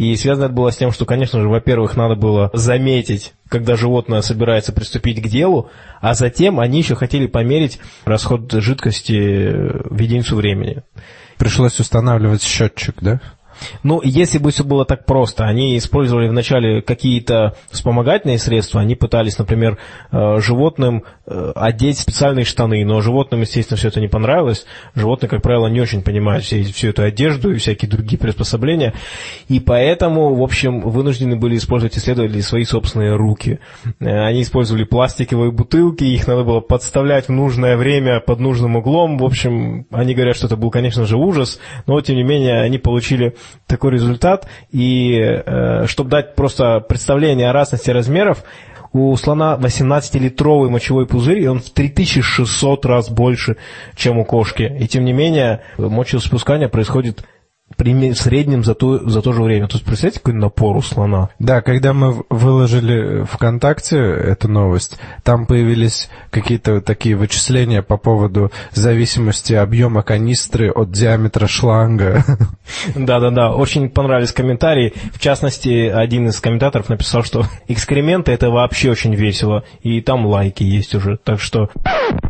И 0.00 0.16
связано 0.16 0.46
это 0.46 0.54
было 0.54 0.70
с 0.70 0.78
тем, 0.78 0.92
что, 0.92 1.04
конечно 1.04 1.42
же, 1.42 1.48
во-первых, 1.50 1.94
надо 1.94 2.14
было 2.14 2.48
заметить, 2.54 3.34
когда 3.50 3.76
животное 3.76 4.22
собирается 4.22 4.72
приступить 4.72 5.22
к 5.22 5.28
делу, 5.28 5.68
а 6.00 6.14
затем 6.14 6.58
они 6.58 6.78
еще 6.78 6.94
хотели 6.94 7.26
померить 7.26 7.78
расход 8.06 8.50
жидкости 8.50 9.50
в 9.90 10.00
единицу 10.00 10.36
времени. 10.36 10.84
Пришлось 11.36 11.78
устанавливать 11.80 12.42
счетчик, 12.42 12.94
да? 13.02 13.20
Ну, 13.82 14.00
если 14.02 14.38
бы 14.38 14.50
все 14.50 14.64
было 14.64 14.84
так 14.84 15.06
просто, 15.06 15.44
они 15.44 15.76
использовали 15.76 16.28
вначале 16.28 16.82
какие-то 16.82 17.54
вспомогательные 17.70 18.38
средства, 18.38 18.80
они 18.80 18.94
пытались, 18.94 19.38
например, 19.38 19.78
э, 20.12 20.40
животным 20.40 21.04
э, 21.26 21.52
одеть 21.54 21.98
специальные 21.98 22.44
штаны, 22.44 22.84
но 22.84 23.00
животным, 23.00 23.42
естественно, 23.42 23.76
все 23.76 23.88
это 23.88 24.00
не 24.00 24.08
понравилось. 24.08 24.66
Животные, 24.94 25.28
как 25.28 25.42
правило, 25.42 25.66
не 25.68 25.80
очень 25.80 26.02
понимают 26.02 26.44
всю, 26.44 26.62
всю 26.64 26.88
эту 26.88 27.02
одежду 27.02 27.52
и 27.52 27.58
всякие 27.58 27.90
другие 27.90 28.18
приспособления, 28.18 28.94
и 29.48 29.60
поэтому, 29.60 30.34
в 30.34 30.42
общем, 30.42 30.80
вынуждены 30.80 31.36
были 31.36 31.56
использовать 31.56 31.96
исследователи 31.96 32.40
свои 32.40 32.64
собственные 32.64 33.16
руки. 33.16 33.60
Э, 34.00 34.24
они 34.26 34.42
использовали 34.42 34.84
пластиковые 34.84 35.52
бутылки, 35.52 36.04
их 36.04 36.26
надо 36.26 36.44
было 36.44 36.60
подставлять 36.60 37.28
в 37.28 37.32
нужное 37.32 37.76
время 37.76 38.20
под 38.20 38.40
нужным 38.40 38.76
углом. 38.76 39.18
В 39.18 39.24
общем, 39.24 39.86
они 39.90 40.14
говорят, 40.14 40.36
что 40.36 40.46
это 40.46 40.56
был, 40.56 40.70
конечно 40.70 41.04
же, 41.04 41.16
ужас, 41.16 41.60
но, 41.86 42.00
тем 42.00 42.16
не 42.16 42.22
менее, 42.22 42.60
они 42.60 42.78
получили 42.78 43.34
такой 43.66 43.92
результат. 43.92 44.46
И 44.70 45.14
э, 45.14 45.86
чтобы 45.86 46.10
дать 46.10 46.34
просто 46.34 46.80
представление 46.80 47.50
о 47.50 47.52
разности 47.52 47.90
размеров, 47.90 48.44
у 48.92 49.14
слона 49.16 49.56
18-литровый 49.60 50.68
мочевой 50.68 51.06
пузырь, 51.06 51.40
и 51.40 51.46
он 51.46 51.60
в 51.60 51.70
3600 51.70 52.86
раз 52.86 53.08
больше, 53.08 53.56
чем 53.94 54.18
у 54.18 54.24
кошки. 54.24 54.62
И 54.62 54.88
тем 54.88 55.04
не 55.04 55.12
менее, 55.12 55.62
мочеиспускание 55.78 56.68
происходит 56.68 57.24
в 57.80 58.14
среднем 58.14 58.62
за 58.64 58.74
то, 58.74 59.08
за 59.08 59.22
то 59.22 59.32
же 59.32 59.42
время. 59.42 59.66
То 59.66 59.74
есть, 59.74 59.84
представляете, 59.84 60.20
какой 60.20 60.34
напор 60.34 60.76
у 60.76 60.82
слона? 60.82 61.30
Да, 61.38 61.62
когда 61.62 61.92
мы 61.92 62.22
выложили 62.28 63.24
ВКонтакте 63.24 63.96
эту 63.98 64.48
новость, 64.48 64.98
там 65.22 65.46
появились 65.46 66.10
какие-то 66.30 66.80
такие 66.80 67.16
вычисления 67.16 67.82
по 67.82 67.96
поводу 67.96 68.52
зависимости 68.72 69.54
объема 69.54 70.02
канистры 70.02 70.70
от 70.70 70.90
диаметра 70.90 71.46
шланга. 71.46 72.24
Да-да-да, 72.94 73.52
очень 73.54 73.88
понравились 73.88 74.32
комментарии. 74.32 74.92
В 75.12 75.18
частности, 75.18 75.88
один 75.88 76.28
из 76.28 76.40
комментаторов 76.40 76.88
написал, 76.88 77.24
что 77.24 77.46
экскременты 77.68 78.32
это 78.32 78.50
вообще 78.50 78.90
очень 78.90 79.14
весело, 79.14 79.64
и 79.82 80.00
там 80.00 80.26
лайки 80.26 80.62
есть 80.62 80.94
уже. 80.94 81.16
Так 81.16 81.40
что 81.40 81.70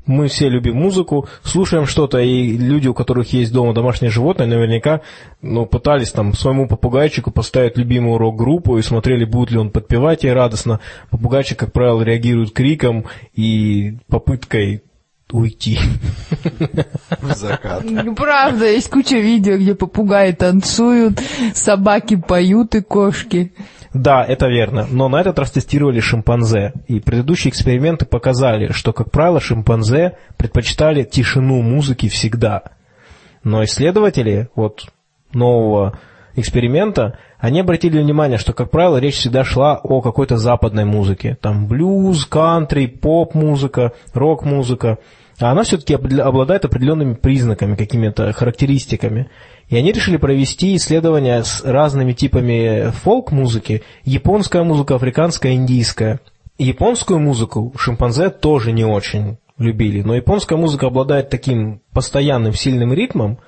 мы 0.07 0.29
все 0.29 0.49
любим 0.49 0.77
музыку, 0.77 1.29
слушаем 1.43 1.87
что-то, 1.87 2.19
и 2.19 2.57
люди, 2.57 2.89
у 2.89 2.95
которых 2.95 3.33
есть 3.33 3.53
дома 3.53 3.75
домашние 3.75 4.11
животные, 4.11 4.49
наверняка 4.49 5.03
ну, 5.41 5.67
пытались 5.67 6.11
там 6.11 6.35
своему 6.35 6.67
попугайчику 6.67 7.31
поставить 7.31 7.77
любимую 7.77 8.19
рок-группу 8.19 8.77
и 8.79 8.83
смотрели, 8.83 9.25
будет 9.25 9.53
ли 9.53 9.59
он 9.59 9.71
подпевать 9.71 10.25
ей 10.25 10.33
радостно. 10.33 10.81
Попугайчик, 11.11 11.59
как 11.59 11.73
правило, 11.73 12.03
реагирует 12.03 12.53
криком 12.53 13.07
и 13.35 13.99
попыткой 14.09 14.83
уйти. 15.33 15.79
В 17.21 17.35
закат. 17.35 17.85
Ну, 17.85 18.15
правда, 18.15 18.67
есть 18.67 18.91
куча 18.91 19.17
видео, 19.17 19.57
где 19.57 19.75
попугаи 19.75 20.33
танцуют, 20.33 21.21
собаки 21.55 22.17
поют 22.17 22.75
и 22.75 22.83
кошки. 22.83 23.53
Да, 23.93 24.25
это 24.25 24.47
верно. 24.47 24.87
Но 24.89 25.09
на 25.09 25.21
этот 25.21 25.39
раз 25.39 25.51
тестировали 25.51 26.01
шимпанзе. 26.01 26.73
И 26.87 27.01
предыдущие 27.01 27.51
эксперименты 27.51 28.07
показали, 28.07 28.73
что, 28.73 28.93
как 28.93 29.11
правило, 29.11 29.41
шимпанзе 29.41 30.17
предпочитали 30.37 31.03
тишину 31.03 31.63
музыки 31.63 32.09
всегда. 32.09 32.63
Но 33.43 33.65
исследователи, 33.65 34.49
вот 34.55 34.87
нового 35.33 35.99
эксперимента, 36.41 37.19
они 37.39 37.61
обратили 37.61 37.99
внимание, 37.99 38.39
что, 38.39 38.53
как 38.53 38.71
правило, 38.71 38.97
речь 38.97 39.17
всегда 39.17 39.45
шла 39.45 39.79
о 39.83 40.01
какой-то 40.01 40.37
западной 40.37 40.85
музыке. 40.85 41.37
Там 41.41 41.67
блюз, 41.67 42.27
кантри, 42.27 42.87
поп-музыка, 42.87 43.93
рок-музыка. 44.13 44.99
А 45.41 45.53
она 45.53 45.63
все-таки 45.63 45.95
обладает 45.95 46.65
определенными 46.65 47.15
признаками, 47.15 47.75
какими-то 47.75 48.33
характеристиками. 48.33 49.31
И 49.69 49.77
они 49.77 49.93
решили 49.93 50.17
провести 50.17 50.77
исследования 50.77 51.43
с 51.43 51.63
разными 51.65 52.13
типами 52.13 52.91
фолк-музыки. 52.91 53.83
Японская 54.05 54.63
музыка, 54.65 54.97
африканская, 54.97 55.53
индийская. 55.53 56.21
Японскую 56.59 57.21
музыку 57.21 57.73
шимпанзе 57.79 58.29
тоже 58.29 58.73
не 58.73 58.85
очень 58.85 59.39
любили. 59.57 60.03
Но 60.03 60.15
японская 60.15 60.59
музыка 60.59 60.89
обладает 60.89 61.31
таким 61.31 61.81
постоянным 61.93 62.53
сильным 62.53 62.93
ритмом, 62.93 63.39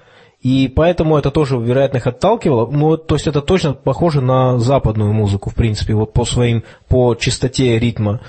и 0.43 0.67
поэтому 0.69 1.17
это 1.17 1.31
тоже, 1.31 1.57
вероятно, 1.57 1.99
их 1.99 2.07
отталкивало. 2.07 2.69
Ну, 2.69 2.97
то 2.97 3.15
есть 3.15 3.29
это 3.29 3.41
точно 3.41 3.75
похоже 3.75 4.21
на 4.21 4.59
западную 4.59 5.13
музыку, 5.13 5.51
в 5.51 5.55
принципе, 5.55 5.95
вот 5.95 6.13
по 6.13 6.25
своим, 6.25 6.65
по 6.89 7.15
частоте 7.15 7.79
ритма. 7.79 8.21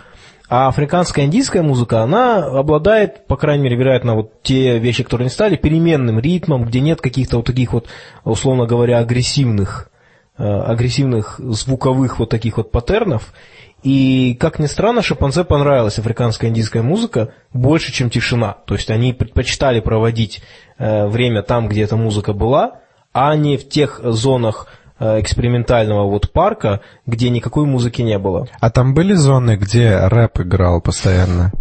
А 0.47 0.67
африканская 0.67 1.25
индийская 1.25 1.63
музыка, 1.63 2.03
она 2.03 2.45
обладает, 2.45 3.25
по 3.25 3.35
крайней 3.35 3.63
мере, 3.63 3.77
вероятно, 3.77 4.13
вот 4.13 4.43
те 4.43 4.77
вещи, 4.77 5.03
которые 5.03 5.25
не 5.25 5.31
стали, 5.31 5.55
переменным 5.55 6.19
ритмом, 6.19 6.65
где 6.65 6.81
нет 6.81 7.01
каких-то 7.01 7.37
вот 7.37 7.47
таких 7.47 7.73
вот, 7.73 7.87
условно 8.23 8.67
говоря, 8.67 8.99
агрессивных, 8.99 9.89
э, 10.37 10.43
агрессивных 10.43 11.39
звуковых 11.39 12.19
вот 12.19 12.29
таких 12.29 12.57
вот 12.57 12.71
паттернов. 12.71 13.33
И, 13.81 14.37
как 14.39 14.59
ни 14.59 14.67
странно, 14.67 15.01
шимпанзе 15.01 15.43
понравилась 15.43 15.99
африканская 15.99 16.49
индийская 16.49 16.83
музыка 16.83 17.33
больше, 17.51 17.91
чем 17.91 18.09
тишина. 18.09 18.57
То 18.65 18.75
есть 18.75 18.89
они 18.91 19.11
предпочитали 19.11 19.81
проводить 19.81 20.41
время 20.77 21.43
там, 21.43 21.67
где 21.67 21.83
эта 21.83 21.95
музыка 21.95 22.33
была, 22.33 22.79
а 23.13 23.35
не 23.35 23.57
в 23.57 23.69
тех 23.69 24.01
зонах 24.03 24.67
э, 24.99 25.19
экспериментального 25.21 26.09
вот 26.09 26.31
парка, 26.31 26.81
где 27.05 27.29
никакой 27.29 27.65
музыки 27.65 28.01
не 28.01 28.17
было. 28.17 28.47
А 28.59 28.69
там 28.69 28.93
были 28.93 29.13
зоны, 29.13 29.55
где 29.55 29.97
рэп 30.07 30.41
играл 30.41 30.81
постоянно? 30.81 31.51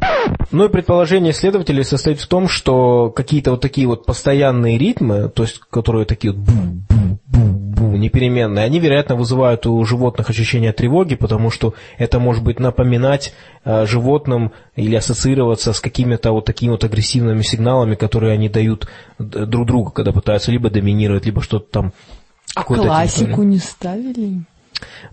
Ну 0.51 0.65
и 0.65 0.69
предположение 0.69 1.33
исследователей 1.33 1.85
состоит 1.85 2.21
в 2.21 2.27
том, 2.27 2.49
что 2.49 3.11
какие-то 3.11 3.53
вот 3.53 3.61
такие 3.61 3.87
вот 3.87 4.07
постоянные 4.07 4.79
ритмы, 4.79 5.29
то 5.29 5.43
есть 5.43 5.61
которые 5.71 6.07
такие 6.07 6.33
вот 6.33 6.43
бу-бу-бу-бу, 6.43 7.02
непеременные, 7.33 8.65
они, 8.65 8.79
вероятно, 8.81 9.17
вызывают 9.17 9.67
у 9.67 9.85
животных 9.85 10.31
ощущение 10.31 10.73
тревоги, 10.73 11.15
потому 11.15 11.51
что 11.51 11.75
это 11.99 12.19
может 12.19 12.43
быть 12.45 12.59
напоминать 12.61 13.33
э, 13.65 13.87
животным 13.87 14.53
или 14.77 14.95
ассоциироваться 14.97 15.73
с 15.73 15.81
какими-то 15.81 16.33
вот 16.33 16.45
такими 16.45 16.71
вот 16.71 16.85
агрессивными 16.85 17.43
сигналами, 17.43 17.95
которые 17.95 18.33
они 18.35 18.49
дают 18.49 18.87
д- 19.19 19.47
друг 19.47 19.67
другу, 19.67 19.91
когда 19.91 20.13
пытаются 20.13 20.51
либо 20.53 20.71
доминировать, 20.71 21.27
либо 21.27 21.43
что-то 21.43 21.67
там 21.71 21.93
А 22.55 22.65
классику 22.65 23.31
типа- 23.31 23.41
не 23.41 23.59
ставили? 23.59 24.43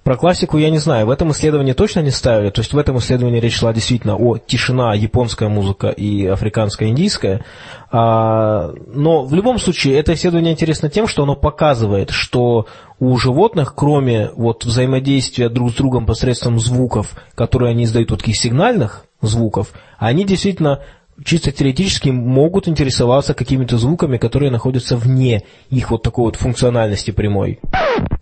Про 0.03 0.17
классику 0.17 0.57
я 0.57 0.70
не 0.70 0.78
знаю. 0.78 1.07
В 1.07 1.09
этом 1.09 1.32
исследовании 1.32 1.74
точно 1.74 1.99
не 2.01 2.11
ставили. 2.11 2.49
То 2.49 2.61
есть 2.61 2.74
в 2.74 2.78
этом 2.78 2.97
исследовании 2.97 3.39
речь 3.39 3.57
шла 3.57 3.74
действительно 3.74 4.15
о 4.15 4.38
тишина, 4.38 4.93
японская 4.93 5.49
музыка 5.49 5.89
и 5.89 6.26
африканская, 6.26 6.89
индийская. 6.89 7.43
А, 7.91 8.74
но 8.88 9.26
в 9.26 9.34
любом 9.34 9.59
случае 9.59 9.97
это 9.97 10.13
исследование 10.13 10.53
интересно 10.53 10.89
тем, 10.89 11.07
что 11.07 11.24
оно 11.24 11.36
показывает, 11.36 12.09
что 12.11 12.67
у 12.99 13.15
животных, 13.17 13.74
кроме 13.76 14.30
вот 14.36 14.65
взаимодействия 14.65 15.49
друг 15.49 15.72
с 15.72 15.76
другом 15.76 16.05
посредством 16.05 16.59
звуков, 16.59 17.15
которые 17.36 17.72
они 17.72 17.86
издают, 17.86 18.11
вот 18.11 18.20
таких 18.20 18.38
сигнальных 18.38 19.05
звуков, 19.22 19.72
они 19.97 20.26
действительно 20.26 20.82
чисто 21.24 21.51
теоретически 21.51 22.09
могут 22.09 22.67
интересоваться 22.67 23.34
какими-то 23.34 23.78
звуками, 23.78 24.17
которые 24.17 24.51
находятся 24.51 24.97
вне 24.97 25.43
их 25.70 25.91
вот 25.91 26.03
такой 26.03 26.26
вот 26.26 26.36
функциональности 26.36 27.11
прямой. 27.11 27.59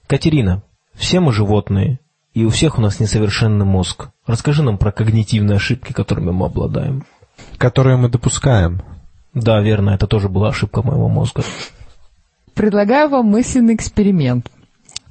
Катерина, 0.08 0.64
все 0.98 1.20
мы 1.20 1.32
животные, 1.32 2.00
и 2.34 2.44
у 2.44 2.50
всех 2.50 2.78
у 2.78 2.82
нас 2.82 3.00
несовершенный 3.00 3.66
мозг. 3.66 4.10
Расскажи 4.26 4.64
нам 4.64 4.78
про 4.78 4.92
когнитивные 4.92 5.56
ошибки, 5.56 5.94
которыми 5.94 6.32
мы 6.32 6.48
обладаем. 6.48 7.06
Которые 7.58 7.98
мы 7.98 8.10
допускаем. 8.10 8.82
Да, 9.34 9.62
верно, 9.62 9.92
это 9.92 10.08
тоже 10.08 10.28
была 10.28 10.50
ошибка 10.50 10.82
моего 10.82 11.08
мозга. 11.08 11.44
Предлагаю 12.54 13.10
вам 13.10 13.28
мысленный 13.28 13.76
эксперимент. 13.76 14.52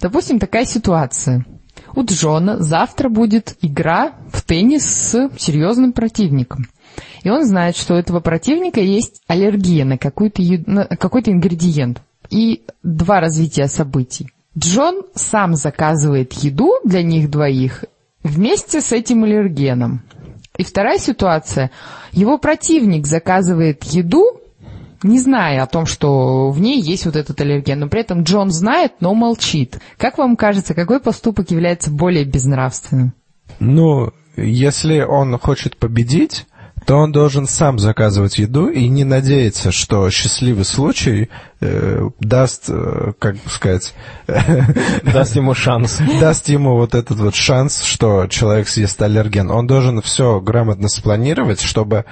Допустим, 0.00 0.38
такая 0.38 0.64
ситуация. 0.64 1.46
У 1.94 2.04
Джона 2.04 2.62
завтра 2.62 3.08
будет 3.08 3.56
игра 3.62 4.12
в 4.32 4.42
теннис 4.42 4.84
с 4.84 5.30
серьезным 5.38 5.92
противником. 5.92 6.66
И 7.22 7.30
он 7.30 7.44
знает, 7.44 7.76
что 7.76 7.94
у 7.94 7.96
этого 7.96 8.20
противника 8.20 8.80
есть 8.80 9.22
аллергия 9.26 9.84
на, 9.84 9.98
какой-то, 9.98 10.42
какой-то 10.98 11.30
ингредиент. 11.30 12.02
И 12.30 12.64
два 12.82 13.20
развития 13.20 13.68
событий. 13.68 14.28
Джон 14.58 15.02
сам 15.14 15.54
заказывает 15.54 16.32
еду 16.32 16.74
для 16.84 17.02
них 17.02 17.30
двоих 17.30 17.84
вместе 18.22 18.80
с 18.80 18.92
этим 18.92 19.24
аллергеном. 19.24 20.02
И 20.56 20.64
вторая 20.64 20.98
ситуация. 20.98 21.70
Его 22.12 22.38
противник 22.38 23.06
заказывает 23.06 23.84
еду, 23.84 24.40
не 25.02 25.20
зная 25.20 25.62
о 25.62 25.66
том, 25.66 25.84
что 25.84 26.50
в 26.50 26.60
ней 26.60 26.80
есть 26.80 27.04
вот 27.04 27.16
этот 27.16 27.38
аллерген, 27.40 27.80
но 27.80 27.88
при 27.88 28.00
этом 28.00 28.22
Джон 28.22 28.50
знает, 28.50 28.94
но 29.00 29.14
молчит. 29.14 29.78
Как 29.98 30.16
вам 30.16 30.36
кажется, 30.36 30.74
какой 30.74 31.00
поступок 31.00 31.50
является 31.50 31.90
более 31.90 32.24
безнравственным? 32.24 33.12
Ну, 33.60 34.12
если 34.36 35.00
он 35.00 35.38
хочет 35.38 35.76
победить, 35.76 36.46
то 36.86 36.96
он 36.96 37.12
должен 37.12 37.46
сам 37.46 37.78
заказывать 37.78 38.38
еду 38.38 38.68
и 38.68 38.88
не 38.88 39.04
надеяться, 39.04 39.72
что 39.72 40.08
счастливый 40.10 40.64
случай 40.64 41.28
даст, 42.20 42.66
э, 42.68 43.12
как 43.18 43.34
бы 43.34 43.48
сказать, 43.48 43.94
Даст 45.04 45.36
ему 45.36 45.54
шанс. 45.54 45.98
даст 46.20 46.48
ему 46.48 46.76
вот 46.76 46.94
этот 46.94 47.18
вот 47.18 47.34
шанс, 47.34 47.82
что 47.82 48.26
человек 48.26 48.68
съест 48.68 49.00
аллерген. 49.00 49.50
Он 49.50 49.66
должен 49.66 50.02
все 50.02 50.40
грамотно 50.40 50.88
спланировать, 50.88 51.62
чтобы 51.62 52.04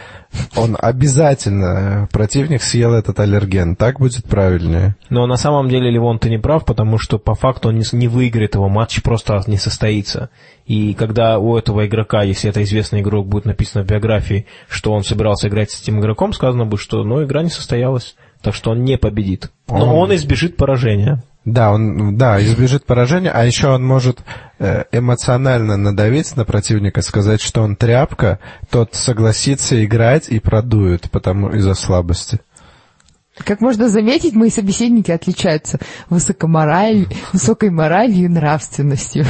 он 0.56 0.78
обязательно, 0.80 2.04
э, 2.04 2.06
противник, 2.12 2.62
съел 2.62 2.94
этот 2.94 3.20
аллерген. 3.20 3.76
Так 3.76 4.00
будет 4.00 4.24
правильнее. 4.24 4.96
Но 5.10 5.26
на 5.26 5.36
самом 5.36 5.68
деле 5.68 5.90
Левон 5.90 6.18
ты 6.18 6.30
не 6.30 6.38
прав, 6.38 6.64
потому 6.64 6.98
что 6.98 7.18
по 7.18 7.34
факту 7.34 7.68
он 7.68 7.82
не, 7.92 8.08
выиграет 8.08 8.54
его, 8.54 8.68
матч 8.68 9.02
просто 9.02 9.42
не 9.46 9.58
состоится. 9.58 10.30
И 10.66 10.94
когда 10.94 11.38
у 11.38 11.56
этого 11.58 11.86
игрока, 11.86 12.22
если 12.22 12.48
это 12.48 12.62
известный 12.62 13.00
игрок, 13.00 13.26
будет 13.26 13.44
написано 13.44 13.84
в 13.84 13.86
биографии, 13.86 14.46
что 14.68 14.92
он 14.92 15.02
собирался 15.02 15.48
играть 15.48 15.70
с 15.70 15.82
этим 15.82 16.00
игроком, 16.00 16.32
сказано 16.32 16.64
будет, 16.64 16.80
что 16.80 17.04
ну, 17.04 17.22
игра 17.22 17.42
не 17.42 17.50
состоялась, 17.50 18.16
так 18.44 18.54
что 18.54 18.72
он 18.72 18.84
не 18.84 18.98
победит. 18.98 19.50
Но 19.68 19.98
он 19.98 20.14
избежит 20.14 20.56
поражения. 20.56 21.22
Да, 21.46 21.72
он, 21.72 22.16
да, 22.16 22.42
избежит 22.42 22.84
поражения, 22.84 23.30
а 23.30 23.44
еще 23.44 23.68
он 23.68 23.84
может 23.84 24.20
э, 24.58 24.84
эмоционально 24.92 25.76
надавить 25.76 26.36
на 26.36 26.44
противника, 26.44 27.02
сказать, 27.02 27.40
что 27.40 27.62
он 27.62 27.76
тряпка, 27.76 28.38
тот 28.70 28.94
согласится 28.94 29.82
играть 29.84 30.28
и 30.28 30.38
продует, 30.40 31.10
потому 31.10 31.50
из-за 31.50 31.74
слабости. 31.74 32.40
Как 33.36 33.60
можно 33.60 33.88
заметить, 33.88 34.34
мои 34.34 34.50
собеседники 34.50 35.10
отличаются 35.10 35.78
высокомораль... 36.08 37.06
высокой 37.32 37.70
моралью 37.70 38.26
и 38.26 38.28
нравственностью. 38.28 39.24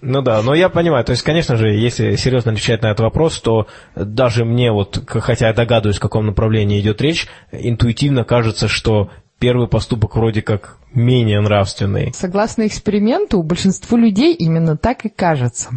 Ну 0.00 0.22
да, 0.22 0.42
но 0.42 0.54
я 0.54 0.68
понимаю, 0.68 1.04
то 1.04 1.12
есть, 1.12 1.22
конечно 1.22 1.56
же, 1.56 1.68
если 1.68 2.16
серьезно 2.16 2.52
отвечать 2.52 2.82
на 2.82 2.88
этот 2.88 3.00
вопрос, 3.00 3.40
то 3.40 3.66
даже 3.94 4.44
мне 4.44 4.72
вот, 4.72 5.02
хотя 5.06 5.48
я 5.48 5.54
догадываюсь, 5.54 5.98
в 5.98 6.00
каком 6.00 6.26
направлении 6.26 6.80
идет 6.80 7.00
речь, 7.00 7.28
интуитивно 7.52 8.24
кажется, 8.24 8.68
что 8.68 9.10
первый 9.38 9.68
поступок 9.68 10.16
вроде 10.16 10.42
как 10.42 10.78
менее 10.94 11.40
нравственный. 11.40 12.12
Согласно 12.14 12.66
эксперименту, 12.66 13.42
большинству 13.42 13.96
людей 13.96 14.34
именно 14.34 14.76
так 14.76 15.04
и 15.04 15.08
кажется. 15.08 15.70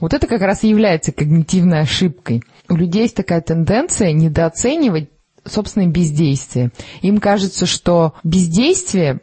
Вот 0.00 0.14
это 0.14 0.26
как 0.26 0.42
раз 0.42 0.64
и 0.64 0.68
является 0.68 1.12
когнитивной 1.12 1.80
ошибкой. 1.80 2.42
У 2.68 2.76
людей 2.76 3.02
есть 3.02 3.16
такая 3.16 3.40
тенденция 3.40 4.12
недооценивать 4.12 5.10
собственное 5.44 5.88
бездействие. 5.88 6.70
Им 7.02 7.18
кажется, 7.18 7.66
что 7.66 8.14
бездействие 8.24 9.20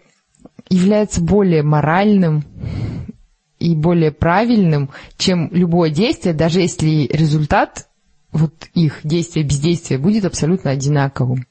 является 0.69 1.21
более 1.21 1.63
моральным 1.63 2.43
и 3.62 3.76
более 3.76 4.12
правильным, 4.12 4.89
чем 5.18 5.49
любое 5.51 5.91
действие, 5.91 6.34
даже 6.34 6.62
если 6.62 7.07
результат 7.12 7.88
вот 8.32 8.53
их 8.74 9.01
действия, 9.03 9.43
бездействия 9.43 9.97
будет 9.97 10.26
абсолютно 10.26 10.72
одинаковым. 10.72 11.45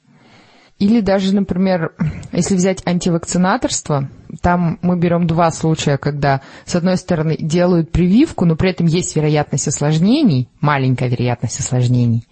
Или 0.77 0.99
даже, 0.99 1.33
например, 1.33 1.93
если 2.31 2.55
взять 2.55 2.81
антивакцинаторство, 2.85 4.09
там 4.41 4.79
мы 4.81 4.97
берем 4.97 5.27
два 5.27 5.51
случая, 5.51 5.97
когда, 5.97 6.41
с 6.65 6.75
одной 6.75 6.97
стороны, 6.97 7.37
делают 7.37 7.91
прививку, 7.91 8.45
но 8.45 8.55
при 8.55 8.71
этом 8.71 8.87
есть 8.87 9.15
вероятность 9.15 9.67
осложнений, 9.67 10.49
маленькая 10.59 11.07
вероятность 11.07 11.59
осложнений, 11.59 12.27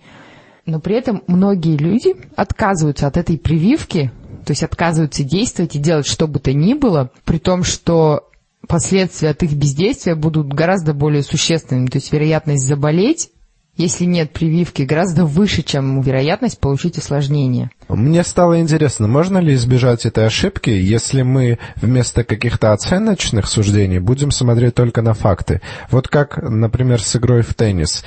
но 0.65 0.79
при 0.79 0.95
этом 0.95 1.23
многие 1.27 1.77
люди 1.77 2.15
отказываются 2.35 3.05
от 3.05 3.17
этой 3.17 3.37
прививки, 3.37 4.11
то 4.45 4.51
есть 4.51 4.63
отказываются 4.63 5.23
действовать 5.23 5.75
и 5.75 5.79
делать 5.79 6.07
что 6.07 6.27
бы 6.27 6.39
то 6.39 6.51
ни 6.51 6.73
было, 6.73 7.11
при 7.25 7.37
том, 7.37 7.63
что 7.63 8.28
последствия 8.67 9.29
от 9.29 9.43
их 9.43 9.53
бездействия 9.53 10.15
будут 10.15 10.47
гораздо 10.47 10.93
более 10.93 11.23
существенными. 11.23 11.87
То 11.87 11.97
есть 11.97 12.11
вероятность 12.11 12.67
заболеть, 12.67 13.29
если 13.79 14.03
нет 14.03 14.31
прививки, 14.31 14.81
гораздо 14.81 15.23
выше, 15.23 15.63
чем 15.63 16.01
вероятность 16.01 16.59
получить 16.59 16.97
осложнение. 16.97 17.71
Мне 17.87 18.25
стало 18.25 18.59
интересно, 18.59 19.07
можно 19.07 19.37
ли 19.37 19.53
избежать 19.53 20.05
этой 20.05 20.25
ошибки, 20.25 20.69
если 20.69 21.21
мы 21.21 21.59
вместо 21.77 22.25
каких-то 22.25 22.73
оценочных 22.73 23.47
суждений 23.47 23.99
будем 23.99 24.31
смотреть 24.31 24.75
только 24.75 25.01
на 25.01 25.13
факты. 25.13 25.61
Вот 25.89 26.09
как, 26.09 26.37
например, 26.43 27.01
с 27.01 27.15
игрой 27.15 27.41
в 27.41 27.53
теннис. 27.53 28.03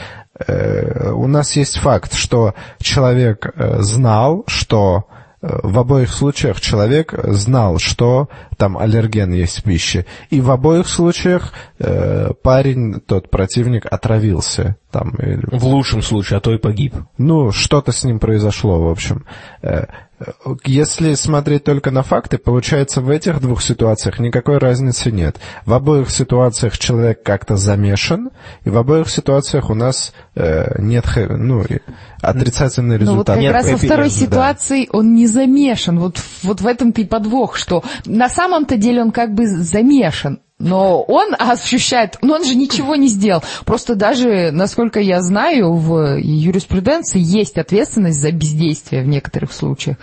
Э, 0.46 1.10
у 1.12 1.26
нас 1.26 1.56
есть 1.56 1.78
факт, 1.78 2.12
что 2.12 2.54
человек 2.78 3.46
э, 3.54 3.80
знал, 3.80 4.44
что 4.46 5.06
в 5.42 5.78
обоих 5.78 6.12
случаях 6.12 6.60
человек 6.60 7.14
знал, 7.24 7.78
что 7.78 8.28
там 8.56 8.78
аллерген 8.78 9.32
есть 9.32 9.58
в 9.58 9.62
пище. 9.64 10.06
И 10.30 10.40
в 10.40 10.50
обоих 10.50 10.86
случаях 10.86 11.52
э, 11.80 12.30
парень, 12.42 13.00
тот 13.00 13.28
противник, 13.28 13.86
отравился. 13.90 14.76
Там, 14.92 15.10
или 15.18 15.44
В 15.50 15.64
лучшем 15.64 16.02
случае, 16.02 16.36
а 16.36 16.40
то 16.40 16.52
и 16.52 16.58
погиб. 16.58 16.94
ну, 17.18 17.50
что-то 17.50 17.92
с 17.92 18.04
ним 18.04 18.20
произошло, 18.20 18.80
в 18.80 18.88
общем. 18.88 19.24
Э, 19.62 19.86
Если 20.64 21.14
смотреть 21.14 21.64
только 21.64 21.90
на 21.90 22.02
факты, 22.02 22.38
получается, 22.38 23.00
в 23.00 23.10
этих 23.10 23.40
двух 23.40 23.62
ситуациях 23.62 24.18
никакой 24.18 24.58
разницы 24.58 25.10
нет. 25.10 25.36
В 25.66 25.74
обоих 25.74 26.10
ситуациях 26.10 26.78
человек 26.78 27.22
как-то 27.22 27.56
замешан, 27.56 28.30
и 28.64 28.70
в 28.70 28.76
обоих 28.76 29.08
ситуациях 29.08 29.70
у 29.70 29.74
нас 29.74 30.12
э, 30.34 30.80
нет 30.80 31.04
ну, 31.16 31.64
отрицательный 32.20 32.98
Но 32.98 33.04
Ну, 33.04 33.16
вот 33.16 33.28
результат. 33.28 33.36
как 33.36 33.42
Нет, 33.42 33.52
раз 33.52 33.70
во 33.70 33.76
второй 33.76 34.08
да. 34.08 34.14
ситуации 34.14 34.88
он 34.92 35.14
не 35.14 35.26
замешан. 35.26 35.98
Вот, 35.98 36.20
вот 36.42 36.60
в 36.60 36.66
этом-то 36.66 37.00
и 37.00 37.04
подвох, 37.04 37.56
что 37.56 37.82
на 38.04 38.28
самом-то 38.28 38.76
деле 38.76 39.02
он 39.02 39.10
как 39.10 39.34
бы 39.34 39.46
замешан. 39.46 40.40
Но 40.62 41.02
он 41.02 41.34
ощущает, 41.36 42.18
но 42.22 42.34
он 42.34 42.44
же 42.44 42.54
ничего 42.54 42.94
не 42.94 43.08
сделал. 43.08 43.42
Просто 43.64 43.96
даже, 43.96 44.50
насколько 44.52 45.00
я 45.00 45.20
знаю, 45.20 45.72
в 45.72 46.18
юриспруденции 46.18 47.20
есть 47.20 47.58
ответственность 47.58 48.20
за 48.20 48.30
бездействие 48.30 49.02
в 49.02 49.08
некоторых 49.08 49.52
случаях. 49.52 49.96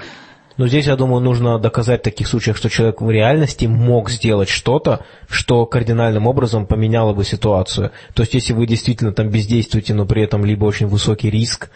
Но 0.57 0.67
здесь, 0.67 0.87
я 0.87 0.97
думаю, 0.97 1.21
нужно 1.21 1.57
доказать 1.59 2.01
в 2.01 2.03
таких 2.03 2.27
случаях, 2.27 2.57
что 2.57 2.69
человек 2.69 2.99
в 2.99 3.09
реальности 3.09 3.67
мог 3.67 4.09
сделать 4.09 4.49
что-то, 4.49 5.05
что 5.29 5.65
кардинальным 5.65 6.27
образом 6.27 6.67
поменяло 6.67 7.13
бы 7.13 7.23
ситуацию. 7.23 7.91
То 8.13 8.23
есть, 8.23 8.33
если 8.33 8.51
вы 8.51 8.67
действительно 8.67 9.13
там 9.13 9.29
бездействуете, 9.29 9.93
но 9.93 10.05
при 10.05 10.21
этом 10.21 10.43
либо 10.43 10.65
очень 10.65 10.87
высокий 10.87 11.29
риск, 11.29 11.69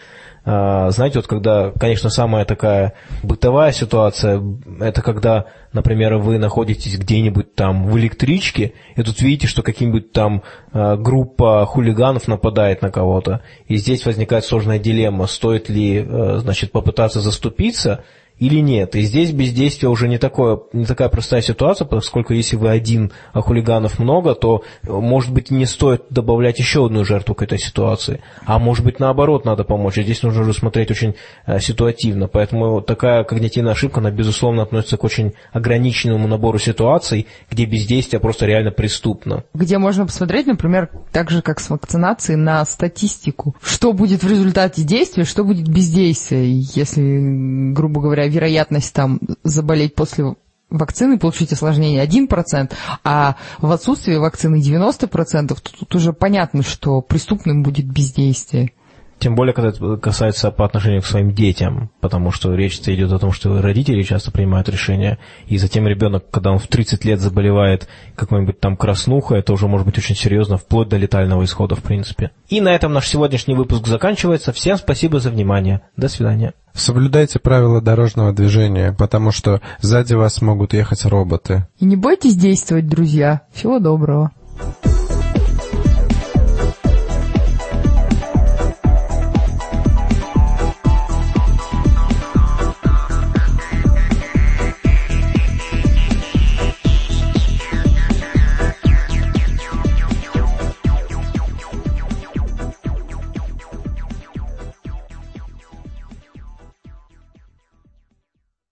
знаете, 0.44 1.18
вот 1.18 1.26
когда, 1.26 1.72
конечно, 1.72 2.10
самая 2.10 2.44
такая 2.44 2.92
бытовая 3.22 3.72
ситуация, 3.72 4.42
это 4.78 5.00
когда, 5.00 5.46
например, 5.72 6.16
вы 6.16 6.38
находитесь 6.38 6.98
где-нибудь 6.98 7.54
там 7.54 7.86
в 7.86 7.98
электричке, 7.98 8.74
и 8.94 9.02
тут 9.02 9.22
видите, 9.22 9.46
что 9.46 9.62
каким-нибудь 9.62 10.12
там 10.12 10.42
а, 10.72 10.96
группа 10.96 11.64
хулиганов 11.64 12.28
нападает 12.28 12.82
на 12.82 12.90
кого-то, 12.90 13.40
и 13.68 13.76
здесь 13.76 14.04
возникает 14.04 14.44
сложная 14.44 14.78
дилемма, 14.78 15.26
стоит 15.26 15.70
ли, 15.70 16.04
а, 16.06 16.38
значит, 16.40 16.72
попытаться 16.72 17.20
заступиться, 17.20 18.04
или 18.38 18.60
нет. 18.60 18.96
И 18.96 19.02
здесь 19.02 19.30
бездействие 19.30 19.90
уже 19.90 20.08
не, 20.08 20.18
такое, 20.18 20.60
не 20.72 20.84
такая 20.84 21.08
простая 21.08 21.40
ситуация, 21.40 21.86
поскольку 21.86 22.32
если 22.32 22.56
вы 22.56 22.70
один, 22.70 23.12
а 23.32 23.40
хулиганов 23.40 23.98
много, 23.98 24.34
то, 24.34 24.64
может 24.82 25.32
быть, 25.32 25.50
не 25.50 25.66
стоит 25.66 26.04
добавлять 26.10 26.58
еще 26.58 26.86
одну 26.86 27.04
жертву 27.04 27.34
к 27.34 27.42
этой 27.42 27.58
ситуации. 27.58 28.20
А 28.44 28.58
может 28.58 28.84
быть, 28.84 28.98
наоборот, 28.98 29.44
надо 29.44 29.62
помочь. 29.62 29.98
И 29.98 30.02
здесь 30.02 30.22
нужно 30.22 30.42
уже 30.42 30.52
смотреть 30.52 30.90
очень 30.90 31.14
э, 31.46 31.60
ситуативно. 31.60 32.26
Поэтому 32.26 32.80
такая 32.80 33.22
когнитивная 33.24 33.72
ошибка, 33.72 34.00
она, 34.00 34.10
безусловно, 34.10 34.62
относится 34.62 34.96
к 34.96 35.04
очень 35.04 35.34
ограниченному 35.52 36.26
набору 36.26 36.58
ситуаций, 36.58 37.28
где 37.50 37.66
бездействие 37.66 38.20
просто 38.20 38.46
реально 38.46 38.72
преступно. 38.72 39.44
Где 39.54 39.78
можно 39.78 40.06
посмотреть, 40.06 40.46
например, 40.46 40.90
так 41.12 41.30
же, 41.30 41.40
как 41.40 41.60
с 41.60 41.70
вакцинацией, 41.70 42.36
на 42.36 42.64
статистику. 42.64 43.54
Что 43.62 43.92
будет 43.92 44.24
в 44.24 44.28
результате 44.28 44.82
действия, 44.82 45.24
что 45.24 45.44
будет 45.44 45.68
бездействия. 45.68 46.50
Если, 46.50 47.72
грубо 47.72 48.00
говоря, 48.00 48.23
вероятность 48.26 48.92
там 48.92 49.20
заболеть 49.42 49.94
после 49.94 50.34
вакцины, 50.70 51.18
получить 51.18 51.52
осложнение 51.52 52.04
1%, 52.04 52.72
а 53.04 53.36
в 53.60 53.70
отсутствии 53.70 54.16
вакцины 54.16 54.60
90%, 54.60 55.48
то 55.48 55.78
тут 55.78 55.94
уже 55.94 56.12
понятно, 56.12 56.62
что 56.62 57.00
преступным 57.00 57.62
будет 57.62 57.86
бездействие. 57.86 58.72
Тем 59.18 59.36
более, 59.36 59.54
когда 59.54 59.70
это 59.70 59.96
касается 59.96 60.50
по 60.50 60.66
отношению 60.66 61.00
к 61.00 61.06
своим 61.06 61.32
детям, 61.32 61.90
потому 62.00 62.30
что 62.30 62.54
речь 62.54 62.78
идет 62.80 63.12
о 63.12 63.18
том, 63.18 63.32
что 63.32 63.62
родители 63.62 64.02
часто 64.02 64.32
принимают 64.32 64.68
решения, 64.68 65.18
и 65.46 65.56
затем 65.56 65.86
ребенок, 65.86 66.28
когда 66.30 66.50
он 66.50 66.58
в 66.58 66.66
30 66.66 67.04
лет 67.04 67.20
заболевает 67.20 67.88
какой-нибудь 68.16 68.60
там 68.60 68.76
краснухой, 68.76 69.38
это 69.38 69.52
уже 69.52 69.68
может 69.68 69.86
быть 69.86 69.96
очень 69.96 70.16
серьезно, 70.16 70.58
вплоть 70.58 70.88
до 70.88 70.96
летального 70.96 71.44
исхода, 71.44 71.74
в 71.76 71.82
принципе. 71.82 72.32
И 72.48 72.60
на 72.60 72.74
этом 72.74 72.92
наш 72.92 73.08
сегодняшний 73.08 73.54
выпуск 73.54 73.86
заканчивается. 73.86 74.52
Всем 74.52 74.76
спасибо 74.76 75.20
за 75.20 75.30
внимание. 75.30 75.82
До 75.96 76.08
свидания. 76.08 76.52
Соблюдайте 76.74 77.38
правила 77.38 77.80
дорожного 77.80 78.32
движения, 78.32 78.92
потому 78.92 79.30
что 79.30 79.60
сзади 79.80 80.14
вас 80.14 80.42
могут 80.42 80.74
ехать 80.74 81.04
роботы. 81.04 81.66
И 81.78 81.84
не 81.84 81.96
бойтесь 81.96 82.36
действовать, 82.36 82.88
друзья. 82.88 83.42
Всего 83.52 83.78
доброго. 83.78 84.32